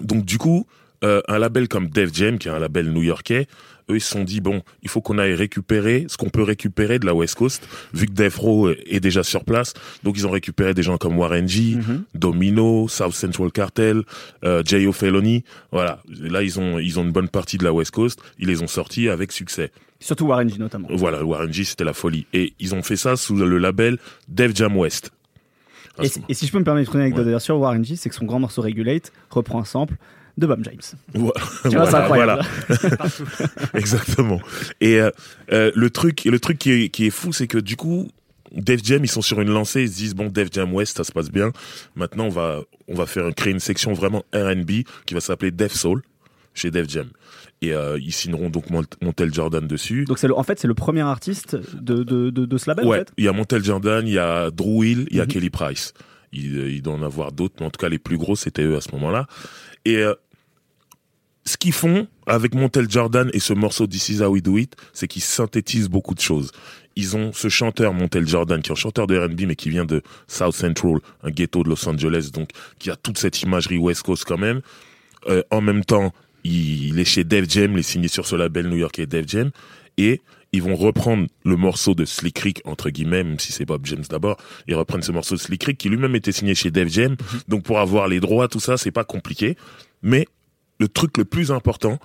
Donc 0.00 0.24
du 0.24 0.36
coup, 0.36 0.66
euh, 1.04 1.20
un 1.28 1.38
label 1.38 1.68
comme 1.68 1.88
Def 1.88 2.12
Jam, 2.12 2.36
qui 2.36 2.48
est 2.48 2.50
un 2.50 2.58
label 2.58 2.90
new-yorkais, 2.90 3.46
eux 3.90 3.96
ils 3.96 4.00
se 4.00 4.10
sont 4.10 4.24
dit 4.24 4.40
bon, 4.40 4.62
il 4.82 4.88
faut 4.88 5.00
qu'on 5.00 5.18
aille 5.18 5.34
récupérer 5.34 6.06
ce 6.08 6.16
qu'on 6.16 6.28
peut 6.28 6.42
récupérer 6.42 6.98
de 6.98 7.06
la 7.06 7.14
West 7.14 7.36
Coast, 7.36 7.66
vu 7.94 8.06
que 8.06 8.12
Death 8.12 8.36
Row 8.36 8.70
est 8.70 9.00
déjà 9.00 9.22
sur 9.22 9.44
place. 9.44 9.74
Donc 10.02 10.16
ils 10.16 10.26
ont 10.26 10.30
récupéré 10.30 10.74
des 10.74 10.82
gens 10.82 10.98
comme 10.98 11.18
Warren 11.18 11.48
G, 11.48 11.76
mhm. 11.76 12.04
Domino, 12.14 12.88
South 12.88 13.14
Central 13.14 13.52
Cartel, 13.52 14.02
euh, 14.44 14.62
J.O. 14.64 14.92
Felony. 14.92 15.44
Voilà, 15.72 16.02
là 16.08 16.42
ils 16.42 16.58
ont 16.58 16.78
ils 16.78 16.98
ont 16.98 17.04
une 17.04 17.12
bonne 17.12 17.28
partie 17.28 17.58
de 17.58 17.64
la 17.64 17.72
West 17.72 17.92
Coast. 17.92 18.20
Ils 18.38 18.48
les 18.48 18.62
ont 18.62 18.68
sortis 18.68 19.08
avec 19.08 19.32
succès. 19.32 19.70
Surtout 20.00 20.26
Warren 20.26 20.48
G 20.48 20.58
notamment. 20.58 20.88
Voilà, 20.90 21.24
Warren 21.24 21.52
G 21.52 21.64
c'était 21.64 21.84
la 21.84 21.94
folie. 21.94 22.26
Et 22.32 22.54
ils 22.58 22.74
ont 22.74 22.82
fait 22.82 22.96
ça 22.96 23.16
sous 23.16 23.36
le 23.36 23.58
label 23.58 23.98
Def 24.28 24.54
Jam 24.54 24.76
West. 24.76 25.12
Et, 26.02 26.34
si 26.34 26.46
je 26.46 26.52
peux 26.52 26.58
me 26.58 26.64
permettre 26.64 26.94
une 26.94 27.00
anecdote 27.00 27.26
ouais. 27.26 27.40
sur 27.40 27.58
Warren 27.58 27.82
G, 27.84 27.96
c'est 27.96 28.10
que 28.10 28.14
son 28.14 28.26
grand 28.26 28.38
morceau 28.38 28.60
Regulate 28.60 29.12
reprend 29.30 29.60
un 29.60 29.64
sample 29.64 29.96
de 30.36 30.46
Bob 30.46 30.62
James. 30.64 30.80
Voilà, 31.14 31.86
c'est 31.90 31.94
incroyable. 31.94 32.42
Exactement. 33.74 34.40
Et 34.80 35.00
euh, 35.00 35.10
euh, 35.52 35.70
le 35.74 35.90
truc, 35.90 36.24
le 36.24 36.38
truc 36.38 36.58
qui 36.58 36.72
est, 36.72 36.88
qui 36.88 37.06
est 37.06 37.10
fou, 37.10 37.32
c'est 37.32 37.46
que 37.46 37.58
du 37.58 37.76
coup, 37.76 38.08
Def 38.52 38.84
Jam, 38.84 39.04
ils 39.04 39.10
sont 39.10 39.22
sur 39.22 39.40
une 39.40 39.50
lancée, 39.50 39.82
ils 39.82 39.90
se 39.90 39.96
disent 39.96 40.14
bon, 40.14 40.26
Def 40.28 40.48
Jam 40.52 40.72
West, 40.72 40.98
ça 40.98 41.04
se 41.04 41.12
passe 41.12 41.30
bien. 41.30 41.52
Maintenant, 41.94 42.26
on 42.26 42.30
va, 42.30 42.62
on 42.88 42.94
va 42.94 43.06
faire 43.06 43.34
créer 43.34 43.52
une 43.52 43.60
section 43.60 43.92
vraiment 43.92 44.24
R&B 44.34 44.84
qui 45.06 45.14
va 45.14 45.20
s'appeler 45.20 45.50
Def 45.50 45.72
Soul 45.72 46.02
chez 46.54 46.70
Def 46.70 46.88
Jam. 46.88 47.08
Et 47.62 47.72
euh, 47.72 47.98
ils 47.98 48.12
signeront 48.12 48.50
donc 48.50 48.66
Montel 49.00 49.32
Jordan 49.32 49.66
dessus. 49.66 50.04
Donc 50.04 50.18
c'est 50.18 50.30
en 50.30 50.42
fait 50.42 50.58
c'est 50.60 50.68
le 50.68 50.74
premier 50.74 51.00
artiste 51.00 51.56
de, 51.56 52.02
de, 52.02 52.28
de, 52.28 52.58
ce 52.58 52.68
label. 52.68 52.84
Ouais, 52.84 52.96
en 52.96 53.00
fait? 53.00 53.12
Il 53.16 53.24
y 53.24 53.28
a 53.28 53.32
Montel 53.32 53.64
Jordan, 53.64 54.06
il 54.06 54.12
y 54.12 54.18
a 54.18 54.50
Drew 54.50 54.84
Hill, 54.84 55.06
il 55.10 55.16
y 55.16 55.20
a 55.20 55.24
mhm. 55.24 55.28
Kelly 55.28 55.50
Price. 55.50 55.94
Il, 56.32 56.54
il 56.68 56.82
doit 56.82 56.92
en 56.92 57.02
avoir 57.02 57.32
d'autres, 57.32 57.54
mais 57.60 57.66
en 57.66 57.70
tout 57.70 57.78
cas 57.78 57.88
les 57.88 57.98
plus 57.98 58.18
gros 58.18 58.36
c'était 58.36 58.62
eux 58.62 58.76
à 58.76 58.82
ce 58.82 58.92
moment-là. 58.92 59.26
Et 59.86 60.04
ce 61.46 61.56
qu'ils 61.56 61.72
font 61.72 62.08
avec 62.26 62.54
Montel 62.54 62.90
Jordan 62.90 63.30
et 63.32 63.38
ce 63.38 63.52
morceau 63.52 63.86
This 63.86 64.08
Is 64.08 64.20
How 64.20 64.28
We 64.28 64.42
Do 64.42 64.58
It, 64.58 64.74
c'est 64.92 65.06
qu'ils 65.06 65.22
synthétisent 65.22 65.88
beaucoup 65.88 66.14
de 66.14 66.20
choses. 66.20 66.50
Ils 66.96 67.16
ont 67.16 67.32
ce 67.32 67.48
chanteur 67.48 67.92
Montel 67.94 68.26
Jordan, 68.26 68.60
qui 68.60 68.70
est 68.70 68.72
un 68.72 68.76
chanteur 68.76 69.06
de 69.06 69.16
R&B, 69.16 69.42
mais 69.46 69.54
qui 69.54 69.70
vient 69.70 69.84
de 69.84 70.02
South 70.26 70.54
Central, 70.54 70.96
un 71.22 71.30
ghetto 71.30 71.62
de 71.62 71.68
Los 71.68 71.88
Angeles, 71.88 72.30
donc 72.32 72.50
qui 72.78 72.90
a 72.90 72.96
toute 72.96 73.18
cette 73.18 73.42
imagerie 73.42 73.78
West 73.78 74.02
Coast 74.02 74.24
quand 74.24 74.38
même. 74.38 74.60
Euh, 75.28 75.42
en 75.50 75.60
même 75.60 75.84
temps, 75.84 76.12
il, 76.42 76.98
est 76.98 77.04
chez 77.04 77.24
Def 77.24 77.48
Jam, 77.48 77.72
il 77.72 77.78
est 77.80 77.82
signé 77.82 78.08
sur 78.08 78.26
ce 78.26 78.34
label 78.34 78.68
new-yorkais 78.68 79.06
Def 79.06 79.28
Jam, 79.28 79.50
et 79.98 80.22
ils 80.52 80.62
vont 80.62 80.74
reprendre 80.74 81.26
le 81.44 81.56
morceau 81.56 81.94
de 81.94 82.04
Slick 82.04 82.38
Rick, 82.38 82.62
entre 82.64 82.90
guillemets, 82.90 83.24
même 83.24 83.38
si 83.38 83.52
c'est 83.52 83.64
Bob 83.64 83.84
James 83.84 84.04
d'abord, 84.08 84.38
ils 84.66 84.74
reprennent 84.74 85.02
ce 85.02 85.12
morceau 85.12 85.34
de 85.34 85.40
Slick 85.40 85.64
Rick, 85.64 85.78
qui 85.78 85.88
lui-même 85.88 86.14
était 86.16 86.32
signé 86.32 86.54
chez 86.54 86.70
Def 86.70 86.88
Jam, 86.88 87.12
mhm. 87.12 87.40
donc 87.48 87.62
pour 87.62 87.78
avoir 87.78 88.08
les 88.08 88.20
droits, 88.20 88.48
tout 88.48 88.60
ça, 88.60 88.76
c'est 88.76 88.90
pas 88.90 89.04
compliqué, 89.04 89.56
mais 90.02 90.26
le 90.78 90.88
truc 90.88 91.16
le 91.16 91.24
plus 91.24 91.50
important, 91.50 91.98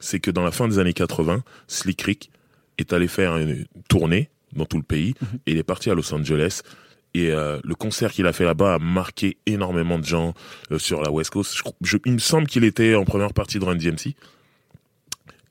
c'est 0.00 0.20
que 0.20 0.30
dans 0.30 0.42
la 0.42 0.50
fin 0.50 0.68
des 0.68 0.78
années 0.78 0.92
80, 0.92 1.42
Slick 1.68 2.02
Rick 2.02 2.30
est 2.78 2.92
allé 2.92 3.08
faire 3.08 3.36
une 3.36 3.66
tournée 3.88 4.30
dans 4.54 4.64
tout 4.64 4.78
le 4.78 4.82
pays 4.82 5.14
mhm. 5.20 5.28
et 5.46 5.52
il 5.52 5.58
est 5.58 5.62
parti 5.62 5.90
à 5.90 5.94
Los 5.94 6.12
Angeles. 6.12 6.62
Et 7.12 7.30
euh, 7.30 7.58
le 7.64 7.74
concert 7.74 8.12
qu'il 8.12 8.26
a 8.26 8.32
fait 8.32 8.44
là-bas 8.44 8.74
a 8.74 8.78
marqué 8.78 9.36
énormément 9.46 9.98
de 9.98 10.04
gens 10.04 10.32
euh, 10.70 10.78
sur 10.78 11.02
la 11.02 11.10
West 11.10 11.30
Coast. 11.30 11.60
il 12.06 12.12
me 12.12 12.18
semble 12.18 12.46
qu'il 12.46 12.64
était 12.64 12.94
en 12.94 13.04
première 13.04 13.32
partie 13.32 13.58
de 13.58 13.64
Run 13.64 13.76
DMC. 13.76 14.14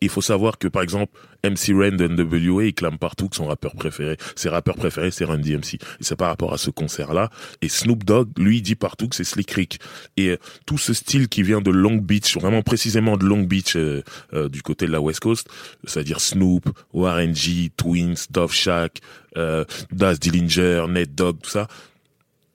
Il 0.02 0.10
faut 0.10 0.22
savoir 0.22 0.58
que 0.58 0.68
par 0.68 0.82
exemple 0.82 1.12
MC 1.44 1.74
Ren 1.74 1.92
de 1.92 2.08
NWA, 2.08 2.66
il 2.66 2.74
clame 2.74 2.98
partout 2.98 3.30
que 3.30 3.36
son 3.36 3.46
rappeur 3.46 3.76
préféré, 3.76 4.18
ses 4.36 4.50
rappeurs 4.50 4.76
préférés, 4.76 5.12
c'est 5.12 5.26
Run 5.26 5.40
DMC. 5.40 5.76
Et 5.76 5.80
c'est 6.02 6.16
par 6.16 6.30
rapport 6.30 6.54
à 6.54 6.58
ce 6.58 6.70
concert-là. 6.70 7.30
Et 7.62 7.70
Snoop 7.70 8.04
Dogg, 8.04 8.30
lui, 8.38 8.62
dit 8.62 8.76
partout 8.76 9.08
que 9.08 9.16
c'est 9.16 9.24
Slick 9.24 9.52
Rick. 9.52 9.80
Et 10.18 10.30
euh, 10.30 10.38
tout 10.66 10.78
ce 10.78 10.94
style 10.94 11.28
qui 11.28 11.44
vient 11.44 11.62
de 11.62 11.72
Long 11.72 11.96
Beach, 11.96 12.36
vraiment 12.38 12.62
précisément 12.62 13.18
de 13.18 13.26
Long 13.26 13.44
Beach, 13.44 13.76
euh, 13.76 14.04
euh, 14.34 14.50
du 14.50 14.62
côté 14.62 14.86
de 14.86 14.92
la 14.92 15.02
West 15.02 15.22
Coast, 15.22 15.50
c'est-à-dire 15.86 16.20
Snoop, 16.20 16.70
Warren 16.94 17.36
G, 17.36 17.72
Twins, 17.76 18.16
Dove 18.30 18.54
Shack, 18.54 19.00
Daz 19.92 20.20
Dillinger, 20.20 20.86
Ned 20.90 21.16
Dogg, 21.16 21.38
tout 21.42 21.50
ça, 21.50 21.68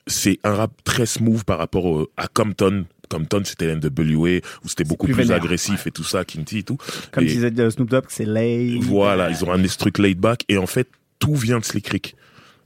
c'est 0.07 0.39
un 0.45 0.55
rap 0.55 0.73
très 0.85 1.07
smooth 1.07 1.45
par 1.45 1.59
rapport 1.59 2.07
à 2.17 2.27
Compton, 2.29 2.85
Compton, 3.15 3.43
c'était 3.45 3.73
l'NWA, 3.73 4.41
où 4.65 4.69
c'était 4.69 4.85
beaucoup 4.85 5.07
plus, 5.07 5.31
agressif 5.31 5.87
et 5.87 5.91
tout 5.91 6.05
ça, 6.05 6.25
Kinty 6.25 6.59
et 6.59 6.63
tout. 6.63 6.79
Comme 7.13 7.25
disait 7.25 7.53
Snoop 7.71 7.89
Dogg, 7.89 8.05
c'est 8.09 8.27
laid. 8.27 8.81
Voilà, 8.81 9.31
ils 9.31 9.45
ont 9.45 9.53
un 9.53 9.63
truc 9.63 9.99
laid 9.99 10.19
back, 10.19 10.45
et 10.49 10.59
en 10.59 10.67
fait, 10.67 10.89
tout 11.19 11.35
vient 11.35 11.59
de 11.59 11.65
Slick 11.65 11.89
Rick. 11.89 12.17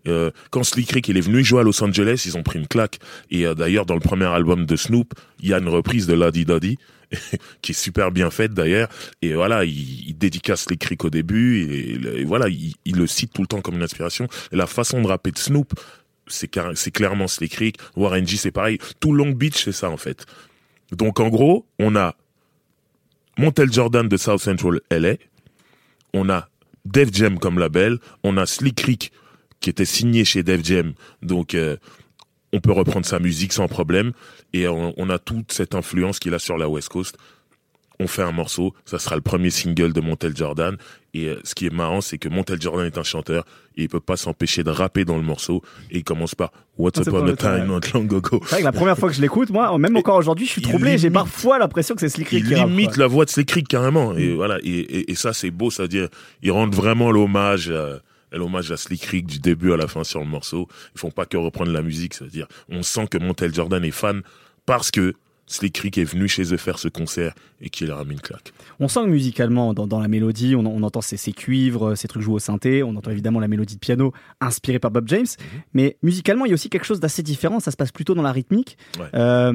Euh, 0.07 0.31
quand 0.51 0.63
Slick 0.63 0.91
Rick 0.91 1.09
il 1.09 1.19
est 1.19 1.23
venu 1.23 1.45
jouer 1.45 1.61
à 1.61 1.63
Los 1.63 1.83
Angeles, 1.83 2.23
ils 2.25 2.37
ont 2.37 2.43
pris 2.43 2.59
une 2.59 2.67
claque. 2.67 2.99
Et 3.31 3.47
euh, 3.47 3.55
d'ailleurs, 3.55 3.85
dans 3.85 3.95
le 3.95 4.01
premier 4.01 4.27
album 4.27 4.65
de 4.65 4.77
Snoop, 4.77 5.13
il 5.41 5.49
y 5.49 5.55
a 5.55 5.59
une 5.59 5.69
reprise 5.69 6.07
de 6.07 6.15
Lodi 6.15 6.45
Doddy 6.45 6.79
qui 7.63 7.73
est 7.73 7.75
super 7.75 8.11
bien 8.11 8.31
faite 8.31 8.55
d'ailleurs. 8.55 8.89
Et 9.21 9.35
voilà, 9.35 9.65
il, 9.65 10.09
il 10.09 10.17
dédicace 10.17 10.63
Slick 10.63 10.85
Rick 10.85 11.05
au 11.05 11.11
début 11.11 11.61
et, 11.61 12.25
voilà, 12.25 12.49
il, 12.49 12.75
il, 12.85 12.97
le 12.97 13.07
cite 13.07 13.33
tout 13.33 13.43
le 13.43 13.49
temps 13.49 13.61
comme 13.61 13.75
une 13.75 13.83
inspiration. 13.83 14.29
Et 14.53 14.57
la 14.57 14.67
façon 14.67 15.03
de 15.03 15.07
rapper 15.07 15.31
de 15.31 15.39
Snoop, 15.39 15.75
c'est 16.29 16.91
clairement 16.91 17.29
Slick 17.29 17.55
Rick. 17.55 17.79
Warren 17.97 18.27
G, 18.27 18.37
c'est 18.37 18.51
pareil. 18.51 18.79
Tout 19.01 19.13
Long 19.13 19.31
Beach, 19.31 19.65
c'est 19.65 19.73
ça 19.73 19.91
en 19.91 19.97
fait. 19.97 20.27
Donc 20.93 21.21
en 21.21 21.29
gros, 21.29 21.67
on 21.79 21.97
a 21.97 22.15
Montel 23.39 23.73
Jordan 23.73 24.09
de 24.09 24.17
South 24.17 24.41
Central 24.41 24.81
LA, 24.91 25.15
on 26.13 26.29
a 26.29 26.49
Def 26.85 27.13
Jam 27.13 27.39
comme 27.39 27.59
label, 27.59 27.99
on 28.25 28.37
a 28.37 28.47
Slick 28.47 28.81
Rick 28.81 29.13
qui 29.61 29.71
était 29.71 29.85
signé 29.85 30.25
chez 30.25 30.43
Def 30.43 30.65
Jam, 30.65 30.95
donc 31.23 31.55
euh, 31.55 31.77
on 32.53 32.61
peut 32.61 32.73
reprendre 32.73 33.07
sa 33.07 33.19
musique 33.19 33.53
sans 33.53 33.69
problème, 33.69 34.13
et 34.53 34.67
on, 34.67 35.11
a 35.11 35.19
toute 35.19 35.53
cette 35.53 35.75
influence 35.75 36.19
qu'il 36.19 36.35
a 36.35 36.39
sur 36.39 36.57
la 36.57 36.69
West 36.69 36.89
Coast. 36.89 37.19
On 38.01 38.07
fait 38.07 38.23
un 38.23 38.33
morceau, 38.33 38.75
ça 38.85 38.99
sera 38.99 39.17
le 39.17 39.23
premier 39.23 39.51
single 39.51 39.93
de 39.93 40.01
Montel 40.01 40.37
Jordan. 40.37 40.77
Et 41.15 41.27
euh, 41.29 41.41
ce 41.43 41.55
qui 41.55 41.67
est 41.67 41.73
marrant, 41.75 42.01
c'est 42.01 42.19
que 42.19 42.29
Montel 42.29 42.61
Jordan 42.61 42.87
est 42.87 42.97
un 42.99 43.03
chanteur 43.03 43.45
et 43.77 43.83
il 43.83 43.89
peut 43.89 43.99
pas 44.01 44.17
s'empêcher 44.17 44.63
de 44.63 44.71
rapper 44.71 45.05
dans 45.05 45.17
le 45.17 45.23
morceau. 45.23 45.63
Et 45.91 45.99
il 45.99 46.05
commence 46.05 46.35
par 46.35 46.53
What's 46.77 47.01
upon 47.01 47.27
upon 47.27 47.29
a 47.29 47.33
a 47.33 47.37
time, 47.37 47.67
not 47.67 47.81
long 47.95 48.05
ago. 48.05 48.41
C'est 48.45 48.51
vrai 48.51 48.59
que 48.61 48.65
la 48.65 48.73
première 48.73 48.97
fois 48.99 49.09
que 49.09 49.15
je 49.17 49.21
l'écoute, 49.21 49.51
moi, 49.51 49.77
même 49.79 49.97
encore 49.97 50.17
aujourd'hui, 50.17 50.47
je 50.47 50.53
suis 50.53 50.61
il 50.61 50.69
troublé. 50.69 50.97
J'ai 50.99 51.11
parfois 51.11 51.59
l'impression 51.59 51.95
que 51.95 52.01
c'est 52.01 52.09
Slick 52.09 52.29
Rick 52.29 52.45
Il 52.47 52.55
qui 52.55 52.55
limite 52.55 52.97
la 52.97 53.07
voix 53.07 53.25
de 53.25 53.31
Slick 53.31 53.51
Rick 53.51 53.69
carrément. 53.69 54.17
Et 54.17 54.29
Mm. 54.29 54.35
voilà. 54.37 54.59
Et, 54.63 54.69
et, 54.79 55.11
et 55.11 55.15
ça, 55.15 55.33
c'est 55.33 55.51
beau. 55.51 55.71
C'est-à-dire, 55.71 56.09
ils 56.43 56.53
rendent 56.53 56.75
vraiment 56.75 57.11
l'hommage. 57.11 57.71
à- 57.71 58.01
L'hommage 58.31 58.71
à 58.71 58.77
Slick 58.77 59.05
Rick 59.05 59.27
du 59.27 59.39
début 59.39 59.73
à 59.73 59.79
la 59.79 59.87
fin 59.89 60.05
sur 60.05 60.21
le 60.21 60.27
morceau. 60.27 60.69
Ils 60.95 60.99
font 61.01 61.11
pas 61.11 61.25
que 61.25 61.39
reprendre 61.39 61.73
la 61.73 61.81
musique. 61.81 62.13
C'est-à-dire, 62.13 62.47
on 62.69 62.83
sent 62.83 63.07
que 63.11 63.17
Montel 63.17 63.55
Jordan 63.55 63.83
est 63.83 63.91
fan 63.91 64.21
parce 64.67 64.91
que 64.91 65.15
Slick 65.51 65.79
Rick 65.79 65.99
est 65.99 66.05
venu 66.05 66.29
chez 66.29 66.53
eux 66.53 66.57
faire 66.59 66.79
ce 66.79 66.87
concert 66.89 67.35
et 67.61 67.71
qu'il 67.71 67.89
leur 67.89 67.99
a 67.99 68.05
mis 68.05 68.13
une 68.13 68.21
claque. 68.21 68.53
On 68.81 68.87
sent 68.87 69.01
que 69.01 69.09
musicalement, 69.09 69.73
dans, 69.75 69.87
dans 69.87 69.99
la 69.99 70.07
mélodie, 70.07 70.55
on, 70.55 70.61
on 70.67 70.83
entend 70.83 71.01
ces, 71.01 71.17
ces 71.17 71.33
cuivres, 71.33 71.97
ces 71.97 72.07
trucs 72.07 72.23
joués 72.23 72.35
au 72.35 72.39
synthé, 72.39 72.83
on 72.83 72.95
entend 72.97 73.11
évidemment 73.11 73.41
la 73.41 73.49
mélodie 73.49 73.75
de 73.75 73.81
piano 73.81 74.13
inspirée 74.41 74.79
par 74.79 74.91
Bob 74.91 75.09
James, 75.09 75.27
Mhm. 75.39 75.61
mais 75.75 75.97
musicalement, 76.03 76.45
il 76.45 76.51
y 76.51 76.53
a 76.53 76.55
aussi 76.55 76.69
quelque 76.69 76.85
chose 76.85 77.01
d'assez 77.01 77.23
différent, 77.23 77.61
ça 77.61 77.71
se 77.71 77.77
passe 77.77 77.91
plutôt 77.93 78.15
dans 78.15 78.23
la 78.23 78.31
rythmique. 78.33 78.77
Ouais. 79.01 79.07
Euh, 79.15 79.53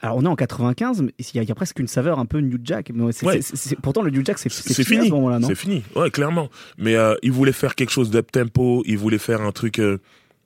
alors 0.00 0.18
on 0.18 0.22
est 0.24 0.28
en 0.28 0.36
95, 0.36 1.00
mais 1.00 1.12
il 1.18 1.24
y, 1.36 1.38
a, 1.38 1.42
il 1.42 1.48
y 1.48 1.52
a 1.52 1.54
presque 1.54 1.78
une 1.78 1.88
saveur 1.88 2.18
un 2.18 2.26
peu 2.26 2.38
New 2.40 2.58
Jack. 2.62 2.90
Mais 2.94 3.10
c'est- 3.12 3.24
Ouais. 3.26 3.40
c'est- 3.40 3.56
c'est- 3.56 3.76
pourtant, 3.76 4.02
le 4.02 4.10
New 4.10 4.22
Jack, 4.22 4.38
c'est 4.38 4.50
c'est 4.50 4.74
C'est 4.74 4.84
fini, 4.84 5.06
fini. 5.06 5.10
ce 5.40 5.46
C'est 5.46 5.54
fini, 5.54 5.82
ouais, 5.96 6.10
clairement. 6.10 6.50
Mais 6.76 6.94
euh, 6.96 7.14
il 7.22 7.32
voulait 7.32 7.52
faire 7.52 7.74
quelque 7.74 7.90
chose 7.90 8.10
d'up 8.10 8.30
tempo, 8.30 8.82
il 8.86 8.98
voulait 8.98 9.16
faire 9.16 9.40
un 9.40 9.52
truc 9.52 9.78
euh, 9.78 9.96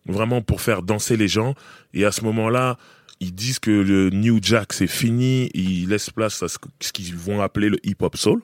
vraiment 0.07 0.41
pour 0.41 0.61
faire 0.61 0.83
danser 0.83 1.17
les 1.17 1.27
gens. 1.29 1.55
Et 1.95 2.05
à 2.05 2.13
ce 2.13 2.23
moment-là, 2.25 2.79
ils 3.21 3.35
disent 3.35 3.59
que 3.59 3.71
le 3.71 4.11
New 4.11 4.39
Jack 4.43 4.73
c'est 4.73 4.87
fini, 4.87 5.51
ils 5.55 5.87
laissent 5.89 6.11
place 6.11 6.43
à 6.43 6.49
ce, 6.49 6.59
qu'ils 6.93 7.15
vont 7.17 7.41
appeler 7.41 7.69
le 7.69 7.79
hip 7.87 7.97
hop 8.01 8.17
soul. 8.17 8.41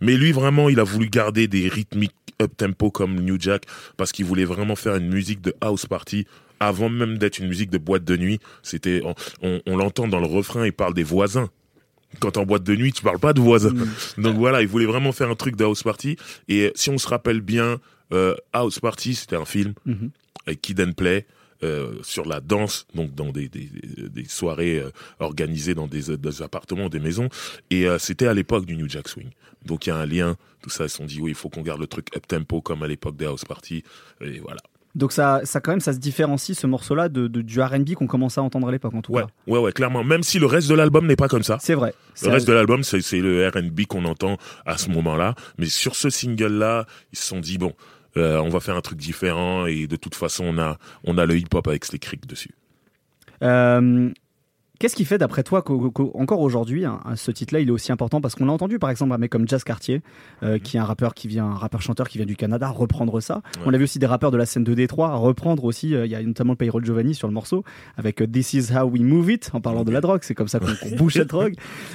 Mais 0.00 0.16
lui 0.16 0.32
vraiment, 0.32 0.68
il 0.68 0.80
a 0.80 0.84
voulu 0.84 1.08
garder 1.08 1.46
des 1.48 1.68
rythmiques 1.68 2.14
up 2.40 2.52
tempo 2.56 2.90
comme 2.90 3.20
New 3.20 3.36
Jack 3.38 3.64
parce 3.96 4.10
qu'il 4.12 4.24
voulait 4.24 4.44
vraiment 4.44 4.74
faire 4.74 4.96
une 4.96 5.08
musique 5.08 5.40
de 5.40 5.54
house 5.60 5.86
party 5.86 6.26
avant 6.60 6.88
même 6.88 7.18
d'être 7.18 7.38
une 7.38 7.48
musique 7.48 7.70
de 7.70 7.78
boîte 7.78 8.04
de 8.04 8.16
nuit. 8.16 8.40
C'était, 8.62 9.00
on, 9.04 9.14
on- 9.42 9.60
on 9.66 9.76
l'entend 9.76 10.08
dans 10.08 10.20
le 10.20 10.26
refrain, 10.26 10.64
il 10.66 10.72
parle 10.72 10.94
des 10.94 11.02
voisins. 11.04 11.50
Quand 12.20 12.36
en 12.36 12.44
boîte 12.44 12.62
de 12.64 12.74
nuit, 12.76 12.92
tu 12.92 13.02
parles 13.02 13.18
pas 13.18 13.32
de 13.32 13.40
voisins. 13.40 13.72
Donc 14.18 14.36
voilà, 14.36 14.60
il 14.62 14.68
voulait 14.68 14.86
vraiment 14.86 15.12
faire 15.12 15.30
un 15.30 15.34
truc 15.34 15.56
de 15.56 15.64
house 15.64 15.82
party. 15.82 16.16
Et 16.48 16.72
si 16.74 16.90
on 16.90 16.98
se 16.98 17.08
rappelle 17.08 17.40
bien, 17.40 17.78
euh, 18.12 18.34
House 18.52 18.78
Party, 18.80 19.14
c'était 19.14 19.36
un 19.36 19.44
film 19.46 19.72
Mhm. 19.86 20.10
avec 20.46 20.60
Kid 20.60 20.80
and 20.80 20.92
Play. 20.92 21.26
Euh, 21.62 21.94
sur 22.02 22.26
la 22.26 22.40
danse, 22.40 22.86
donc 22.94 23.14
dans 23.14 23.30
des, 23.30 23.48
des, 23.48 23.68
des 24.08 24.24
soirées 24.24 24.78
euh, 24.78 24.90
organisées 25.20 25.74
dans 25.74 25.86
des, 25.86 26.16
des 26.16 26.42
appartements, 26.42 26.88
des 26.88 27.00
maisons, 27.00 27.28
et 27.70 27.86
euh, 27.86 27.98
c'était 27.98 28.26
à 28.26 28.34
l'époque 28.34 28.66
du 28.66 28.76
New 28.76 28.88
Jack 28.88 29.08
Swing. 29.08 29.30
Donc 29.64 29.86
il 29.86 29.90
y 29.90 29.92
a 29.92 29.96
un 29.96 30.06
lien, 30.06 30.36
tout 30.60 30.70
ça, 30.70 30.84
ils 30.84 30.90
se 30.90 30.96
sont 30.96 31.04
dit 31.04 31.20
oui, 31.20 31.30
il 31.32 31.34
faut 31.36 31.48
qu'on 31.48 31.62
garde 31.62 31.80
le 31.80 31.86
truc 31.86 32.08
up 32.16 32.26
tempo 32.26 32.60
comme 32.60 32.82
à 32.82 32.88
l'époque 32.88 33.16
des 33.16 33.26
house 33.26 33.44
party, 33.44 33.84
et 34.20 34.38
voilà. 34.40 34.60
Donc 34.94 35.12
ça, 35.12 35.40
ça 35.44 35.60
quand 35.60 35.70
même, 35.70 35.80
ça 35.80 35.94
se 35.94 35.98
différencie 35.98 36.58
ce 36.58 36.66
morceau-là 36.66 37.08
de, 37.08 37.26
de- 37.26 37.40
du 37.40 37.62
R&B 37.62 37.94
qu'on 37.94 38.06
commençait 38.06 38.40
à 38.40 38.42
entendre 38.42 38.68
à 38.68 38.70
l'époque, 38.70 38.92
en 38.92 39.00
tout 39.00 39.12
Ouais, 39.12 39.22
cas. 39.22 39.28
ouais, 39.46 39.58
ouais, 39.58 39.72
clairement. 39.72 40.04
Même 40.04 40.22
si 40.22 40.38
le 40.38 40.44
reste 40.44 40.68
de 40.68 40.74
l'album 40.74 41.06
n'est 41.06 41.16
pas 41.16 41.28
comme 41.28 41.42
ça. 41.42 41.56
C'est 41.62 41.72
vrai. 41.74 41.94
Le 42.22 42.28
reste 42.28 42.46
de 42.46 42.52
l'album, 42.52 42.82
c'est 42.82 43.00
c'est 43.00 43.20
le 43.20 43.48
R&B 43.48 43.86
qu'on 43.88 44.04
entend 44.04 44.36
à 44.66 44.76
ce 44.76 44.90
moment-là. 44.90 45.34
Mais 45.56 45.64
sur 45.64 45.96
ce 45.96 46.10
single-là, 46.10 46.84
ils 47.10 47.18
se 47.18 47.24
sont 47.24 47.40
dit 47.40 47.56
bon, 47.56 47.72
euh, 48.16 48.38
on 48.40 48.48
va 48.48 48.60
faire 48.60 48.76
un 48.76 48.80
truc 48.80 48.98
différent 48.98 49.66
et 49.66 49.86
de 49.86 49.96
toute 49.96 50.14
façon, 50.14 50.44
on 50.46 50.58
a 50.58 50.78
on 51.04 51.18
a 51.18 51.26
le 51.26 51.36
hip-hop 51.36 51.66
avec 51.68 51.84
Slick 51.84 52.04
Rick 52.06 52.26
dessus. 52.26 52.54
Euh, 53.42 54.10
Qu'est-ce 54.78 54.96
qui 54.96 55.04
fait, 55.04 55.16
d'après 55.18 55.44
toi, 55.44 55.62
qu'au- 55.62 55.92
qu'au- 55.92 56.10
encore 56.14 56.40
aujourd'hui, 56.40 56.84
hein, 56.86 56.98
ce 57.14 57.30
titre-là, 57.30 57.60
il 57.60 57.68
est 57.68 57.70
aussi 57.70 57.92
important? 57.92 58.20
Parce 58.20 58.34
qu'on 58.34 58.46
l'a 58.46 58.52
entendu, 58.52 58.80
par 58.80 58.90
exemple, 58.90 59.12
un 59.12 59.18
mec 59.18 59.30
comme 59.30 59.46
Jazz 59.46 59.62
Cartier, 59.62 60.02
euh, 60.42 60.58
qui 60.58 60.76
est 60.76 60.80
un 60.80 60.84
rappeur 60.84 61.14
qui 61.14 61.28
vient, 61.28 61.44
un 61.46 61.54
rappeur-chanteur 61.54 62.08
qui 62.08 62.18
vient 62.18 62.26
du 62.26 62.34
Canada, 62.34 62.66
reprendre 62.68 63.20
ça. 63.20 63.42
Ouais. 63.58 63.62
On 63.66 63.74
a 63.74 63.78
vu 63.78 63.84
aussi 63.84 64.00
des 64.00 64.06
rappeurs 64.06 64.32
de 64.32 64.36
la 64.36 64.44
scène 64.44 64.64
de 64.64 64.74
Détroit 64.74 65.14
reprendre 65.14 65.62
aussi. 65.62 65.94
euh, 65.94 66.04
Il 66.04 66.10
y 66.10 66.16
a 66.16 66.22
notamment 66.24 66.54
le 66.54 66.56
Payroll 66.56 66.84
Giovanni 66.84 67.14
sur 67.14 67.28
le 67.28 67.32
morceau 67.34 67.62
avec 67.96 68.28
This 68.32 68.54
Is 68.54 68.72
How 68.76 68.86
We 68.88 69.02
Move 69.02 69.30
It, 69.30 69.50
en 69.52 69.60
parlant 69.60 69.84
de 69.84 69.92
la 69.92 70.00
drogue. 70.00 70.22
C'est 70.24 70.34
comme 70.34 70.48
ça 70.48 70.58
qu'on 70.58 70.74
qu'on 70.74 70.90
bouge 70.96 71.12
cette 71.12 71.28
drogue. 71.28 71.54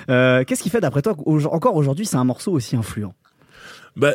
Euh, 0.10 0.46
Qu'est-ce 0.46 0.64
qui 0.64 0.70
fait, 0.70 0.80
d'après 0.80 1.02
toi, 1.02 1.14
qu'encore 1.14 1.76
aujourd'hui, 1.76 2.06
c'est 2.06 2.16
un 2.16 2.24
morceau 2.24 2.54
aussi 2.54 2.78
influent? 2.78 3.14
Ben, 3.98 4.14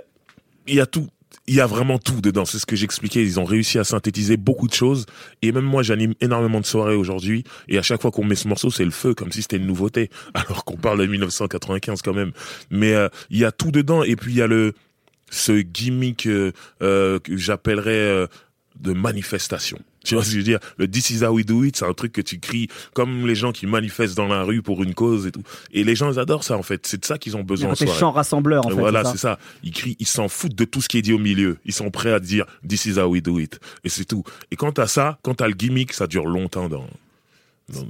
il 0.66 0.76
y 0.76 0.80
a 0.80 0.86
tout. 0.86 1.08
Il 1.48 1.54
y 1.54 1.60
a 1.60 1.66
vraiment 1.66 1.98
tout 1.98 2.20
dedans. 2.20 2.44
C'est 2.44 2.58
ce 2.58 2.66
que 2.66 2.76
j'expliquais. 2.76 3.22
Ils 3.22 3.40
ont 3.40 3.44
réussi 3.44 3.78
à 3.78 3.84
synthétiser 3.84 4.36
beaucoup 4.36 4.68
de 4.68 4.74
choses. 4.74 5.06
Et 5.42 5.50
même 5.50 5.64
moi, 5.64 5.82
j'anime 5.82 6.14
énormément 6.20 6.60
de 6.60 6.66
soirées 6.66 6.94
aujourd'hui. 6.94 7.42
Et 7.68 7.78
à 7.78 7.82
chaque 7.82 8.00
fois 8.00 8.12
qu'on 8.12 8.24
met 8.24 8.36
ce 8.36 8.46
morceau, 8.46 8.70
c'est 8.70 8.84
le 8.84 8.92
feu, 8.92 9.14
comme 9.14 9.32
si 9.32 9.42
c'était 9.42 9.56
une 9.56 9.66
nouveauté. 9.66 10.08
Alors 10.34 10.64
qu'on 10.64 10.76
parle 10.76 11.00
de 11.00 11.06
1995 11.06 12.02
quand 12.02 12.14
même. 12.14 12.32
Mais 12.70 12.94
euh, 12.94 13.08
il 13.30 13.38
y 13.38 13.44
a 13.44 13.50
tout 13.50 13.72
dedans. 13.72 14.04
Et 14.04 14.14
puis 14.14 14.32
il 14.32 14.38
y 14.38 14.42
a 14.42 14.46
le 14.46 14.72
ce 15.32 15.52
gimmick 15.52 16.26
euh, 16.26 16.52
euh, 16.82 17.18
que 17.18 17.36
j'appellerais 17.36 17.90
euh, 17.90 18.26
de 18.78 18.92
manifestation. 18.92 19.78
Tu 20.04 20.14
vois 20.14 20.24
ce 20.24 20.28
que 20.28 20.32
je 20.34 20.38
veux 20.38 20.44
dire? 20.44 20.58
Le 20.76 20.90
This 20.90 21.10
is 21.10 21.24
how 21.24 21.30
we 21.30 21.44
do 21.44 21.64
it, 21.64 21.76
c'est 21.76 21.84
un 21.84 21.94
truc 21.94 22.12
que 22.12 22.20
tu 22.20 22.38
cries 22.38 22.68
comme 22.94 23.26
les 23.26 23.34
gens 23.34 23.52
qui 23.52 23.66
manifestent 23.66 24.16
dans 24.16 24.28
la 24.28 24.42
rue 24.42 24.62
pour 24.62 24.82
une 24.82 24.94
cause 24.94 25.26
et 25.26 25.32
tout. 25.32 25.42
Et 25.72 25.84
les 25.84 25.94
gens 25.94 26.12
ils 26.12 26.18
adorent 26.18 26.44
ça 26.44 26.56
en 26.56 26.62
fait. 26.62 26.86
C'est 26.86 27.00
de 27.00 27.04
ça 27.04 27.18
qu'ils 27.18 27.36
ont 27.36 27.42
besoin 27.42 27.74
soirée. 27.74 27.98
chant 27.98 28.10
rassembleur, 28.12 28.66
en 28.66 28.70
fait. 28.70 28.74
voilà, 28.74 29.04
c'est 29.04 29.12
c'est 29.12 29.18
ça 29.18 29.34
ça. 29.34 29.38
Ils 29.62 29.72
crient, 29.72 29.96
ils 29.98 30.06
s'en 30.06 30.28
foutent 30.28 30.54
de 30.54 30.64
tout 30.64 30.80
ce 30.80 30.88
qui 30.88 30.98
est 30.98 31.02
dit 31.02 31.12
au 31.12 31.18
milieu. 31.18 31.58
Ils 31.64 31.72
sont 31.72 31.90
prêts 31.90 32.12
à 32.12 32.20
dire 32.20 32.46
This 32.66 32.86
is 32.86 32.98
how 32.98 33.06
we 33.06 33.22
do 33.22 33.38
it. 33.38 33.60
Et 33.84 33.88
c'est 33.88 34.04
tout. 34.04 34.24
Et 34.50 34.56
quand 34.56 34.72
t'as 34.72 34.86
ça, 34.86 35.18
quand 35.22 35.34
t'as 35.34 35.48
le 35.48 35.54
gimmick, 35.54 35.92
ça 35.92 36.06
dure 36.06 36.26
longtemps 36.26 36.68
dans, 36.68 36.86
dans, 37.68 37.86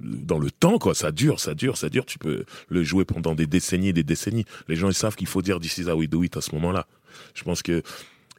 dans 0.00 0.38
le 0.38 0.50
temps, 0.50 0.78
quoi. 0.78 0.94
Ça 0.94 1.12
dure, 1.12 1.40
ça 1.40 1.54
dure, 1.54 1.76
ça 1.76 1.88
dure. 1.88 2.06
Tu 2.06 2.18
peux 2.18 2.44
le 2.68 2.82
jouer 2.82 3.04
pendant 3.04 3.34
des 3.34 3.46
décennies 3.46 3.88
et 3.88 3.92
des 3.92 4.02
décennies. 4.02 4.44
Les 4.68 4.76
gens, 4.76 4.88
ils 4.88 4.94
savent 4.94 5.16
qu'il 5.16 5.26
faut 5.26 5.42
dire 5.42 5.60
This 5.60 5.78
is 5.78 5.84
how 5.84 5.94
we 5.94 6.08
do 6.08 6.22
it 6.22 6.36
à 6.36 6.40
ce 6.40 6.54
moment-là. 6.54 6.86
Je 7.34 7.44
pense 7.44 7.62
que 7.62 7.82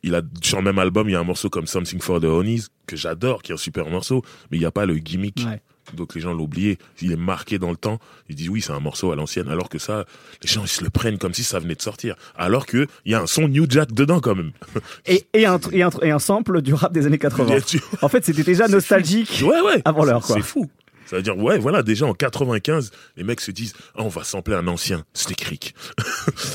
il 0.03 0.15
a, 0.15 0.21
sur 0.41 0.57
le 0.57 0.63
même 0.63 0.79
album, 0.79 1.09
il 1.09 1.13
y 1.13 1.15
a 1.15 1.19
un 1.19 1.23
morceau 1.23 1.49
comme 1.49 1.65
Something 1.65 2.01
for 2.01 2.19
the 2.19 2.25
Honeys, 2.25 2.63
que 2.87 2.95
j'adore, 2.95 3.41
qui 3.41 3.51
est 3.51 3.55
un 3.55 3.57
super 3.57 3.89
morceau, 3.89 4.21
mais 4.51 4.57
il 4.57 4.59
n'y 4.59 4.65
a 4.65 4.71
pas 4.71 4.85
le 4.85 4.95
gimmick. 4.95 5.43
Ouais. 5.47 5.61
Donc 5.93 6.15
les 6.15 6.21
gens 6.21 6.33
l'ont 6.33 6.43
oublié. 6.43 6.77
Il 7.01 7.11
est 7.11 7.17
marqué 7.17 7.59
dans 7.59 7.69
le 7.69 7.75
temps. 7.75 7.99
Ils 8.29 8.35
disent 8.35 8.49
oui, 8.49 8.61
c'est 8.61 8.71
un 8.71 8.79
morceau 8.79 9.11
à 9.11 9.15
l'ancienne. 9.15 9.49
Alors 9.49 9.67
que 9.67 9.79
ça, 9.79 10.05
les 10.41 10.49
gens, 10.49 10.63
ils 10.63 10.69
se 10.69 10.83
le 10.83 10.89
prennent 10.89 11.17
comme 11.17 11.33
si 11.33 11.43
ça 11.43 11.59
venait 11.59 11.75
de 11.75 11.81
sortir. 11.81 12.15
Alors 12.35 12.65
que 12.65 12.87
il 13.05 13.11
y 13.11 13.15
a 13.15 13.21
un 13.21 13.27
son 13.27 13.47
New 13.47 13.65
Jack 13.69 13.91
dedans 13.91 14.19
quand 14.19 14.35
même. 14.35 14.51
Et, 15.05 15.25
et, 15.33 15.45
un, 15.45 15.59
et, 15.71 15.83
un, 15.83 15.89
et 16.01 16.11
un 16.11 16.19
sample 16.19 16.61
du 16.61 16.73
rap 16.73 16.93
des 16.93 17.05
années 17.05 17.17
80. 17.17 17.45
Bien 17.45 17.59
sûr. 17.59 17.81
En 18.01 18.07
fait, 18.07 18.23
c'était 18.23 18.43
déjà 18.43 18.67
nostalgique. 18.69 19.43
Ouais, 19.45 19.59
ouais. 19.61 19.81
Avant 19.83 20.05
l'heure, 20.05 20.25
quoi. 20.25 20.37
C'est 20.37 20.41
fou. 20.41 20.69
Ça 21.05 21.17
veut 21.17 21.21
dire, 21.21 21.37
ouais, 21.37 21.57
voilà, 21.57 21.83
déjà 21.83 22.05
en 22.05 22.13
95, 22.13 22.91
les 23.17 23.23
mecs 23.23 23.41
se 23.41 23.51
disent, 23.51 23.73
ah, 23.95 24.03
on 24.03 24.07
va 24.07 24.23
sampler 24.23 24.55
un 24.55 24.67
ancien, 24.67 25.03
Slick 25.13 25.41
Rick. 25.49 25.75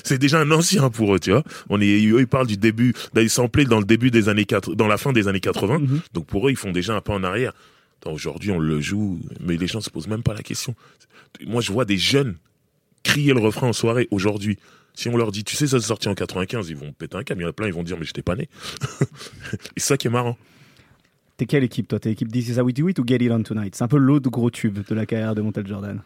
c'est 0.04 0.18
déjà 0.18 0.40
un 0.40 0.50
ancien 0.50 0.90
pour 0.90 1.14
eux, 1.14 1.20
tu 1.20 1.30
vois. 1.30 1.44
On 1.68 1.80
est, 1.80 2.06
eux, 2.06 2.20
ils 2.20 2.26
parlent 2.26 2.46
du 2.46 2.56
début, 2.56 2.94
d'aller 3.12 3.28
sampler 3.28 3.64
dans 3.64 3.78
le 3.78 3.84
début 3.84 4.10
des 4.10 4.28
années 4.28 4.44
4, 4.44 4.74
dans 4.74 4.88
la 4.88 4.98
fin 4.98 5.12
des 5.12 5.28
années 5.28 5.40
80. 5.40 5.78
Mhm. 5.78 6.00
Donc 6.14 6.26
pour 6.26 6.48
eux, 6.48 6.50
ils 6.50 6.56
font 6.56 6.72
déjà 6.72 6.94
un 6.94 7.00
pas 7.00 7.14
en 7.14 7.22
arrière. 7.22 7.52
Aujourd'hui, 8.06 8.50
on 8.52 8.58
le 8.58 8.80
joue, 8.80 9.20
mais 9.40 9.56
les 9.56 9.66
gens 9.66 9.80
se 9.80 9.90
posent 9.90 10.08
même 10.08 10.22
pas 10.22 10.32
la 10.32 10.42
question. 10.42 10.74
Moi, 11.46 11.60
je 11.60 11.72
vois 11.72 11.84
des 11.84 11.98
jeunes 11.98 12.36
crier 13.02 13.32
le 13.32 13.40
refrain 13.40 13.68
en 13.68 13.72
soirée 13.72 14.08
aujourd'hui. 14.10 14.58
Si 14.94 15.08
on 15.08 15.16
leur 15.16 15.30
dit, 15.30 15.44
tu 15.44 15.56
sais, 15.56 15.66
ça 15.66 15.78
s'est 15.78 15.86
sorti 15.86 16.08
en 16.08 16.14
95, 16.14 16.68
ils 16.70 16.76
vont 16.76 16.92
péter 16.92 17.16
un 17.16 17.22
câble. 17.22 17.40
Il 17.40 17.44
y 17.44 17.46
en 17.46 17.50
a 17.50 17.52
plein, 17.52 17.66
ils 17.66 17.72
vont 17.72 17.82
dire, 17.82 17.96
mais 17.98 18.04
j'étais 18.04 18.22
pas 18.22 18.34
né. 18.34 18.48
Et 19.00 19.04
c'est 19.76 19.88
ça 19.88 19.96
qui 19.96 20.08
est 20.08 20.10
marrant. 20.10 20.36
T'es 21.38 21.46
quelle 21.46 21.62
équipe, 21.64 21.88
toi? 21.88 22.00
T'es 22.00 22.10
équipe 22.10 22.30
This 22.32 22.48
Is 22.48 22.60
How 22.60 22.64
We 22.64 22.74
Do 22.74 22.88
It 22.88 22.98
ou 22.98 23.04
Get 23.06 23.16
It 23.24 23.30
On 23.30 23.42
Tonight? 23.42 23.74
C'est 23.76 23.84
un 23.84 23.88
peu 23.88 23.96
l'autre 23.96 24.28
gros 24.28 24.50
tube 24.50 24.78
de 24.86 24.94
la 24.94 25.06
carrière 25.06 25.34
de 25.36 25.40
Montel 25.40 25.66
Jordan. 25.66 26.02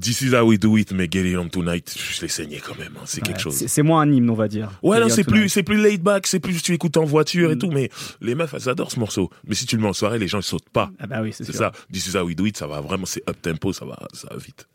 This 0.00 0.22
is 0.22 0.34
how 0.34 0.44
we 0.44 0.58
do 0.58 0.76
it, 0.78 0.90
mais 0.92 1.06
Get 1.10 1.30
It 1.30 1.36
On 1.36 1.46
Tonight, 1.48 1.94
je 1.96 2.22
l'ai 2.22 2.28
saigné 2.28 2.58
quand 2.58 2.76
même. 2.76 2.92
hein. 2.96 3.02
C'est 3.04 3.20
Ouais, 3.20 3.28
quelque 3.28 3.40
chose. 3.40 3.54
C'est 3.66 3.82
moins 3.82 4.00
un 4.00 4.10
hymne, 4.10 4.28
on 4.30 4.34
va 4.34 4.48
dire. 4.48 4.72
Ouais, 4.82 4.98
non, 4.98 5.08
c'est 5.10 5.24
plus, 5.24 5.48
c'est 5.50 5.62
plus 5.62 5.76
laid 5.76 5.98
back, 6.02 6.26
c'est 6.26 6.40
plus 6.40 6.60
tu 6.62 6.72
écoutes 6.72 6.96
en 6.96 7.04
voiture 7.04 7.50
et 7.52 7.54
Mm. 7.54 7.58
tout, 7.58 7.70
mais 7.70 7.88
les 8.22 8.34
meufs, 8.34 8.52
elles 8.54 8.68
adorent 8.68 8.90
ce 8.90 8.98
morceau. 8.98 9.30
Mais 9.46 9.54
si 9.54 9.66
tu 9.66 9.76
le 9.76 9.82
mets 9.82 9.88
en 9.88 9.92
soirée, 9.92 10.18
les 10.18 10.26
gens, 10.26 10.38
ils 10.40 10.42
sautent 10.42 10.70
pas. 10.70 10.90
Ah 10.98 11.06
bah 11.06 11.20
oui, 11.22 11.32
c'est 11.34 11.44
ça. 11.52 11.70
This 11.92 12.06
is 12.08 12.16
how 12.16 12.22
we 12.24 12.34
do 12.34 12.46
it, 12.46 12.56
ça 12.56 12.66
va 12.66 12.80
vraiment, 12.80 13.04
c'est 13.06 13.22
up 13.28 13.36
tempo, 13.42 13.72
ça 13.74 13.84
va, 13.84 13.98
ça 14.14 14.26
va 14.30 14.38
vite. 14.38 14.66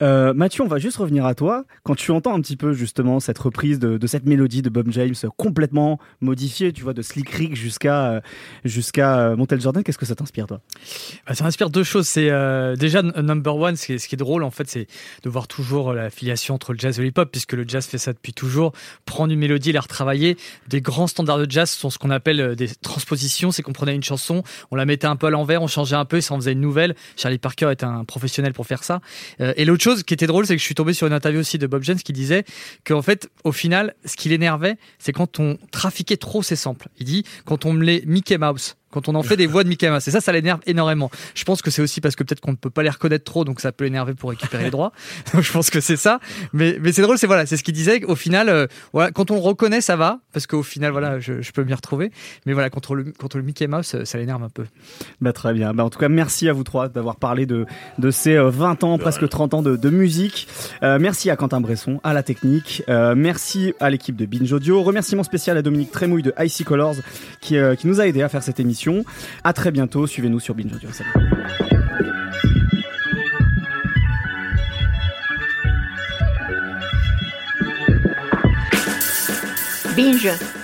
Euh, 0.00 0.32
Mathieu, 0.32 0.62
on 0.62 0.68
va 0.68 0.78
juste 0.78 0.96
revenir 0.96 1.26
à 1.26 1.34
toi. 1.34 1.64
Quand 1.82 1.94
tu 1.94 2.10
entends 2.12 2.34
un 2.34 2.40
petit 2.40 2.56
peu 2.56 2.72
justement 2.72 3.20
cette 3.20 3.38
reprise 3.38 3.78
de, 3.78 4.06
cette 4.06 4.26
mélodie 4.26 4.62
de 4.62 4.70
Bob 4.70 4.90
James 4.90 5.14
complètement 5.36 5.98
modifiée, 6.20 6.72
tu 6.72 6.82
vois, 6.82 6.94
de 6.94 7.02
Slick 7.02 7.30
Rick 7.30 7.56
jusqu'à 7.56 8.10
euh, 8.10 8.20
jusqu'à 8.64 9.18
euh, 9.18 9.36
Montel 9.36 9.60
Jordan, 9.60 9.82
qu'est-ce 9.82 9.98
que 9.98 10.06
ça 10.06 10.14
t'inspire, 10.14 10.46
toi? 10.46 10.60
Bah, 11.26 11.34
ça 11.34 11.44
inspire 11.44 11.70
deux 11.70 11.82
choses. 11.82 12.06
C'est 12.06 12.28
déjà 12.76 13.02
number 13.02 13.56
one. 13.56 13.76
Ce 13.76 13.86
qui 13.86 13.92
est, 13.94 13.98
ce 13.98 14.08
qui 14.08 14.14
est 14.14 14.18
drôle 14.18 14.44
en 14.44 14.50
fait, 14.50 14.68
c'est 14.68 14.86
de 15.22 15.30
voir 15.30 15.48
toujours 15.48 15.92
la 15.92 16.10
filiation 16.10 16.54
entre 16.54 16.72
le 16.72 16.78
jazz 16.78 16.98
et 16.98 17.02
le 17.02 17.08
hip-hop, 17.08 17.30
puisque 17.30 17.52
le 17.52 17.64
jazz 17.66 17.86
fait 17.86 17.98
ça 17.98 18.12
depuis 18.12 18.32
toujours. 18.32 18.72
Prendre 19.04 19.32
une 19.32 19.38
mélodie, 19.38 19.72
la 19.72 19.80
retravailler. 19.80 20.36
Des 20.68 20.80
grands 20.80 21.06
standards 21.06 21.38
de 21.38 21.50
jazz 21.50 21.70
sont 21.70 21.90
ce 21.90 21.98
qu'on 21.98 22.10
appelle 22.10 22.54
des 22.54 22.68
transpositions. 22.68 23.50
C'est 23.50 23.62
qu'on 23.62 23.72
prenait 23.72 23.94
une 23.94 24.02
chanson, 24.02 24.42
on 24.70 24.76
la 24.76 24.84
mettait 24.84 25.06
un 25.06 25.16
peu 25.16 25.26
à 25.26 25.30
l'envers, 25.30 25.62
on 25.62 25.66
changeait 25.66 25.96
un 25.96 26.04
peu, 26.04 26.18
et 26.18 26.20
ça 26.20 26.34
en 26.34 26.38
faisait 26.38 26.52
une 26.52 26.60
nouvelle. 26.60 26.94
Charlie 27.16 27.38
Parker 27.38 27.70
est 27.70 27.82
un 27.82 28.04
professionnel 28.04 28.52
pour 28.52 28.66
faire 28.66 28.84
ça. 28.84 29.00
Et 29.38 29.64
l'autre 29.64 29.87
chose 29.88 30.02
qui 30.02 30.14
était 30.14 30.26
drôle, 30.26 30.46
c'est 30.46 30.54
que 30.54 30.60
je 30.60 30.64
suis 30.64 30.74
tombé 30.74 30.92
sur 30.92 31.06
une 31.06 31.12
interview 31.12 31.40
aussi 31.40 31.58
de 31.58 31.66
Bob 31.66 31.82
James 31.82 31.98
qui 31.98 32.12
disait 32.12 32.44
qu'en 32.84 33.02
fait, 33.02 33.30
au 33.44 33.52
final, 33.52 33.94
ce 34.04 34.16
qui 34.16 34.28
l'énervait, 34.28 34.76
c'est 34.98 35.12
quand 35.12 35.40
on 35.40 35.56
trafiquait 35.70 36.16
trop 36.16 36.42
ses 36.42 36.56
samples. 36.56 36.88
Il 36.98 37.06
dit 37.06 37.24
quand 37.46 37.64
on 37.64 37.72
me 37.72 37.82
les 37.82 38.02
Mickey 38.06 38.36
Mouse 38.36 38.76
quand 38.90 39.08
on 39.08 39.14
en 39.14 39.22
fait 39.22 39.36
des 39.36 39.46
voix 39.46 39.64
de 39.64 39.68
Mickey 39.68 39.90
Mouse. 39.90 40.06
Et 40.08 40.10
ça, 40.10 40.20
ça 40.20 40.32
l'énerve 40.32 40.60
énormément. 40.66 41.10
Je 41.34 41.44
pense 41.44 41.62
que 41.62 41.70
c'est 41.70 41.82
aussi 41.82 42.00
parce 42.00 42.16
que 42.16 42.24
peut-être 42.24 42.40
qu'on 42.40 42.52
ne 42.52 42.56
peut 42.56 42.70
pas 42.70 42.82
les 42.82 42.90
reconnaître 42.90 43.24
trop, 43.24 43.44
donc 43.44 43.60
ça 43.60 43.72
peut 43.72 43.84
l'énerver 43.84 44.14
pour 44.14 44.30
récupérer 44.30 44.64
les 44.64 44.70
droits. 44.70 44.92
Donc 45.32 45.42
je 45.42 45.52
pense 45.52 45.70
que 45.70 45.80
c'est 45.80 45.96
ça. 45.96 46.20
Mais, 46.52 46.78
c'est 46.92 47.02
drôle, 47.02 47.18
c'est 47.18 47.26
voilà, 47.26 47.46
c'est 47.46 47.56
ce 47.56 47.62
qu'il 47.62 47.74
disait. 47.74 48.04
Au 48.04 48.14
final, 48.14 48.48
euh, 48.48 48.66
voilà, 48.92 49.10
quand 49.10 49.30
on 49.30 49.40
reconnaît, 49.40 49.80
ça 49.80 49.96
va, 49.96 50.20
parce 50.32 50.46
qu'au 50.46 50.62
final, 50.62 50.92
voilà, 50.92 51.20
je, 51.20 51.42
je 51.42 51.52
peux 51.52 51.64
m'y 51.64 51.74
retrouver. 51.74 52.10
Mais 52.46 52.52
voilà, 52.52 52.70
contre 52.70 52.94
le, 52.94 53.12
contre 53.12 53.36
le 53.36 53.42
Mickey 53.42 53.66
Mouse, 53.66 53.94
euh, 53.94 54.04
ça 54.04 54.18
l'énerve 54.18 54.42
un 54.42 54.48
peu. 54.48 54.64
Bah, 55.20 55.32
très 55.32 55.52
bien. 55.52 55.74
Bah, 55.74 55.84
en 55.84 55.90
tout 55.90 55.98
cas, 55.98 56.08
merci 56.08 56.48
à 56.48 56.52
vous 56.52 56.64
trois 56.64 56.88
d'avoir 56.88 57.16
parlé 57.16 57.46
de, 57.46 57.66
de 57.98 58.10
ces 58.10 58.36
euh, 58.36 58.50
20 58.50 58.84
ans, 58.84 58.98
presque 58.98 59.28
30 59.28 59.54
ans 59.54 59.62
de, 59.62 59.90
musique. 59.90 60.48
Euh, 60.82 60.98
merci 61.00 61.30
à 61.30 61.36
Quentin 61.36 61.60
Bresson, 61.60 62.00
à 62.02 62.12
la 62.12 62.22
technique. 62.22 62.82
Euh, 62.88 63.14
merci 63.16 63.74
à 63.80 63.90
l'équipe 63.90 64.16
de 64.16 64.26
Binge 64.26 64.52
Audio. 64.52 64.82
Remerciement 64.82 65.22
spécial 65.22 65.56
à 65.56 65.62
Dominique 65.62 65.90
Trémouille 65.90 66.22
de 66.22 66.32
Icy 66.38 66.64
Colors 66.64 66.96
qui, 67.40 67.56
euh, 67.56 67.74
qui 67.74 67.86
nous 67.86 68.00
a 68.00 68.06
aidé 68.06 68.22
à 68.22 68.28
faire 68.28 68.42
cette 68.42 68.60
À 69.44 69.52
très 69.52 69.70
bientôt. 69.70 70.06
Suivez-nous 70.06 70.40
sur 70.40 70.54
Binge. 70.54 70.72
Binge. 79.96 80.57